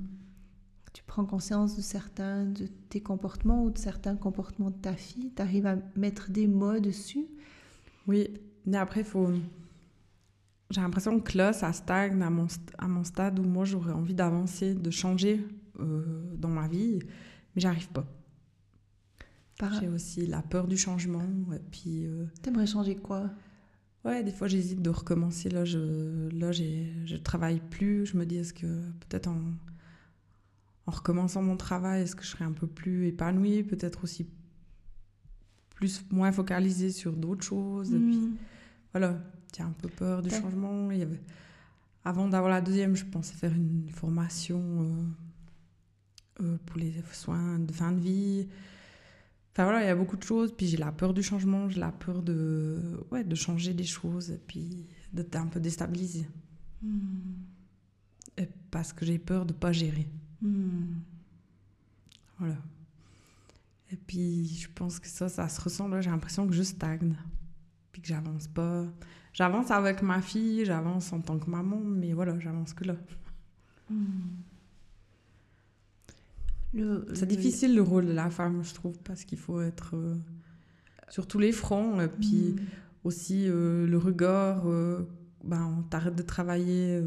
Tu 0.96 1.02
prends 1.06 1.26
conscience 1.26 1.76
de 1.76 1.82
certains 1.82 2.46
de 2.46 2.68
tes 2.88 3.02
comportements 3.02 3.62
ou 3.64 3.70
de 3.70 3.76
certains 3.76 4.16
comportements 4.16 4.70
de 4.70 4.78
ta 4.78 4.94
fille. 4.94 5.30
Tu 5.36 5.42
arrives 5.42 5.66
à 5.66 5.76
mettre 5.94 6.30
des 6.30 6.46
mots 6.46 6.80
dessus? 6.80 7.26
Oui, 8.06 8.28
mais 8.64 8.78
après, 8.78 9.04
faut. 9.04 9.28
J'ai 10.70 10.80
l'impression 10.80 11.20
que 11.20 11.36
là, 11.36 11.52
ça 11.52 11.70
stagne 11.74 12.22
à 12.22 12.30
mon, 12.30 12.46
st- 12.46 12.72
à 12.78 12.88
mon 12.88 13.04
stade 13.04 13.38
où 13.38 13.42
moi, 13.42 13.66
j'aurais 13.66 13.92
envie 13.92 14.14
d'avancer, 14.14 14.72
de 14.74 14.90
changer 14.90 15.46
euh, 15.80 16.34
dans 16.38 16.48
ma 16.48 16.66
vie, 16.66 17.00
mais 17.54 17.60
j'arrive 17.60 17.90
pas. 17.90 18.06
Par... 19.58 19.78
J'ai 19.78 19.88
aussi 19.88 20.26
la 20.26 20.40
peur 20.40 20.66
du 20.66 20.78
changement, 20.78 21.28
et 21.54 21.58
puis. 21.70 22.06
euh, 22.06 22.24
T'aimerais 22.40 22.66
changer 22.66 22.96
quoi? 22.96 23.28
Ouais, 24.02 24.24
des 24.24 24.32
fois, 24.32 24.48
j'hésite 24.48 24.80
de 24.80 24.88
recommencer. 24.88 25.50
Là, 25.50 25.66
je 25.66 26.30
là, 26.30 26.52
je 26.52 27.16
travaille 27.16 27.60
plus. 27.60 28.06
Je 28.06 28.16
me 28.16 28.24
dis, 28.24 28.36
est-ce 28.36 28.54
que 28.54 28.66
peut-être 29.00 29.28
en, 29.28 29.42
en 30.86 30.92
recommençant 30.92 31.42
mon 31.42 31.56
travail, 31.56 32.02
est-ce 32.02 32.14
que 32.14 32.22
je 32.22 32.28
serais 32.28 32.44
un 32.44 32.52
peu 32.52 32.66
plus 32.66 33.06
épanouie 33.08 33.62
Peut-être 33.64 34.04
aussi 34.04 34.28
plus, 35.74 36.04
moins 36.10 36.32
focalisée 36.32 36.90
sur 36.90 37.12
d'autres 37.16 37.44
choses. 37.44 37.92
Et 37.92 37.98
puis, 37.98 38.16
Mm. 38.18 38.36
voilà, 38.92 39.20
j'ai 39.54 39.62
un 39.62 39.72
peu 39.72 39.88
peur 39.88 40.22
du 40.22 40.30
changement. 40.30 40.90
Il 40.90 40.98
y 40.98 41.02
avait... 41.02 41.20
Avant 42.04 42.28
d'avoir 42.28 42.50
la 42.50 42.60
deuxième, 42.60 42.94
je 42.94 43.04
pensais 43.04 43.34
faire 43.34 43.52
une 43.52 43.88
formation 43.90 44.62
euh, 46.40 46.44
euh, 46.44 46.56
pour 46.64 46.78
les 46.78 46.94
soins 47.12 47.58
de 47.58 47.72
fin 47.72 47.90
de 47.90 47.98
vie. 48.00 48.46
Enfin 49.52 49.64
voilà, 49.64 49.82
il 49.82 49.86
y 49.86 49.90
a 49.90 49.96
beaucoup 49.96 50.16
de 50.16 50.22
choses. 50.22 50.54
Puis 50.56 50.68
j'ai 50.68 50.76
la 50.76 50.92
peur 50.92 51.12
du 51.12 51.22
changement, 51.24 51.68
j'ai 51.68 51.80
la 51.80 51.90
peur 51.90 52.22
de, 52.22 52.80
ouais, 53.10 53.24
de 53.24 53.34
changer 53.34 53.74
des 53.74 53.84
choses 53.84 54.30
et 54.30 54.38
puis 54.38 54.86
d'être 55.12 55.34
un 55.34 55.48
peu 55.48 55.58
déstabilisée. 55.58 56.28
Mm. 56.80 56.98
Et 58.38 58.48
parce 58.70 58.92
que 58.92 59.04
j'ai 59.04 59.18
peur 59.18 59.44
de 59.44 59.52
pas 59.52 59.72
gérer. 59.72 60.06
Mm. 60.42 60.96
Voilà. 62.38 62.56
Et 63.92 63.96
puis 63.96 64.46
je 64.46 64.68
pense 64.74 64.98
que 64.98 65.06
ça, 65.08 65.28
ça 65.28 65.48
se 65.48 65.60
ressent 65.60 65.88
là. 65.88 66.00
J'ai 66.00 66.10
l'impression 66.10 66.46
que 66.46 66.52
je 66.54 66.62
stagne. 66.62 67.14
Puis 67.92 68.02
que 68.02 68.08
j'avance 68.08 68.46
pas. 68.48 68.84
J'avance 69.32 69.70
avec 69.70 70.02
ma 70.02 70.20
fille, 70.20 70.64
j'avance 70.64 71.12
en 71.12 71.20
tant 71.20 71.38
que 71.38 71.48
maman, 71.50 71.78
mais 71.78 72.12
voilà, 72.12 72.38
j'avance 72.38 72.72
que 72.74 72.84
là. 72.84 72.96
Mm. 73.90 73.94
Le- 76.74 77.06
C'est 77.14 77.22
le- 77.30 77.36
difficile 77.36 77.74
le 77.74 77.82
rôle 77.82 78.06
de 78.06 78.12
la 78.12 78.28
femme, 78.30 78.62
je 78.62 78.74
trouve, 78.74 78.98
parce 79.00 79.24
qu'il 79.24 79.38
faut 79.38 79.60
être 79.60 79.94
euh, 79.96 80.14
sur 81.08 81.26
tous 81.26 81.38
les 81.38 81.52
fronts. 81.52 82.00
Et 82.00 82.08
puis 82.08 82.52
Mm. 82.54 82.60
aussi 83.04 83.46
euh, 83.48 83.86
le 83.86 83.96
regard, 83.98 84.64
euh, 84.66 85.08
ben, 85.44 85.64
on 85.78 85.82
t'arrête 85.82 86.16
de 86.16 86.22
travailler. 86.22 87.00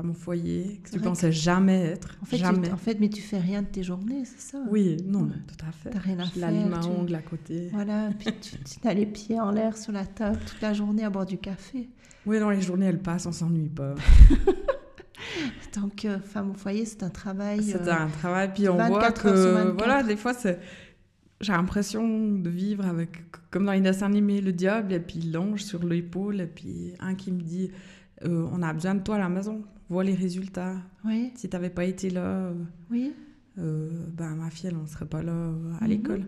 Femme 0.00 0.10
au 0.10 0.14
foyer, 0.14 0.80
que 0.82 0.90
tu 0.90 0.98
pensais 1.00 1.30
jamais 1.32 1.84
être. 1.86 2.16
En 2.22 2.24
fait, 2.24 2.36
tu- 2.36 2.42
jamais. 2.42 2.70
en 2.72 2.76
fait, 2.76 2.98
mais 3.00 3.08
tu 3.10 3.20
fais 3.20 3.38
rien 3.38 3.62
de 3.62 3.66
tes 3.66 3.82
journées, 3.82 4.24
c'est 4.24 4.40
ça? 4.40 4.58
Oui, 4.70 4.96
non, 5.04 5.24
Ouais. 5.24 5.34
tout 5.46 5.66
à 5.68 5.72
fait. 5.72 5.90
T'as 5.90 5.98
rien 5.98 6.18
à 6.20 6.24
Je 6.24 6.30
faire. 6.30 6.48
à 6.48 6.80
tu- 6.80 6.88
ongles 6.88 7.14
à 7.14 7.22
côté. 7.22 7.68
Voilà, 7.72 8.10
puis 8.18 8.30
tu, 8.40 8.56
tu 8.80 8.88
as 8.88 8.94
les 8.94 9.06
pieds 9.06 9.38
en 9.38 9.50
l'air 9.50 9.76
sur 9.76 9.92
la 9.92 10.06
table 10.06 10.38
toute 10.46 10.60
la 10.62 10.72
journée 10.72 11.04
à 11.04 11.10
boire 11.10 11.26
du 11.26 11.38
café. 11.38 11.88
Oui, 12.26 12.38
dans 12.38 12.50
les 12.50 12.60
journées, 12.62 12.86
elles 12.86 13.00
passent, 13.02 13.26
on 13.26 13.32
s'ennuie 13.32 13.68
pas. 13.68 13.94
Donc, 15.80 16.04
euh, 16.04 16.18
femme 16.18 16.50
au 16.50 16.54
foyer, 16.54 16.84
c'est 16.84 17.02
un 17.02 17.10
travail. 17.10 17.62
C'est 17.62 17.86
euh, 17.86 17.92
un 17.94 18.08
travail, 18.08 18.50
puis 18.54 18.68
on 18.68 18.74
voit 18.76 18.88
24 18.88 19.26
heures 19.26 19.36
sur 19.36 19.44
que, 19.46 19.52
24. 19.54 19.76
voilà, 19.78 20.02
des 20.02 20.16
fois, 20.16 20.34
c'est... 20.34 20.58
J'ai 21.40 21.52
l'impression 21.52 22.32
de 22.34 22.50
vivre 22.50 22.84
avec, 22.86 23.22
comme 23.50 23.64
dans 23.64 23.72
les 23.72 23.80
dessins 23.80 24.06
animés, 24.06 24.40
le 24.42 24.52
diable, 24.52 24.92
et 24.92 25.00
puis 25.00 25.20
l'ange 25.20 25.62
sur 25.64 25.82
l'épaule, 25.84 26.40
et 26.42 26.46
puis 26.46 26.92
un 27.00 27.14
qui 27.14 27.32
me 27.32 27.40
dit 27.40 27.70
euh, 28.24 28.48
On 28.52 28.62
a 28.62 28.72
besoin 28.72 28.94
de 28.94 29.02
toi 29.02 29.16
à 29.16 29.18
la 29.18 29.28
maison, 29.28 29.62
vois 29.88 30.04
les 30.04 30.14
résultats. 30.14 30.76
Oui, 31.04 31.32
Si 31.36 31.48
t'avais 31.48 31.70
pas 31.70 31.84
été 31.84 32.10
là, 32.10 32.22
euh, 32.24 32.54
oui. 32.90 33.12
euh, 33.58 34.06
ben, 34.12 34.34
ma 34.36 34.50
fille, 34.50 34.68
elle 34.70 34.78
ne 34.80 34.86
serait 34.86 35.06
pas 35.06 35.22
là 35.22 35.52
à 35.80 35.84
Mhm. 35.84 35.88
l'école. 35.88 36.26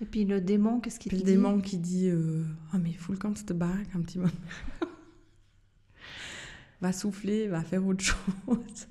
Et 0.00 0.04
puis 0.04 0.24
le 0.24 0.40
démon, 0.40 0.80
qu'est-ce 0.80 0.98
qu'il 0.98 1.12
te 1.12 1.16
le 1.16 1.22
dit 1.22 1.26
démon 1.32 1.60
qui 1.60 1.78
dit 1.78 2.08
euh, 2.08 2.42
Ah, 2.72 2.78
mais 2.78 2.92
fous 2.92 3.12
le 3.12 3.18
camp 3.18 3.30
de 3.30 3.38
cette 3.38 3.52
baraque 3.52 3.86
un 3.94 4.00
petit 4.00 4.18
peu. 4.18 4.26
va 6.80 6.92
souffler, 6.92 7.46
va 7.48 7.62
faire 7.62 7.86
autre 7.86 8.02
chose. 8.04 8.88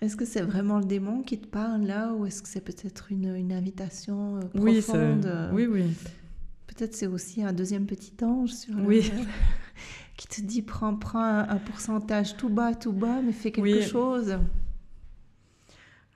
Est-ce 0.00 0.16
que 0.16 0.24
c'est 0.24 0.42
vraiment 0.42 0.78
le 0.80 0.84
démon 0.84 1.22
qui 1.22 1.38
te 1.38 1.46
parle 1.46 1.82
là 1.82 2.12
ou 2.12 2.26
est-ce 2.26 2.42
que 2.42 2.48
c'est 2.48 2.60
peut-être 2.60 3.10
une, 3.12 3.34
une 3.36 3.52
invitation 3.52 4.40
Oui, 4.54 4.80
profonde 4.82 5.24
euh, 5.26 5.50
oui, 5.52 5.66
oui. 5.66 5.84
Peut-être 6.66 6.94
c'est 6.96 7.06
aussi 7.06 7.42
un 7.42 7.52
deuxième 7.52 7.86
petit 7.86 8.12
ange 8.22 8.50
sur 8.50 8.74
le- 8.76 8.84
Oui. 8.84 9.12
qui 10.16 10.28
te 10.28 10.40
dit 10.40 10.62
prends, 10.62 10.94
prends 10.96 11.22
un, 11.24 11.48
un 11.48 11.56
pourcentage 11.58 12.36
tout 12.36 12.48
bas, 12.48 12.74
tout 12.74 12.92
bas, 12.92 13.20
mais 13.22 13.32
fais 13.32 13.50
quelque 13.52 13.64
Oui. 13.64 13.82
chose. 13.82 14.38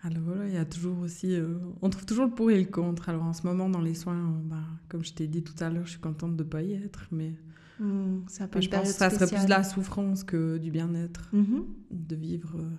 Alors 0.02 0.22
voilà, 0.22 0.46
il 0.46 0.54
y 0.54 0.56
a 0.56 0.64
toujours 0.64 0.98
aussi. 1.00 1.34
euh, 1.34 1.58
on 1.82 1.90
trouve 1.90 2.06
toujours 2.06 2.26
le 2.26 2.30
pour 2.30 2.50
et 2.52 2.58
le 2.62 2.70
contre. 2.70 3.08
Alors 3.08 3.24
en 3.24 3.32
ce 3.32 3.44
moment, 3.46 3.68
dans 3.68 3.80
les 3.80 3.94
soins, 3.94 4.14
euh, 4.16 4.40
bah, 4.44 4.62
comme 4.88 5.04
je 5.04 5.12
t'ai 5.12 5.26
dit 5.26 5.42
tout 5.42 5.54
à 5.62 5.70
l'heure, 5.70 5.84
je 5.86 5.90
suis 5.92 6.00
contente 6.00 6.36
de 6.36 6.44
ne 6.44 6.48
pas 6.48 6.62
y 6.62 6.72
être. 6.74 7.08
Mais 7.10 7.34
Hmm, 7.80 8.22
c'est 8.26 8.42
un 8.42 8.48
peu 8.48 8.60
je 8.60 8.68
pense 8.68 8.88
que 8.88 8.94
ça 8.94 9.08
serait 9.08 9.28
plus 9.28 9.44
de 9.44 9.50
la 9.50 9.62
souffrance 9.62 10.24
que 10.24 10.58
du 10.58 10.72
bien-être 10.72 11.28
Mhm. 11.32 11.64
de 11.92 12.16
vivre 12.16 12.56
euh, 12.58 12.70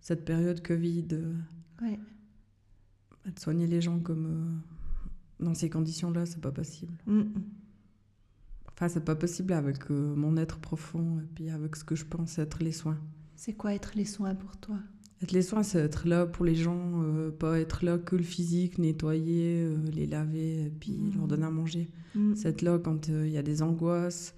cette 0.00 0.24
période 0.26 0.62
Covid, 0.62 1.06
Ouais. 1.80 1.98
de 3.24 3.38
soigner 3.40 3.66
les 3.66 3.80
gens 3.80 3.98
comme. 4.00 4.60
dans 5.40 5.54
ces 5.54 5.68
conditions-là, 5.70 6.24
c'est 6.26 6.40
pas 6.40 6.52
possible. 6.52 6.92
Mhm. 7.06 7.32
Enfin, 8.74 8.88
c'est 8.88 9.04
pas 9.04 9.14
possible 9.14 9.52
avec 9.52 9.90
euh, 9.90 10.14
mon 10.16 10.36
être 10.36 10.58
profond 10.58 11.20
et 11.20 11.26
puis 11.34 11.48
avec 11.50 11.76
ce 11.76 11.84
que 11.84 11.94
je 11.94 12.04
pense 12.04 12.38
être 12.38 12.62
les 12.62 12.72
soins. 12.72 12.98
C'est 13.36 13.52
quoi 13.52 13.72
être 13.74 13.92
les 13.94 14.04
soins 14.04 14.34
pour 14.34 14.56
toi? 14.56 14.76
Être 15.22 15.30
les 15.32 15.42
soins, 15.42 15.62
c'est 15.62 15.78
être 15.78 16.08
là 16.08 16.26
pour 16.26 16.44
les 16.44 16.56
gens, 16.56 17.02
euh, 17.04 17.30
pas 17.30 17.60
être 17.60 17.84
là 17.84 17.98
que 17.98 18.16
le 18.16 18.22
physique, 18.24 18.78
nettoyer, 18.78 19.62
euh, 19.64 19.76
les 19.92 20.06
laver 20.06 20.64
et 20.66 20.70
puis 20.70 20.92
Mhm. 20.92 21.14
leur 21.18 21.26
donner 21.28 21.46
à 21.46 21.50
manger. 21.50 21.88
Mhm. 22.16 22.34
C'est 22.34 22.48
être 22.48 22.62
là 22.62 22.78
quand 22.78 23.08
il 23.08 23.28
y 23.30 23.38
a 23.38 23.42
des 23.42 23.62
angoisses, 23.62 24.34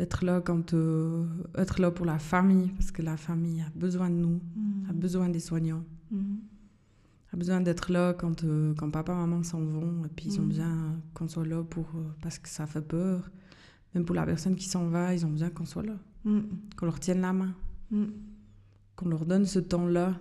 être 0.00 0.24
là 0.24 0.40
quand 0.40 0.74
être 1.56 1.80
là 1.80 1.90
pour 1.90 2.06
la 2.06 2.18
famille 2.18 2.68
parce 2.78 2.90
que 2.90 3.02
la 3.02 3.16
famille 3.16 3.60
a 3.60 3.70
besoin 3.78 4.08
de 4.10 4.14
nous, 4.16 4.40
a 4.88 4.92
besoin 4.92 5.28
des 5.28 5.40
soignants, 5.40 5.84
a 7.32 7.36
besoin 7.36 7.60
d'être 7.60 7.90
là 7.92 8.14
quand 8.14 8.44
quand 8.78 8.90
papa 8.90 9.14
maman 9.14 9.42
s'en 9.42 9.60
vont 9.60 10.04
et 10.04 10.08
puis 10.08 10.26
ils 10.28 10.40
ont 10.40 10.44
besoin 10.46 10.98
qu'on 11.14 11.28
soit 11.28 11.46
là 11.46 11.62
pour 11.62 11.86
parce 12.22 12.38
que 12.38 12.48
ça 12.48 12.66
fait 12.66 12.82
peur. 12.86 13.30
Même 13.96 14.04
pour 14.04 14.14
la 14.14 14.26
personne 14.26 14.54
qui 14.54 14.66
s'en 14.66 14.86
va, 14.88 15.14
ils 15.14 15.24
ont 15.24 15.30
besoin 15.30 15.48
qu'on 15.50 15.64
soit 15.64 15.82
là, 15.82 15.96
Mhm. 16.26 16.44
qu'on 16.76 16.84
leur 16.86 17.00
tienne 17.00 17.22
la 17.22 17.32
main, 17.32 17.54
Mhm. 17.90 18.12
qu'on 18.94 19.08
leur 19.08 19.24
donne 19.24 19.46
ce 19.46 19.58
temps-là. 19.58 20.20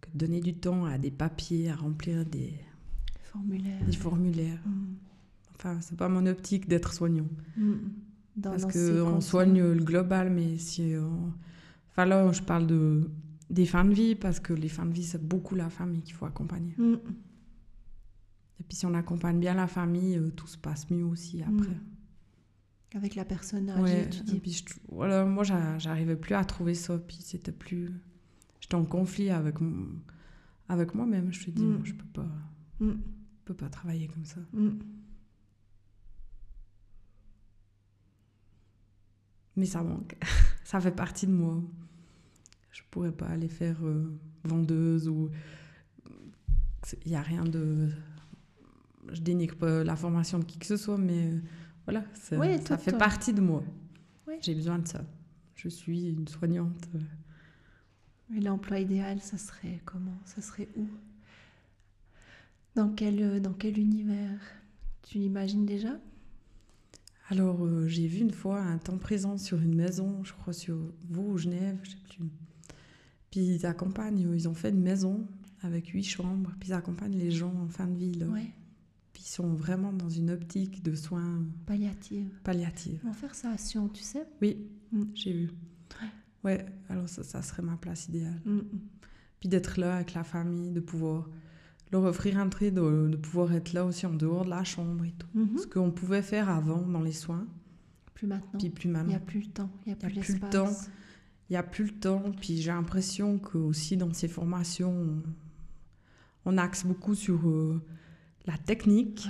Que 0.00 0.10
de 0.12 0.18
donner 0.18 0.40
du 0.40 0.52
temps 0.54 0.84
à 0.84 0.98
des 0.98 1.12
papiers, 1.12 1.70
à 1.70 1.76
remplir 1.76 2.26
des, 2.26 2.52
Formulaire. 3.22 3.84
des 3.86 3.92
formulaires. 3.92 4.60
Mhm. 4.66 4.96
Enfin, 5.54 5.80
c'est 5.80 5.96
pas 5.96 6.08
mon 6.08 6.26
optique 6.26 6.66
d'être 6.68 6.92
soignant. 6.92 7.28
Dans- 8.36 8.50
Parce 8.50 8.64
qu'on 8.64 9.20
soigne 9.20 9.60
le 9.62 9.84
global, 9.84 10.30
mais 10.30 10.58
si 10.58 10.94
on... 10.98 11.32
Enfin 11.90 12.06
là, 12.06 12.32
je 12.32 12.42
parle 12.42 12.66
de... 12.66 13.08
des 13.50 13.66
fins 13.66 13.84
de 13.84 13.92
vie, 13.94 14.14
parce 14.16 14.40
que 14.40 14.52
les 14.52 14.68
fins 14.68 14.86
de 14.86 14.92
vie, 14.92 15.04
c'est 15.04 15.22
beaucoup 15.24 15.54
la 15.54 15.70
famille 15.70 16.02
qu'il 16.02 16.14
faut 16.14 16.26
accompagner. 16.26 16.74
Et 18.58 18.64
puis 18.64 18.76
si 18.76 18.86
on 18.86 18.94
accompagne 18.94 19.38
bien 19.38 19.54
la 19.54 19.66
famille, 19.68 20.16
euh, 20.16 20.30
tout 20.30 20.46
se 20.48 20.56
passe 20.58 20.90
mieux 20.90 21.04
aussi 21.04 21.42
après. 21.42 21.76
Avec 22.94 23.14
la 23.14 23.24
personne 23.24 23.70
âgée, 23.70 23.82
Ouais, 23.82 24.10
tu 24.10 24.20
dis. 24.22 24.38
puis 24.40 24.52
je 24.52 24.64
trou- 24.64 24.80
voilà, 24.88 25.24
moi, 25.24 25.44
j'a- 25.44 25.78
j'arrivais 25.78 26.16
plus 26.16 26.34
à 26.34 26.44
trouver 26.44 26.74
ça, 26.74 26.98
puis 26.98 27.16
c'était 27.20 27.52
plus... 27.52 27.90
J'étais 28.60 28.74
en 28.74 28.84
conflit 28.84 29.30
avec, 29.30 29.56
avec 30.68 30.94
moi-même. 30.94 31.32
Je 31.32 31.44
te 31.46 31.50
dis, 31.50 31.64
Mm. 31.64 31.72
moi, 31.72 31.80
je 31.84 31.94
peux 31.94 32.06
pas, 32.12 32.28
je 32.80 32.86
peux 33.46 33.54
pas 33.54 33.68
travailler 33.70 34.08
comme 34.08 34.24
ça. 34.24 34.40
Mhm. 34.52 34.78
Mais 39.56 39.66
ça 39.66 39.82
manque. 39.82 40.16
ça 40.64 40.80
fait 40.80 40.92
partie 40.94 41.26
de 41.26 41.32
moi. 41.32 41.62
Je 42.70 42.80
pourrais 42.90 43.12
pas 43.12 43.26
aller 43.26 43.48
faire 43.48 43.76
euh, 43.84 44.18
vendeuse 44.44 45.08
ou. 45.08 45.30
Il 47.04 47.10
n'y 47.10 47.16
a 47.16 47.22
rien 47.22 47.44
de. 47.44 47.88
Je 49.12 49.20
dénigre 49.20 49.56
pas 49.56 49.84
la 49.84 49.96
formation 49.96 50.38
de 50.38 50.44
qui 50.44 50.58
que 50.58 50.66
ce 50.66 50.76
soit, 50.76 50.96
mais 50.98 51.26
euh, 51.32 51.40
voilà, 51.84 52.04
c'est- 52.14 52.36
Oui, 52.36 52.58
ça 52.64 52.78
fait 52.78 52.96
partie 52.96 53.32
de 53.32 53.40
moi. 53.40 53.62
Oui. 54.28 54.34
J'ai 54.40 54.54
besoin 54.54 54.78
de 54.78 54.86
ça. 54.88 55.04
Je 55.54 55.68
suis 55.68 56.08
une 56.08 56.26
soignante. 56.28 56.88
Et 58.34 58.40
l'emploi 58.40 58.78
idéal, 58.80 59.20
ça 59.20 59.36
serait 59.38 59.80
comment? 59.84 60.16
Ça 60.24 60.40
serait 60.40 60.68
où? 60.76 60.86
Dans 62.74 62.88
quel, 62.90 63.22
euh, 63.22 63.40
dans 63.40 63.52
quel 63.52 63.78
univers? 63.78 64.40
Tu 65.02 65.18
l'imagines 65.18 65.66
déjà? 65.66 65.98
Alors, 67.28 67.64
euh, 67.64 67.86
j'ai 67.88 68.06
vu 68.06 68.18
une 68.18 68.30
fois 68.32 68.60
un 68.62 68.78
temps 68.78 68.98
présent 68.98 69.36
sur 69.38 69.60
une 69.60 69.74
maison, 69.74 70.22
je 70.24 70.32
crois 70.32 70.52
sur 70.52 70.76
Vaud 71.10 71.32
ou 71.32 71.38
Genève, 71.38 71.78
je 71.82 71.90
sais 71.90 71.96
plus. 72.08 72.24
Puis 73.30 73.40
ils 73.40 73.66
accompagnent, 73.66 74.18
ils 74.18 74.48
ont 74.48 74.54
fait 74.54 74.70
une 74.70 74.82
maison 74.82 75.26
avec 75.62 75.88
huit 75.88 76.02
chambres, 76.04 76.52
puis 76.58 76.70
ils 76.70 76.72
accompagnent 76.74 77.16
les 77.16 77.30
gens 77.30 77.54
en 77.62 77.68
fin 77.68 77.86
de 77.86 77.96
vie. 77.96 78.12
là. 78.12 78.26
Ouais, 78.26 78.50
Ils 79.24 79.28
sont 79.28 79.54
vraiment 79.54 79.92
dans 79.92 80.08
une 80.10 80.30
optique 80.30 80.82
de 80.82 80.94
soins 80.96 81.44
palliative. 81.66 82.28
palliatifs. 82.42 83.00
Ils 83.02 83.06
vont 83.06 83.12
faire 83.12 83.34
ça 83.36 83.50
à 83.52 83.56
Sion, 83.56 83.88
tu 83.88 84.02
sais? 84.02 84.26
Oui, 84.40 84.66
Mm. 84.90 85.02
j'ai 85.14 85.32
vu. 85.32 85.50
Ouais, 86.44 86.66
alors 86.88 87.08
ça, 87.08 87.22
ça 87.22 87.40
serait 87.40 87.62
ma 87.62 87.76
place 87.76 88.08
idéale. 88.08 88.42
Mhm. 88.44 88.64
Puis 89.38 89.48
d'être 89.48 89.78
là 89.78 89.96
avec 89.96 90.12
la 90.14 90.24
famille, 90.24 90.70
de 90.72 90.80
pouvoir 90.80 91.28
leur 91.92 92.02
offrir 92.04 92.36
un 92.38 92.48
trait, 92.48 92.70
de, 92.72 93.08
de 93.10 93.16
pouvoir 93.16 93.52
être 93.52 93.72
là 93.72 93.84
aussi 93.86 94.06
en 94.06 94.12
dehors 94.12 94.44
de 94.44 94.50
la 94.50 94.64
chambre 94.64 95.04
et 95.04 95.12
tout. 95.16 95.28
Mhm. 95.34 95.58
Ce 95.58 95.66
qu'on 95.68 95.90
pouvait 95.92 96.20
faire 96.22 96.48
avant 96.48 96.82
dans 96.82 97.00
les 97.00 97.12
soins, 97.12 97.46
Plus 98.14 98.26
maintenant. 98.26 98.58
puis 98.58 98.70
plus 98.70 98.88
Il 98.88 98.92
n'y 98.92 98.92
maintenant. 98.98 99.14
a 99.14 99.18
plus 99.20 99.40
le 99.40 99.46
temps, 99.46 99.70
il 99.86 99.90
n'y 99.90 99.94
a 99.94 99.96
Il 99.96 100.02
y 100.02 100.18
a 100.18 100.22
plus 100.22 100.32
plus 100.32 100.34
le 100.40 100.50
temps. 100.50 100.70
Il 101.48 101.52
n'y 101.52 101.56
a 101.56 101.62
plus 101.62 101.84
le 101.84 101.92
temps, 101.92 102.22
puis 102.40 102.56
j'ai 102.60 102.70
l'impression 102.72 103.38
que 103.38 103.58
aussi 103.58 103.96
dans 103.96 104.12
ces 104.12 104.28
formations, 104.28 105.22
on, 106.44 106.50
on 106.52 106.58
axe 106.58 106.84
beaucoup 106.84 107.14
sur 107.14 107.46
euh, 107.48 107.80
la 108.46 108.56
technique. 108.58 109.28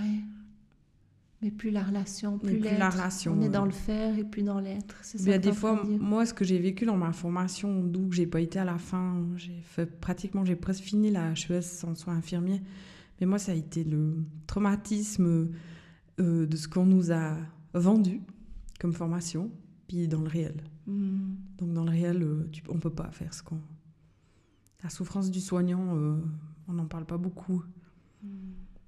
Mais 1.43 1.51
plus 1.51 1.71
la 1.71 1.83
relation, 1.83 2.39
plus, 2.39 2.53
plus 2.53 2.59
la 2.61 2.71
l'être. 2.73 2.93
relation, 2.93 3.35
On 3.37 3.43
est 3.43 3.49
dans 3.49 3.65
le 3.65 3.73
faire 3.73 4.17
et 4.17 4.23
plus 4.23 4.45
dans 4.45 4.61
l'être. 4.61 4.95
C'est 5.03 5.19
ça 5.19 5.25
Il 5.25 5.31
y 5.31 5.33
a 5.33 5.39
que 5.39 5.43
des 5.43 5.53
fois, 5.53 5.83
moi, 5.85 6.25
ce 6.25 6.33
que 6.33 6.45
j'ai 6.45 6.59
vécu 6.61 6.87
dans 6.87 6.97
ma 6.97 7.13
formation, 7.13 7.83
d'où 7.83 8.09
que 8.09 8.15
j'ai 8.15 8.29
pas 8.29 8.41
été 8.41 8.61
à 8.61 8.65
la 8.65 8.79
fin, 8.79 9.27
j'ai 9.37 9.61
fait 9.63 9.87
pratiquement, 9.87 10.45
j'ai 10.45 10.55
presque 10.55 10.85
fini 10.85 11.11
la 11.11 11.33
HES 11.33 11.85
en 11.85 11.97
soins 11.97 12.15
infirmiers. 12.15 12.63
Mais 13.21 13.27
moi, 13.27 13.41
ça 13.41 13.53
a 13.53 13.55
été 13.57 13.83
le 13.83 14.25
traumatisme 14.47 15.51
euh, 16.21 16.47
de 16.47 16.57
ce 16.57 16.69
qu'on 16.69 16.87
nous 16.87 17.11
a 17.11 17.37
vendu 17.75 18.21
comme 18.79 18.93
formation, 18.93 19.51
puis 19.89 20.07
dans 20.07 20.21
le 20.21 20.29
réel. 20.29 20.63
Mhm. 20.87 21.37
Donc 21.59 21.73
dans 21.73 21.85
le 21.85 21.91
réel, 21.91 22.23
euh, 22.23 22.49
tu, 22.53 22.63
on 22.69 22.79
peut 22.79 22.91
pas 22.91 23.11
faire 23.11 23.35
ce 23.35 23.43
qu'on. 23.43 23.61
La 24.83 24.91
souffrance 24.91 25.31
du 25.31 25.41
soignant, 25.41 25.97
euh, 25.97 26.17
on 26.69 26.73
n'en 26.73 26.87
parle 26.87 27.05
pas 27.05 27.19
beaucoup. 27.19 27.63
Mhm. 28.23 28.31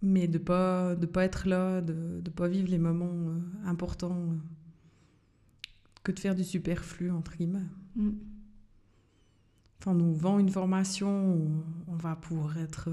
Mais 0.07 0.29
de 0.29 0.37
pas 0.39 0.95
de 0.97 1.07
pas 1.07 1.25
être 1.25 1.49
là, 1.49 1.81
de 1.81 2.21
ne 2.25 2.31
pas 2.31 2.47
vivre 2.47 2.69
les 2.69 2.79
moments 2.79 3.07
euh, 3.31 3.39
importants, 3.65 4.15
euh, 4.33 4.37
que 6.03 6.13
de 6.13 6.19
faire 6.21 6.35
du 6.35 6.45
superflu 6.45 7.11
entre 7.11 7.35
guillemets. 7.37 7.65
Mhm. 7.97 8.15
Enfin, 9.81 9.93
on 9.93 9.95
nous 9.95 10.15
vend 10.15 10.39
une 10.39 10.51
formation, 10.51 11.35
où 11.35 11.65
on 11.89 11.97
va 11.97 12.17
pouvoir 12.17 12.59
être 12.59 12.89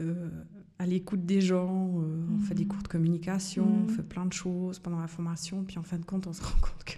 euh, 0.00 0.30
à 0.78 0.86
l'écoute 0.86 1.24
des 1.24 1.40
gens, 1.40 1.72
on 1.72 2.38
fait 2.40 2.54
des 2.54 2.64
Mhm. 2.64 2.68
cours 2.68 2.82
de 2.82 2.88
communication, 2.88 3.64
on 3.64 3.82
Mhm. 3.84 3.88
fait 3.88 4.02
plein 4.02 4.26
de 4.26 4.32
choses 4.32 4.78
pendant 4.78 5.00
la 5.00 5.06
formation, 5.08 5.64
puis 5.64 5.78
en 5.78 5.82
fin 5.82 5.98
de 5.98 6.04
compte, 6.04 6.26
on 6.26 6.32
se 6.32 6.42
rend 6.42 6.60
compte 6.60 6.84
que 6.84 6.92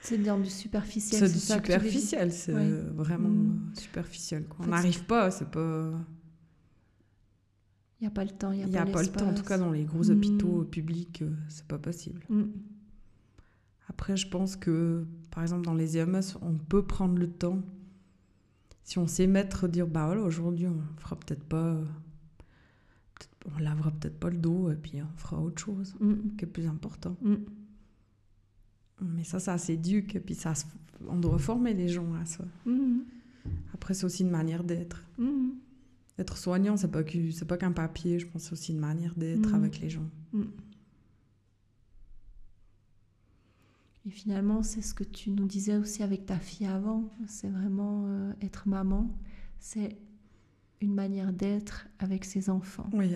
C'est 0.00 0.18
dans 0.18 0.38
du 0.38 0.50
superficiel. 0.50 1.20
c'est 1.28 1.32
du 1.32 1.38
ça 1.38 1.54
superficiel, 1.54 2.32
c'est 2.32 2.52
vraiment 2.52 3.30
superficiel. 3.74 4.44
quoi. 4.46 4.66
On 4.66 4.68
n'arrive 4.68 5.04
pas, 5.04 5.30
c'est 5.30 5.50
pas. 5.50 5.92
Il 8.02 8.06
n'y 8.06 8.08
a 8.08 8.10
pas 8.10 8.24
le 8.24 8.30
temps, 8.32 8.50
il 8.50 8.58
n'y 8.58 8.64
a, 8.64 8.66
n'y 8.66 8.76
a 8.78 8.84
pas 8.84 9.00
le 9.00 9.08
temps, 9.08 9.28
en 9.28 9.32
tout 9.32 9.44
cas 9.44 9.56
dans 9.58 9.70
les 9.70 9.84
gros 9.84 10.10
hôpitaux 10.10 10.64
publics, 10.64 11.22
euh, 11.22 11.30
c'est 11.48 11.64
pas 11.68 11.78
possible. 11.78 12.20
Mhm. 12.28 12.50
Après, 13.86 14.16
je 14.16 14.26
pense 14.26 14.56
que 14.56 15.06
par 15.30 15.44
exemple, 15.44 15.64
dans 15.64 15.74
les 15.74 15.96
EMS, 15.96 16.36
on 16.40 16.54
peut 16.54 16.84
prendre 16.84 17.16
le 17.16 17.30
temps. 17.30 17.62
Si 18.82 18.98
on 18.98 19.06
sait 19.06 19.28
mettre, 19.28 19.68
dire, 19.68 19.86
bah 19.86 20.06
voilà, 20.06 20.22
aujourd'hui, 20.22 20.66
on 20.66 20.80
fera 20.98 21.14
peut-être 21.14 21.44
pas. 21.44 21.78
on 23.54 23.58
lavera 23.60 23.92
peut-être 23.92 24.18
pas 24.18 24.30
le 24.30 24.38
dos 24.38 24.68
et 24.72 24.74
puis 24.76 25.00
on 25.00 25.16
fera 25.16 25.40
autre 25.40 25.62
chose 25.62 25.94
Mm. 26.00 26.36
qui 26.36 26.44
est 26.44 26.48
plus 26.48 26.66
important. 26.66 27.16
Mm. 27.22 27.34
Mais 29.00 29.22
ça, 29.22 29.38
ça 29.38 29.58
s'éduque 29.58 30.16
et 30.16 30.20
puis 30.20 30.34
ça, 30.34 30.54
on 31.08 31.18
doit 31.18 31.38
former 31.38 31.72
les 31.72 31.86
gens 31.88 32.12
à 32.14 32.24
ça. 32.24 32.44
Mm. 32.66 32.98
Après, 33.74 33.94
c'est 33.94 34.06
aussi 34.06 34.24
une 34.24 34.30
manière 34.30 34.64
d'être. 34.64 35.04
Mm. 36.22 36.24
Être 36.24 36.36
soignant, 36.36 36.76
c'est 36.76 36.90
pas 36.90 37.00
c'est 37.32 37.44
pas 37.48 37.56
qu'un 37.56 37.72
papier, 37.72 38.18
je 38.18 38.26
pense 38.26 38.52
aussi 38.52 38.72
une 38.72 38.78
manière 38.80 39.14
d'être 39.16 39.48
Mhm. 39.48 39.54
avec 39.54 39.80
les 39.80 39.90
gens. 39.90 40.08
Et 44.04 44.10
finalement, 44.10 44.62
c'est 44.62 44.82
ce 44.82 44.94
que 44.94 45.04
tu 45.04 45.30
nous 45.30 45.46
disais 45.46 45.76
aussi 45.76 46.02
avec 46.02 46.26
ta 46.26 46.36
fille 46.38 46.66
avant. 46.66 47.08
C'est 47.26 47.48
vraiment 47.48 48.04
euh, 48.06 48.32
être 48.42 48.66
maman. 48.68 49.08
C'est 49.60 49.96
une 50.80 50.94
manière 50.94 51.32
d'être 51.32 51.86
avec 52.00 52.24
ses 52.24 52.50
enfants. 52.50 52.90
Oui, 52.92 53.12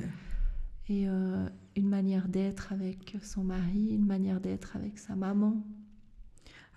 Et 0.89 1.09
euh, 1.09 1.49
une 1.75 1.89
manière 1.89 2.29
d'être 2.29 2.73
avec 2.73 3.17
son 3.23 3.43
mari, 3.43 3.89
une 3.91 4.07
manière 4.07 4.41
d'être 4.41 4.77
avec 4.77 4.99
sa 5.01 5.17
maman. 5.17 5.61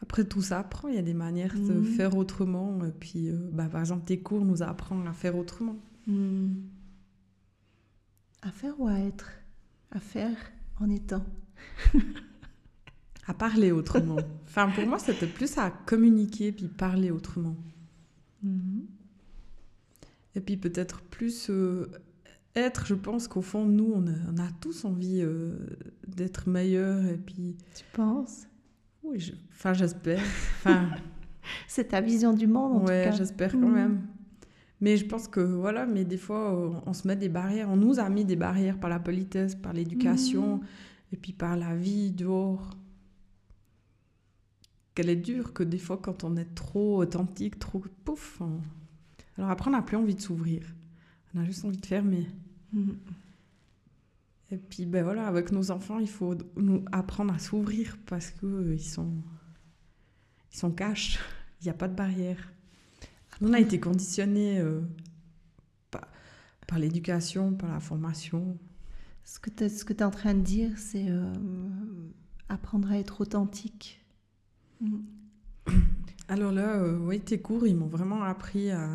Après, 0.01 0.23
tout 0.25 0.41
ça 0.41 0.59
apprend. 0.59 0.87
Il 0.87 0.95
y 0.95 0.97
a 0.97 1.03
des 1.03 1.13
manières 1.13 1.53
de 1.53 1.73
Mhm. 1.73 1.83
faire 1.83 2.17
autrement. 2.17 2.83
Et 2.85 2.91
puis, 2.91 3.29
euh, 3.29 3.49
bah, 3.53 3.69
par 3.69 3.81
exemple, 3.81 4.05
tes 4.05 4.19
cours 4.19 4.43
nous 4.43 4.63
apprennent 4.63 5.05
à 5.07 5.13
faire 5.13 5.37
autrement. 5.37 5.75
Hmm. 6.07 6.53
À 8.41 8.51
faire 8.51 8.79
ou 8.79 8.87
à 8.87 8.97
être? 8.99 9.29
À 9.91 9.99
faire 9.99 10.37
en 10.79 10.89
étant. 10.89 11.23
À 13.27 13.33
parler 13.33 13.71
autrement. 13.71 14.17
enfin, 14.45 14.69
pour 14.69 14.87
moi, 14.87 14.97
c'était 14.97 15.27
plus 15.27 15.57
à 15.57 15.69
communiquer 15.69 16.51
puis 16.51 16.67
parler 16.67 17.11
autrement. 17.11 17.55
Mhm. 18.43 18.87
Et 20.35 20.41
puis, 20.41 20.57
peut-être 20.57 21.01
plus 21.01 21.49
euh, 21.49 21.87
être. 22.55 22.85
Je 22.85 22.95
pense 22.95 23.27
qu'au 23.27 23.41
fond, 23.41 23.65
nous, 23.65 23.91
on 23.93 24.07
a, 24.07 24.11
on 24.33 24.37
a 24.37 24.49
tous 24.61 24.85
envie 24.85 25.21
euh, 25.21 25.57
d'être 26.07 26.47
meilleurs. 26.49 27.03
Et 27.05 27.17
puis, 27.17 27.57
Tu 27.75 27.83
penses? 27.93 28.47
Oui, 29.03 29.19
je- 29.19 29.33
enfin, 29.51 29.73
j'espère. 29.73 30.21
Enfin, 30.21 30.89
C'est 31.67 31.89
ta 31.89 32.01
vision 32.01 32.33
du 32.33 32.47
monde 32.47 32.77
en 32.77 32.85
ouais, 32.85 33.03
tout 33.05 33.09
cas. 33.11 33.15
j'espère 33.17 33.51
quand 33.51 33.67
Mhm. 33.67 33.73
même. 33.73 34.07
Mais 34.81 34.95
je 34.97 35.05
pense 35.05 35.27
que 35.27 35.41
voilà, 35.41 35.85
mais 35.85 36.05
des 36.05 36.17
fois, 36.17 36.53
euh, 36.55 36.71
on 36.85 36.93
se 36.93 37.07
met 37.07 37.15
des 37.17 37.27
barrières. 37.29 37.69
On 37.69 37.75
nous 37.75 37.99
a 37.99 38.07
mis 38.09 38.23
des 38.25 38.35
barrières 38.37 38.79
par 38.79 38.89
la 38.89 38.99
politesse, 38.99 39.55
par 39.55 39.73
l'éducation, 39.73 40.57
Mhm. 40.57 40.63
et 41.13 41.17
puis 41.17 41.33
par 41.33 41.57
la 41.57 41.75
vie 41.75 42.11
dehors. 42.11 42.77
Qu'elle 44.95 45.09
est 45.09 45.15
dure, 45.15 45.53
que 45.53 45.63
des 45.63 45.77
fois, 45.77 45.97
quand 45.97 46.23
on 46.23 46.35
est 46.37 46.55
trop 46.55 46.97
authentique, 47.01 47.59
trop 47.59 47.81
pouf. 48.05 48.39
on- 48.41 48.59
Alors 49.37 49.49
après, 49.51 49.69
on 49.69 49.73
n'a 49.73 49.81
plus 49.81 49.97
envie 49.97 50.15
de 50.15 50.21
s'ouvrir. 50.21 50.63
On 51.33 51.39
a 51.39 51.45
juste 51.45 51.63
envie 51.65 51.77
de 51.77 51.85
fermer. 51.85 52.27
Mhm. 52.73 52.97
Et 54.51 54.57
puis, 54.57 54.85
ben 54.85 55.03
voilà, 55.03 55.27
avec 55.27 55.51
nos 55.51 55.71
enfants, 55.71 55.99
il 55.99 56.09
faut 56.09 56.35
nous 56.57 56.83
apprendre 56.91 57.33
à 57.33 57.39
s'ouvrir 57.39 57.97
parce 58.07 58.31
que 58.31 58.73
ils 58.73 58.81
sont, 58.83 59.13
ils 60.51 60.57
sont 60.57 60.71
cash. 60.71 61.19
Il 61.61 61.65
n'y 61.65 61.69
a 61.69 61.73
pas 61.75 61.87
de 61.87 61.95
barrière. 61.95 62.51
On 63.41 63.53
a 63.53 63.59
été 63.59 63.79
conditionnés 63.79 64.59
euh, 64.59 64.81
par, 65.91 66.07
par 66.67 66.79
l'éducation, 66.79 67.53
par 67.53 67.71
la 67.71 67.79
formation. 67.79 68.57
Ce 69.23 69.39
que 69.39 69.49
tu 69.49 69.63
es, 69.63 70.03
en 70.03 70.11
train 70.11 70.33
de 70.33 70.41
dire, 70.41 70.71
c'est 70.77 71.05
euh, 71.07 71.33
apprendre 72.49 72.91
à 72.91 72.97
être 72.97 73.21
authentique. 73.21 74.03
Alors 76.27 76.51
là, 76.51 76.75
euh, 76.77 76.97
oui, 76.99 77.19
tes 77.19 77.39
cours, 77.39 77.65
ils 77.65 77.75
m'ont 77.75 77.87
vraiment 77.87 78.23
appris 78.23 78.71
à, 78.71 78.89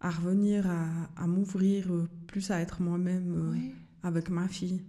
à 0.00 0.10
revenir, 0.10 0.66
à, 0.68 0.86
à 1.16 1.26
m'ouvrir 1.26 1.86
plus 2.26 2.50
à 2.50 2.60
être 2.60 2.82
moi-même 2.82 3.50
Oui. 3.52 3.74
avec 4.02 4.28
ma 4.30 4.48
fille. 4.48 4.82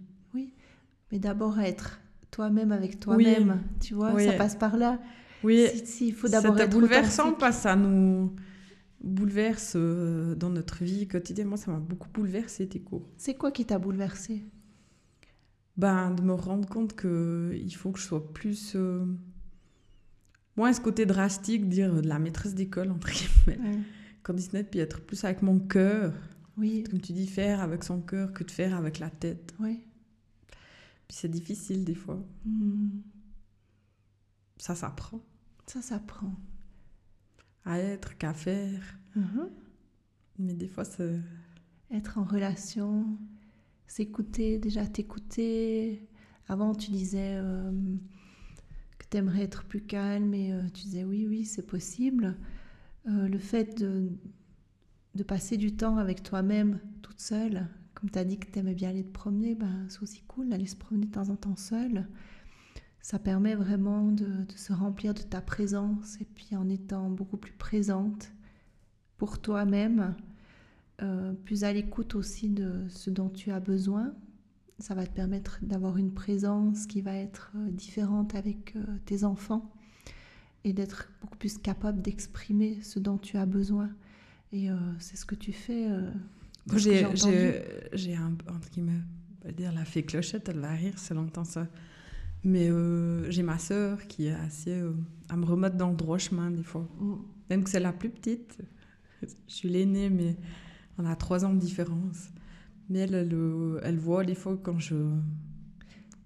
Mais 1.10 1.18
d'abord 1.18 1.58
à 1.58 1.66
être 1.66 2.00
toi-même 2.30 2.70
avec 2.70 3.00
toi-même. 3.00 3.62
Tu 3.80 3.94
vois, 3.94 4.12
Oui. 4.12 4.26
ça 4.26 4.32
passe 4.34 4.56
par 4.56 4.76
là. 4.76 5.00
Oui, 5.42 5.66
Si, 5.74 5.86
si, 5.86 6.08
il 6.08 6.14
faut 6.14 6.28
d'abord 6.28 6.52
c'était 6.52 6.64
être 6.64 6.72
bouleversant 6.72 7.32
parce 7.32 7.56
que 7.56 7.62
ça 7.62 7.76
nous 7.76 8.34
bouleverse 9.08 9.72
euh, 9.76 10.34
dans 10.34 10.50
notre 10.50 10.84
vie 10.84 11.06
quotidienne. 11.08 11.48
Moi, 11.48 11.56
ça 11.56 11.70
m'a 11.70 11.78
beaucoup 11.78 12.08
bouleversé 12.10 12.68
tes 12.68 12.80
cours. 12.80 13.08
C'est 13.16 13.34
quoi 13.34 13.50
qui 13.52 13.64
t'a 13.64 13.78
bouleversé 13.78 14.44
Ben, 15.76 16.12
de 16.14 16.22
me 16.22 16.32
rendre 16.34 16.68
compte 16.68 16.94
que 16.94 17.52
il 17.54 17.74
faut 17.74 17.90
que 17.92 17.98
je 17.98 18.04
sois 18.04 18.32
plus. 18.32 18.74
euh, 18.76 19.04
moins 20.56 20.72
ce 20.72 20.80
côté 20.80 21.06
drastique, 21.06 21.68
dire 21.68 21.94
de 22.02 22.08
la 22.08 22.18
maîtresse 22.18 22.54
d'école, 22.54 22.90
entre 22.90 23.08
guillemets, 23.10 23.78
conditionnée, 24.24 24.64
puis 24.64 24.80
être 24.80 25.00
plus 25.00 25.24
avec 25.24 25.42
mon 25.42 25.58
cœur. 25.60 26.12
Oui, 26.56 26.82
Comme 26.90 27.00
tu 27.00 27.12
dis, 27.12 27.28
faire 27.28 27.60
avec 27.60 27.84
son 27.84 28.00
cœur 28.00 28.32
que 28.32 28.42
de 28.42 28.50
faire 28.50 28.74
avec 28.76 28.98
la 28.98 29.10
tête. 29.10 29.54
oui. 29.60 29.80
Puis 31.06 31.16
c'est 31.16 31.28
difficile 31.30 31.84
des 31.86 31.94
fois. 31.94 32.22
Mhm. 32.44 33.00
Ça 34.58 34.74
s'apprend. 34.74 35.20
Ça 35.66 35.80
s'apprend. 35.80 36.34
À 37.68 37.78
être, 37.78 38.16
qu'à 38.16 38.32
faire. 38.32 38.98
Mhm. 39.14 39.50
Mais 40.38 40.54
des 40.54 40.68
fois, 40.68 40.84
c'est. 40.84 41.20
Être 41.90 42.18
en 42.18 42.24
relation, 42.24 43.06
s'écouter, 43.86 44.58
déjà 44.58 44.86
t'écouter. 44.86 46.08
Avant, 46.48 46.74
tu 46.74 46.90
disais 46.90 47.34
euh, 47.34 47.70
que 48.98 49.04
tu 49.10 49.16
aimerais 49.18 49.42
être 49.42 49.64
plus 49.64 49.82
calme 49.82 50.32
et 50.32 50.52
euh, 50.52 50.62
tu 50.72 50.84
disais 50.84 51.04
oui, 51.04 51.26
oui, 51.28 51.44
c'est 51.44 51.66
possible. 51.66 52.36
Euh, 53.06 53.28
le 53.28 53.38
fait 53.38 53.78
de, 53.78 54.10
de 55.14 55.22
passer 55.22 55.56
du 55.56 55.76
temps 55.76 55.98
avec 55.98 56.22
toi-même 56.22 56.80
toute 57.02 57.20
seule, 57.20 57.68
comme 57.94 58.10
tu 58.10 58.18
as 58.18 58.24
dit 58.24 58.38
que 58.38 58.50
tu 58.50 58.58
aimais 58.58 58.74
bien 58.74 58.90
aller 58.90 59.04
te 59.04 59.12
promener, 59.12 59.54
ben, 59.54 59.86
c'est 59.88 60.02
aussi 60.02 60.22
cool 60.22 60.48
d'aller 60.48 60.66
se 60.66 60.76
promener 60.76 61.06
de 61.06 61.12
temps 61.12 61.28
en 61.28 61.36
temps 61.36 61.56
seule. 61.56 62.06
Ça 63.00 63.18
permet 63.18 63.54
vraiment 63.54 64.04
de, 64.10 64.26
de 64.26 64.52
se 64.56 64.72
remplir 64.72 65.14
de 65.14 65.22
ta 65.22 65.40
présence 65.40 66.20
et 66.20 66.24
puis 66.24 66.54
en 66.56 66.68
étant 66.68 67.08
beaucoup 67.08 67.36
plus 67.36 67.52
présente 67.52 68.32
pour 69.16 69.40
toi-même, 69.40 70.14
euh, 71.02 71.32
plus 71.32 71.64
à 71.64 71.72
l'écoute 71.72 72.14
aussi 72.14 72.48
de 72.48 72.84
ce 72.88 73.10
dont 73.10 73.28
tu 73.28 73.50
as 73.50 73.60
besoin. 73.60 74.12
Ça 74.78 74.94
va 74.94 75.06
te 75.06 75.12
permettre 75.12 75.58
d'avoir 75.62 75.96
une 75.96 76.12
présence 76.12 76.86
qui 76.86 77.00
va 77.00 77.14
être 77.14 77.52
euh, 77.56 77.70
différente 77.70 78.34
avec 78.34 78.76
euh, 78.76 78.84
tes 79.06 79.24
enfants 79.24 79.72
et 80.64 80.72
d'être 80.72 81.10
beaucoup 81.20 81.36
plus 81.38 81.58
capable 81.58 82.02
d'exprimer 82.02 82.80
ce 82.82 82.98
dont 82.98 83.18
tu 83.18 83.36
as 83.36 83.46
besoin. 83.46 83.90
Et 84.52 84.70
euh, 84.70 84.76
c'est 84.98 85.16
ce 85.16 85.24
que 85.24 85.34
tu 85.34 85.52
fais. 85.52 85.90
euh, 85.90 87.60
j'ai, 87.92 88.14
un, 88.14 88.36
entre 88.48 88.70
guillemets, 88.70 89.00
on 89.42 89.46
va 89.46 89.52
dire 89.52 89.72
la 89.72 89.84
fée 89.84 90.02
clochette, 90.02 90.48
elle 90.48 90.58
va 90.60 90.70
rire 90.72 90.94
elle 91.10 91.18
entend 91.18 91.44
ça. 91.44 91.66
Mais 92.44 92.70
euh, 92.70 93.30
j'ai 93.30 93.42
ma 93.42 93.58
sœur 93.58 94.06
qui 94.06 94.26
est 94.28 94.34
assez 94.34 94.72
euh, 94.78 94.92
à 95.28 95.36
me 95.36 95.44
remettre 95.44 95.76
dans 95.76 95.90
le 95.90 95.96
droit 95.96 96.18
chemin 96.18 96.50
des 96.50 96.62
fois. 96.62 96.88
Mm. 97.00 97.14
Même 97.50 97.64
que 97.64 97.70
c'est 97.70 97.80
la 97.80 97.92
plus 97.92 98.10
petite. 98.10 98.58
Je 99.22 99.26
suis 99.52 99.68
l'aînée, 99.68 100.08
mais 100.10 100.36
on 100.98 101.04
a 101.04 101.16
trois 101.16 101.44
ans 101.44 101.52
de 101.52 101.58
différence. 101.58 102.28
Mais 102.88 103.00
elle, 103.00 103.14
elle, 103.14 103.34
euh, 103.34 103.80
elle 103.82 103.98
voit 103.98 104.24
des 104.24 104.34
fois 104.36 104.56
quand 104.62 104.78
je. 104.78 104.94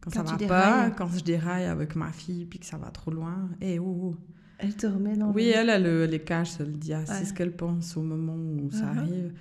Quand, 0.00 0.10
ça 0.10 0.22
Quand 0.22 0.36
tu 0.36 0.44
va 0.44 0.48
pas, 0.48 0.90
quand 0.90 1.08
je 1.08 1.22
déraille 1.24 1.64
avec 1.64 1.96
ma 1.96 2.12
fille, 2.12 2.44
puis 2.44 2.58
que 2.58 2.66
ça 2.66 2.76
va 2.76 2.90
trop 2.90 3.10
loin. 3.10 3.48
Eh 3.60 3.78
oh, 3.78 4.12
oh. 4.12 4.16
Elle 4.58 4.76
te 4.76 4.86
remet 4.86 5.16
dans 5.16 5.32
Oui, 5.32 5.46
le- 5.46 5.52
elle, 5.56 5.70
elle, 5.70 5.86
elle 5.86 6.10
les 6.10 6.20
cache, 6.22 6.60
elle 6.60 6.72
dit 6.78 6.92
ah, 6.92 7.04
c'est 7.06 7.24
ce 7.24 7.32
qu'elle 7.32 7.56
pense 7.56 7.96
au 7.96 8.02
moment 8.02 8.36
où 8.36 8.70
ça 8.70 8.86
Mhm. 8.92 8.98
arrive. 8.98 9.32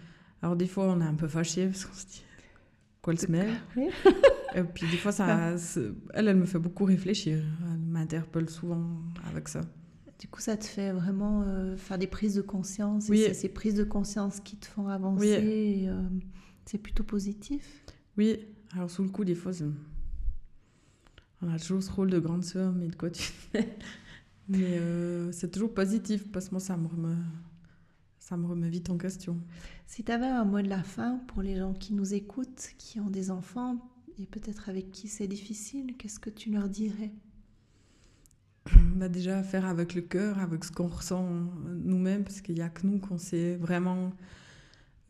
Alors 0.41 0.55
des 0.55 0.65
fois, 0.67 0.85
on 0.87 0.99
est 1.01 1.05
un 1.05 1.13
peu 1.13 1.27
fâché 1.27 1.67
parce 1.67 1.85
qu'on 1.85 1.93
se 1.93 2.05
dit 2.07 2.23
quoi 3.03 3.13
elle 3.13 3.19
se 3.19 3.29
mêle? 3.29 3.51
Et 4.55 4.63
puis 4.63 4.89
des 4.89 4.97
fois, 4.97 5.11
ça, 5.11 5.57
c'est- 5.57 5.91
elle, 6.13 6.27
elle 6.27 6.37
me 6.37 6.45
fait 6.45 6.59
beaucoup 6.59 6.83
réfléchir. 6.85 7.43
Elle 7.71 7.79
m'interpelle 7.79 8.49
souvent 8.49 9.01
avec 9.27 9.47
ça. 9.47 9.61
Du 10.19 10.27
coup, 10.27 10.39
ça 10.41 10.55
te 10.57 10.65
fait 10.65 10.91
vraiment 10.91 11.41
euh, 11.43 11.75
faire 11.77 11.97
des 11.97 12.05
prises 12.07 12.35
de 12.35 12.41
conscience. 12.41 13.07
Oui. 13.09 13.21
Et 13.21 13.27
c'est 13.29 13.33
ces 13.33 13.49
prises 13.49 13.75
de 13.75 13.83
conscience 13.83 14.39
qui 14.39 14.55
te 14.57 14.67
font 14.67 14.87
avancer. 14.87 15.39
Oui. 15.41 15.87
euh, 15.87 16.01
c'est 16.65 16.77
plutôt 16.77 17.03
positif. 17.03 17.83
Oui, 18.17 18.37
alors 18.73 18.89
sous 18.89 19.01
le 19.03 19.09
coup, 19.09 19.23
des 19.25 19.33
fois, 19.35 19.51
on 21.41 21.49
a 21.49 21.57
toujours 21.57 21.81
ce 21.81 21.91
rôle 21.91 22.09
de 22.11 22.19
grande 22.19 22.43
sœur, 22.43 22.71
mais 22.73 22.87
de 22.87 22.95
quoi 22.95 23.09
tu 23.09 23.23
fais 23.23 23.75
Mais 24.47 24.77
euh, 24.79 25.31
c'est 25.31 25.49
toujours 25.51 25.73
positif 25.73 26.29
parce 26.31 26.47
que 26.49 26.51
moi, 26.51 26.59
ça 26.59 26.77
me 26.77 26.87
remet, 26.87 27.15
ça 28.19 28.37
me 28.37 28.45
remet 28.45 28.69
vite 28.69 28.89
en 28.89 28.97
question. 28.97 29.39
Si 29.87 30.03
tu 30.03 30.11
avais 30.11 30.27
un 30.27 30.45
mot 30.45 30.61
de 30.61 30.69
la 30.69 30.83
fin 30.83 31.17
pour 31.27 31.41
les 31.41 31.57
gens 31.57 31.73
qui 31.73 31.93
nous 31.93 32.13
écoutent, 32.13 32.69
qui 32.77 32.99
ont 32.99 33.09
des 33.09 33.31
enfants 33.31 33.77
et 34.21 34.25
peut-être 34.25 34.69
avec 34.69 34.91
qui 34.91 35.07
c'est 35.07 35.27
difficile, 35.27 35.95
qu'est-ce 35.97 36.19
que 36.19 36.29
tu 36.29 36.51
leur 36.51 36.69
dirais 36.69 37.11
Bah 38.95 39.09
déjà, 39.09 39.41
faire 39.41 39.65
avec 39.65 39.95
le 39.95 40.01
cœur, 40.01 40.37
avec 40.39 40.63
ce 40.63 40.71
qu'on 40.71 40.87
ressent 40.87 41.27
nous-mêmes, 41.83 42.23
parce 42.23 42.41
qu'il 42.41 42.55
n'y 42.55 42.61
a 42.61 42.69
que 42.69 42.85
nous 42.85 42.99
qu'on 42.99 43.17
sait 43.17 43.55
vraiment 43.55 44.11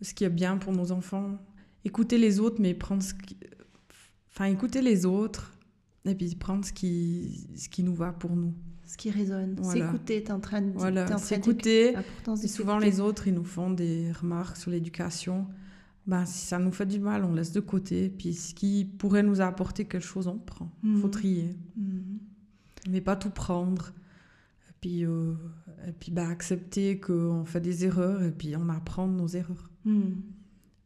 ce 0.02 0.14
qui 0.14 0.24
est 0.24 0.30
bien 0.30 0.58
pour 0.58 0.72
nos 0.72 0.92
enfants. 0.92 1.38
Écouter 1.84 2.18
les 2.18 2.40
autres, 2.40 2.62
mais 2.62 2.74
prendre 2.74 3.04
ce 3.04 3.14
qui... 3.14 3.38
Enfin, 4.30 4.46
écouter 4.46 4.82
les 4.82 5.06
autres, 5.06 5.52
et 6.06 6.16
puis 6.16 6.34
prendre 6.36 6.64
ce 6.64 6.72
qui, 6.72 7.48
ce 7.56 7.68
qui 7.68 7.84
nous 7.84 7.94
va 7.94 8.14
pour 8.14 8.36
nous. 8.36 8.54
ce 8.86 8.96
qui 8.96 9.12
résonne. 9.12 9.56
Voilà. 9.60 9.88
S'écouter, 9.88 10.24
t'es 10.24 10.32
en 10.32 10.40
train 10.40 10.62
de 10.62 10.72
Voilà, 10.72 11.18
s'écouter. 11.18 11.96
Et 12.44 12.48
souvent, 12.48 12.78
les 12.80 13.02
autres, 13.02 13.28
ils 13.28 13.34
nous 13.34 13.44
font 13.44 13.72
des 13.72 14.12
remarques 14.14 14.56
sur 14.56 14.72
l'éducation. 14.72 15.48
Ben, 16.08 16.26
si 16.26 16.46
ça 16.48 16.58
nous 16.60 16.72
fait 16.72 16.86
du 16.88 17.00
mal, 17.00 17.24
on 17.24 17.34
laisse 17.34 17.52
de 17.52 17.60
côté. 17.60 18.10
Puis 18.10 18.34
ce 18.34 18.54
qui 18.56 18.86
pourrait 18.86 19.24
nous 19.24 19.40
apporter 19.42 19.86
quelque 19.86 20.04
chose, 20.04 20.28
on 20.28 20.38
prend. 20.38 20.72
Il 20.84 20.98
faut 20.98 21.06
Mhm. 21.08 21.12
trier. 21.12 21.56
Mhm. 21.78 22.20
Mais 22.90 23.02
pas 23.02 23.16
tout 23.16 23.30
prendre. 23.30 23.94
Et 24.70 24.74
puis, 24.82 25.06
euh, 25.06 25.34
et 25.88 25.92
puis 25.92 26.12
ben, 26.12 26.30
accepter 26.30 27.00
qu'on 27.00 27.46
fait 27.46 27.62
des 27.62 27.86
erreurs 27.86 28.24
et 28.24 28.32
puis 28.32 28.56
on 28.56 28.68
apprend 28.70 29.08
de 29.08 29.14
nos 29.14 29.28
erreurs. 29.28 29.70
Mhm. 29.86 30.22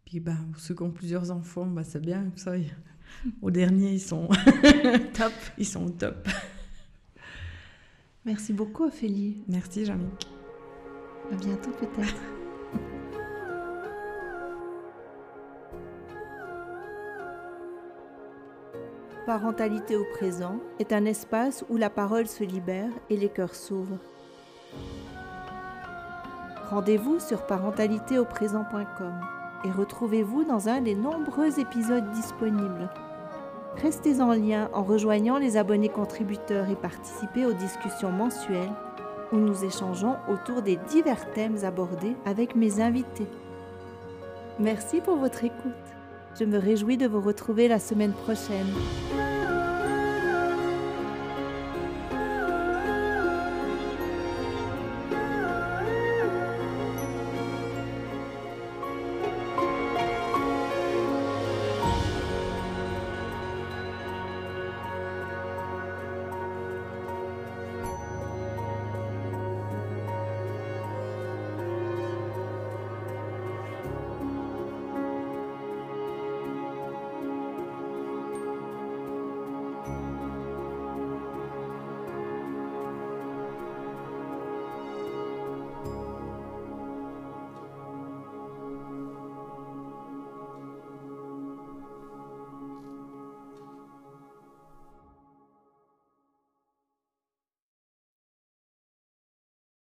Puis 0.05 0.19
ben, 0.19 0.37
ceux 0.57 0.75
qui 0.75 0.83
ont 0.83 0.91
plusieurs 0.91 1.31
enfants, 1.31 1.65
ben, 1.65 1.83
c'est 1.83 2.01
bien. 2.01 2.31
Ça, 2.35 2.57
ils- 2.57 2.75
au 3.41 3.49
dernier, 3.51 3.93
ils 3.93 4.01
sont, 4.01 4.27
Top. 5.13 5.31
ils 5.57 5.65
sont 5.65 5.89
top. 5.91 6.27
Merci 8.25 8.51
beaucoup, 8.53 8.83
Ophélie. 8.85 9.37
Merci, 9.47 9.85
Jannick. 9.85 10.27
À 11.31 11.35
bientôt, 11.35 11.71
peut-être. 11.71 12.34
Parentalité 19.25 19.95
au 19.95 20.03
présent 20.03 20.59
est 20.77 20.93
un 20.93 21.03
espace 21.05 21.65
où 21.69 21.77
la 21.77 21.89
parole 21.89 22.27
se 22.27 22.43
libère 22.43 22.91
et 23.09 23.17
les 23.17 23.29
cœurs 23.29 23.55
s'ouvrent. 23.55 23.97
Rendez-vous 26.69 27.19
sur 27.19 27.47
parentalitéauprésent.com 27.47 29.13
et 29.63 29.71
retrouvez-vous 29.71 30.43
dans 30.43 30.69
un 30.69 30.79
des 30.81 30.93
nombreux 30.93 31.59
épisodes 31.59 32.11
disponibles. 32.11 32.87
Restez 33.81 34.21
en 34.21 34.33
lien 34.33 34.69
en 34.73 34.83
rejoignant 34.83 35.39
les 35.39 35.57
abonnés 35.57 35.89
contributeurs 35.89 36.69
et 36.69 36.75
participez 36.75 37.47
aux 37.47 37.53
discussions 37.53 38.11
mensuelles 38.11 38.69
où 39.31 39.37
nous 39.37 39.65
échangeons 39.65 40.17
autour 40.29 40.61
des 40.61 40.75
divers 40.75 41.33
thèmes 41.33 41.63
abordés 41.63 42.15
avec 42.25 42.55
mes 42.55 42.79
invités. 42.79 43.27
Merci 44.59 45.01
pour 45.01 45.15
votre 45.15 45.43
écoute. 45.43 45.94
Je 46.37 46.43
me 46.43 46.57
réjouis 46.57 46.97
de 46.97 47.07
vous 47.07 47.21
retrouver 47.21 47.69
la 47.69 47.79
semaine 47.79 48.11
prochaine. 48.11 48.67